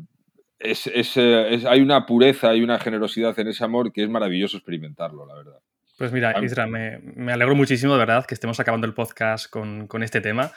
es, 0.59 1.17
hay 1.17 1.81
una 1.81 2.07
pureza, 2.07 2.51
hay 2.51 2.63
una 2.63 2.79
generosidad 2.79 3.39
en 3.39 3.49
ese 3.49 3.65
amor 3.65 3.93
que 3.93 4.03
es 4.03 4.09
maravilloso 4.09 4.57
experimentarlo, 4.57 5.27
la 5.27 5.35
verdad. 5.35 5.61
Pues 5.97 6.11
mira, 6.11 6.43
Isra, 6.43 6.67
me, 6.67 6.99
me, 6.99 7.33
alegro 7.33 7.55
muchísimo 7.55 7.93
de 7.93 8.01
verdad 8.01 8.27
que 8.27 8.35
estemos 8.35 8.59
acabando 8.59 8.85
el 8.85 8.95
podcast 8.95 9.49
con, 9.49 9.87
con 9.87 10.03
este 10.03 10.21
tema, 10.21 10.51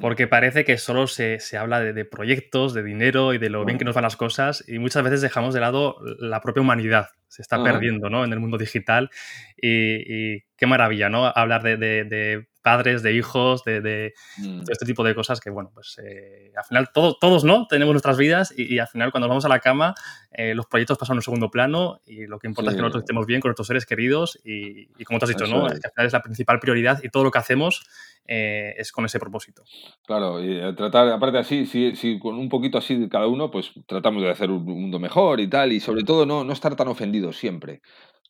porque 0.00 0.26
parece 0.26 0.64
que 0.64 0.78
solo 0.78 1.06
se, 1.06 1.38
se 1.38 1.56
habla 1.56 1.78
de, 1.78 1.92
de, 1.92 2.04
proyectos, 2.04 2.74
de 2.74 2.82
dinero 2.82 3.32
y 3.32 3.38
de 3.38 3.50
lo 3.50 3.64
bien 3.64 3.78
que 3.78 3.84
nos 3.84 3.94
van 3.94 4.02
las 4.02 4.16
cosas, 4.16 4.64
y 4.66 4.80
muchas 4.80 5.04
veces 5.04 5.20
dejamos 5.20 5.54
de 5.54 5.60
lado 5.60 5.96
la 6.18 6.40
propia 6.40 6.62
humanidad. 6.62 7.10
Se 7.28 7.40
está 7.40 7.62
perdiendo 7.62 8.10
¿no? 8.10 8.24
en 8.24 8.32
el 8.32 8.40
mundo 8.40 8.58
digital, 8.58 9.10
y, 9.56 10.34
y, 10.34 10.44
qué 10.56 10.66
maravilla, 10.66 11.08
¿no? 11.08 11.26
Hablar 11.26 11.62
de, 11.62 11.76
de, 11.76 12.48
padres, 12.62 13.02
de 13.02 13.12
hijos, 13.14 13.64
de, 13.64 14.12
Mm. 14.38 14.60
todo 14.60 14.72
este 14.72 14.86
tipo 14.86 15.02
de 15.04 15.14
cosas 15.14 15.40
que, 15.40 15.50
bueno, 15.50 15.70
pues 15.74 15.98
eh, 16.04 16.52
al 16.56 16.64
final 16.64 16.88
todo- 16.92 17.16
todos, 17.20 17.44
¿no? 17.44 17.66
Tenemos 17.66 17.92
nuestras 17.92 18.18
vidas 18.18 18.52
y, 18.56 18.74
y 18.74 18.78
al 18.78 18.88
final 18.88 19.10
cuando 19.10 19.26
nos 19.26 19.32
vamos 19.32 19.44
a 19.44 19.48
la 19.48 19.60
cama 19.60 19.94
eh, 20.32 20.54
los 20.54 20.66
proyectos 20.66 20.96
pasan 20.98 21.16
a 21.16 21.18
un 21.18 21.22
segundo 21.22 21.50
plano 21.50 22.00
y 22.06 22.26
lo 22.26 22.38
que 22.38 22.46
importa 22.46 22.70
es 22.70 22.76
que 22.76 22.82
nosotros 22.82 23.02
estemos 23.02 23.26
bien 23.26 23.40
con 23.40 23.48
nuestros 23.48 23.66
seres 23.66 23.84
queridos 23.84 24.38
y, 24.44 24.88
y 24.96 25.04
como 25.04 25.18
tú 25.18 25.24
has 25.24 25.30
dicho, 25.30 25.44
Eso 25.44 25.56
¿no? 25.56 25.66
es. 25.66 25.74
Es 25.74 25.80
que 25.80 25.88
al 25.88 25.92
final 25.92 26.06
es 26.06 26.12
la 26.12 26.22
principal 26.22 26.60
prioridad 26.60 27.00
y 27.02 27.08
todo 27.08 27.24
lo 27.24 27.30
que 27.30 27.38
hacemos 27.38 27.82
eh, 28.26 28.74
es 28.78 28.92
con 28.92 29.04
ese 29.04 29.18
propósito. 29.18 29.64
Claro, 30.06 30.42
y 30.42 30.56
eh, 30.60 30.72
tratar, 30.76 31.08
aparte 31.08 31.38
así, 31.38 31.66
si, 31.66 31.96
si 31.96 32.18
con 32.20 32.36
un 32.38 32.48
poquito 32.48 32.78
así 32.78 32.94
de 32.96 33.08
cada 33.08 33.26
uno, 33.26 33.50
pues 33.50 33.72
tratamos 33.86 34.22
de 34.22 34.30
hacer 34.30 34.50
un 34.50 34.64
mundo 34.64 35.00
mejor 35.00 35.40
y 35.40 35.48
tal, 35.48 35.72
y 35.72 35.80
sobre 35.80 36.04
todo 36.04 36.24
no, 36.26 36.44
no 36.44 36.52
estar 36.52 36.76
tan 36.76 36.86
ofendidos 36.88 37.36
siempre. 37.36 37.80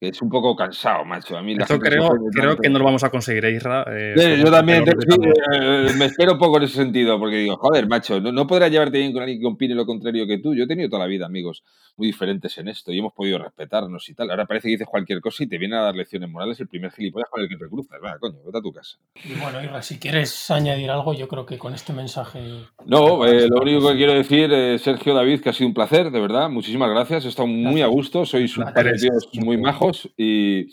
Es 0.01 0.23
un 0.23 0.31
poco 0.31 0.57
cansado, 0.57 1.05
macho. 1.05 1.37
A 1.37 1.43
mí 1.43 1.55
Esto 1.59 1.79
creo, 1.79 2.09
que 2.57 2.71
no 2.71 2.79
lo 2.79 2.85
vamos 2.87 3.05
a 3.05 3.11
conseguir, 3.11 3.45
¿eh, 3.45 3.53
Isra? 3.53 3.85
Eh, 3.87 4.15
Sí, 4.17 4.43
yo 4.43 4.51
también 4.51 4.83
te- 4.83 4.93
sí, 4.93 5.19
eh, 5.53 5.89
me 5.99 6.07
espero 6.07 6.39
poco 6.39 6.57
en 6.57 6.63
ese 6.63 6.77
sentido, 6.77 7.19
porque 7.19 7.37
digo, 7.37 7.57
joder, 7.59 7.87
macho, 7.87 8.19
no, 8.19 8.33
no 8.33 8.47
podrás 8.47 8.71
llevarte 8.71 8.97
bien 8.97 9.13
con 9.13 9.23
alguien 9.23 9.39
que 9.41 9.47
opine 9.47 9.75
lo 9.75 9.85
contrario 9.85 10.27
que 10.27 10.39
tú. 10.39 10.55
Yo 10.55 10.65
he 10.65 10.67
tenido 10.67 10.89
toda 10.89 11.01
la 11.03 11.07
vida 11.07 11.27
amigos 11.27 11.63
muy 12.01 12.07
diferentes 12.07 12.57
en 12.57 12.69
esto 12.69 12.91
y 12.93 12.99
hemos 12.99 13.13
podido 13.13 13.39
respetarnos 13.39 14.09
y 14.09 14.15
tal. 14.15 14.31
Ahora 14.31 14.47
parece 14.47 14.69
que 14.69 14.73
dices 14.73 14.89
cualquier 14.89 15.21
cosa 15.21 15.45
y 15.45 15.47
te 15.47 15.59
viene 15.59 15.77
a 15.77 15.83
dar 15.83 15.95
lecciones 15.95 16.31
morales 16.31 16.59
el 16.61 16.67
primer 16.67 16.91
gilipollas 16.93 17.29
con 17.29 17.43
el 17.43 17.49
que 17.49 17.57
te 17.59 17.69
cruzas. 17.69 18.01
Va, 18.03 18.19
coño, 18.19 18.39
vete 18.45 18.59
a 18.59 18.63
tu 18.63 18.73
casa. 18.73 18.97
Y 19.23 19.35
bueno, 19.35 19.63
Irra, 19.63 19.83
si 19.83 19.99
quieres 19.99 20.51
añadir 20.51 20.91
algo, 20.91 21.13
yo 21.13 21.29
creo 21.29 21.45
que 21.45 21.59
con 21.59 21.75
este 21.75 21.93
mensaje. 21.93 22.41
No, 22.87 23.27
eh, 23.27 23.47
lo 23.49 23.61
único 23.61 23.89
que 23.91 23.97
quiero 23.97 24.15
decir, 24.15 24.51
eh, 24.51 24.79
Sergio 24.79 25.13
David, 25.13 25.41
que 25.43 25.51
ha 25.51 25.53
sido 25.53 25.69
un 25.69 25.75
placer, 25.75 26.11
de 26.11 26.21
verdad. 26.21 26.49
Muchísimas 26.49 26.89
gracias. 26.89 27.27
He 27.27 27.29
estado 27.29 27.47
muy 27.49 27.83
a 27.83 27.87
gusto. 27.87 28.25
Sois 28.25 28.57
un 28.57 28.65
par 28.65 28.75
de 28.75 28.91
Placer 28.93 29.11
es 29.15 29.31
tíos 29.31 29.45
muy 29.45 29.59
majos 29.59 30.09
y, 30.17 30.69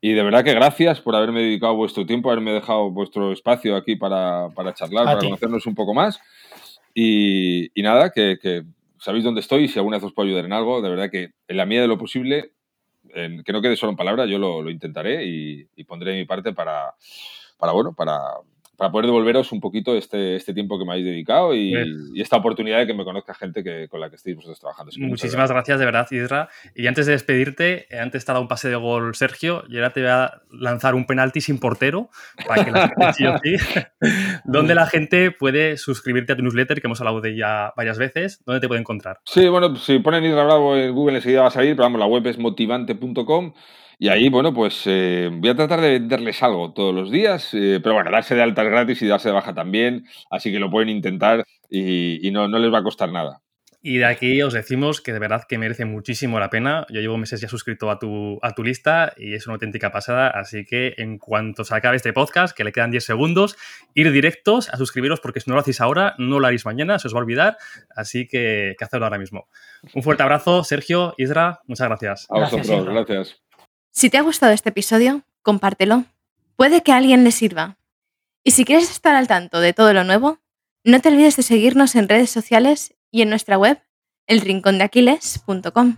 y 0.00 0.12
de 0.14 0.22
verdad 0.22 0.42
que 0.42 0.54
gracias 0.54 1.02
por 1.02 1.14
haberme 1.14 1.42
dedicado 1.42 1.74
vuestro 1.76 2.06
tiempo, 2.06 2.30
haberme 2.30 2.52
dejado 2.52 2.90
vuestro 2.90 3.30
espacio 3.32 3.76
aquí 3.76 3.96
para, 3.96 4.48
para 4.54 4.72
charlar, 4.72 5.02
A 5.02 5.06
para 5.06 5.18
ti. 5.18 5.26
conocernos 5.26 5.66
un 5.66 5.74
poco 5.74 5.92
más. 5.92 6.18
Y, 6.94 7.68
y 7.78 7.82
nada, 7.82 8.08
que, 8.10 8.38
que 8.40 8.62
sabéis 8.98 9.24
dónde 9.24 9.40
estoy 9.40 9.64
y 9.64 9.68
si 9.68 9.78
alguna 9.78 9.96
vez 9.98 10.04
os 10.04 10.12
puedo 10.12 10.26
ayudar 10.28 10.44
en 10.44 10.52
algo, 10.52 10.80
de 10.82 10.90
verdad 10.90 11.10
que 11.10 11.30
en 11.48 11.56
la 11.56 11.66
medida 11.66 11.82
de 11.82 11.88
lo 11.88 11.98
posible, 11.98 12.52
en- 13.14 13.42
que 13.44 13.52
no 13.52 13.62
quede 13.62 13.76
solo 13.76 13.90
en 13.90 13.96
palabras, 13.96 14.28
yo 14.28 14.38
lo, 14.38 14.62
lo 14.62 14.70
intentaré 14.70 15.24
y, 15.24 15.66
y 15.76 15.84
pondré 15.84 16.14
mi 16.14 16.24
parte 16.24 16.52
para, 16.52 16.94
para 17.58 17.72
bueno, 17.72 17.94
para, 17.94 18.20
para 18.76 18.90
poder 18.90 19.06
devolveros 19.06 19.52
un 19.52 19.60
poquito 19.60 19.96
este, 19.96 20.36
este 20.36 20.52
tiempo 20.52 20.78
que 20.78 20.84
me 20.84 20.92
habéis 20.92 21.06
dedicado 21.06 21.54
y, 21.54 21.74
y 22.14 22.20
esta 22.20 22.36
oportunidad 22.36 22.78
de 22.78 22.86
que 22.86 22.94
me 22.94 23.04
conozca 23.04 23.34
gente 23.34 23.64
que, 23.64 23.88
con 23.88 24.00
la 24.00 24.10
que 24.10 24.16
estéis 24.16 24.36
vosotros 24.36 24.60
trabajando. 24.60 24.90
Así 24.90 25.00
Muchísimas 25.00 25.50
gracias, 25.50 25.78
de 25.78 25.84
verdad, 25.84 26.06
Isra. 26.10 26.48
Y 26.74 26.86
antes 26.86 27.06
de 27.06 27.12
despedirte, 27.12 27.86
eh, 27.94 27.98
antes 27.98 28.24
te 28.24 28.30
ha 28.30 28.34
dado 28.34 28.42
un 28.42 28.48
pase 28.48 28.68
de 28.68 28.76
gol 28.76 29.14
Sergio 29.14 29.64
y 29.68 29.76
ahora 29.76 29.92
te 29.92 30.00
voy 30.00 30.10
a 30.10 30.42
lanzar 30.50 30.94
un 30.94 31.06
penalti 31.06 31.40
sin 31.40 31.58
portero 31.58 32.10
para 32.46 32.64
que 32.64 32.70
la 32.70 33.12
gente 33.12 33.56
donde 34.44 34.74
la 34.74 34.86
gente 34.86 35.30
puede 35.30 35.76
suscribirte 35.76 36.32
a 36.32 36.36
tu 36.36 36.42
newsletter, 36.42 36.80
que 36.80 36.86
hemos 36.86 37.00
hablado 37.00 37.20
de 37.20 37.30
ella 37.30 37.72
varias 37.76 37.98
veces, 37.98 38.42
¿dónde 38.44 38.60
te 38.60 38.68
puede 38.68 38.80
encontrar? 38.80 39.18
Sí, 39.24 39.48
bueno, 39.48 39.74
si 39.76 39.98
ponen 39.98 40.24
Isra 40.24 40.44
Bravo 40.44 40.76
en 40.76 40.94
Google 40.94 41.16
enseguida 41.16 41.42
va 41.42 41.48
a 41.48 41.50
salir, 41.50 41.74
pero 41.74 41.84
vamos, 41.84 42.00
la 42.00 42.06
web 42.06 42.26
es 42.26 42.38
motivante.com 42.38 43.54
y 43.98 44.08
ahí, 44.08 44.28
bueno, 44.28 44.52
pues 44.52 44.82
eh, 44.86 45.30
voy 45.32 45.50
a 45.50 45.56
tratar 45.56 45.80
de 45.80 45.92
venderles 45.92 46.42
algo 46.42 46.72
todos 46.72 46.94
los 46.94 47.10
días, 47.10 47.54
eh, 47.54 47.80
pero 47.82 47.94
bueno, 47.94 48.10
darse 48.10 48.34
de 48.34 48.42
alta 48.42 48.62
es 48.62 48.70
gratis 48.70 49.02
y 49.02 49.06
darse 49.06 49.28
de 49.28 49.34
baja 49.34 49.54
también, 49.54 50.04
así 50.30 50.52
que 50.52 50.58
lo 50.58 50.70
pueden 50.70 50.88
intentar 50.88 51.44
y, 51.70 52.26
y 52.26 52.30
no, 52.30 52.48
no 52.48 52.58
les 52.58 52.72
va 52.72 52.78
a 52.78 52.82
costar 52.82 53.10
nada. 53.10 53.40
Y 53.88 53.98
de 53.98 54.06
aquí 54.06 54.42
os 54.42 54.52
decimos 54.52 55.00
que 55.00 55.12
de 55.12 55.20
verdad 55.20 55.44
que 55.48 55.58
merece 55.58 55.84
muchísimo 55.84 56.40
la 56.40 56.50
pena. 56.50 56.86
Yo 56.88 57.00
llevo 57.00 57.18
meses 57.18 57.40
ya 57.40 57.46
suscrito 57.46 57.88
a 57.88 58.00
tu, 58.00 58.40
a 58.42 58.52
tu 58.52 58.64
lista 58.64 59.12
y 59.16 59.34
es 59.34 59.46
una 59.46 59.54
auténtica 59.54 59.92
pasada. 59.92 60.26
Así 60.26 60.64
que 60.64 60.94
en 60.96 61.18
cuanto 61.18 61.62
se 61.62 61.72
acabe 61.72 61.94
este 61.94 62.12
podcast, 62.12 62.56
que 62.56 62.64
le 62.64 62.72
quedan 62.72 62.90
10 62.90 63.04
segundos, 63.04 63.56
ir 63.94 64.10
directos 64.10 64.70
a 64.70 64.76
suscribiros 64.76 65.20
porque 65.20 65.38
si 65.38 65.48
no 65.48 65.54
lo 65.54 65.60
hacéis 65.60 65.80
ahora, 65.80 66.16
no 66.18 66.40
lo 66.40 66.48
haréis 66.48 66.66
mañana, 66.66 66.98
se 66.98 67.06
os 67.06 67.14
va 67.14 67.18
a 67.18 67.22
olvidar. 67.22 67.58
Así 67.94 68.26
que, 68.26 68.74
que 68.76 68.84
hacerlo 68.84 69.06
ahora 69.06 69.18
mismo. 69.18 69.46
Un 69.94 70.02
fuerte 70.02 70.24
abrazo, 70.24 70.64
Sergio, 70.64 71.14
Isra, 71.16 71.60
muchas 71.68 71.86
gracias. 71.86 72.26
A 72.28 72.40
vosotros, 72.40 72.86
gracias. 72.86 73.45
Si 73.96 74.10
te 74.10 74.18
ha 74.18 74.20
gustado 74.20 74.52
este 74.52 74.68
episodio, 74.68 75.22
compártelo. 75.40 76.04
Puede 76.54 76.82
que 76.82 76.92
a 76.92 76.98
alguien 76.98 77.24
le 77.24 77.32
sirva. 77.32 77.78
Y 78.44 78.50
si 78.50 78.66
quieres 78.66 78.90
estar 78.90 79.14
al 79.14 79.26
tanto 79.26 79.58
de 79.58 79.72
todo 79.72 79.94
lo 79.94 80.04
nuevo, 80.04 80.38
no 80.84 81.00
te 81.00 81.08
olvides 81.08 81.36
de 81.36 81.42
seguirnos 81.42 81.94
en 81.94 82.06
redes 82.06 82.28
sociales 82.28 82.94
y 83.10 83.22
en 83.22 83.30
nuestra 83.30 83.56
web, 83.56 83.80
elrincondeaquiles.com. 84.26 85.96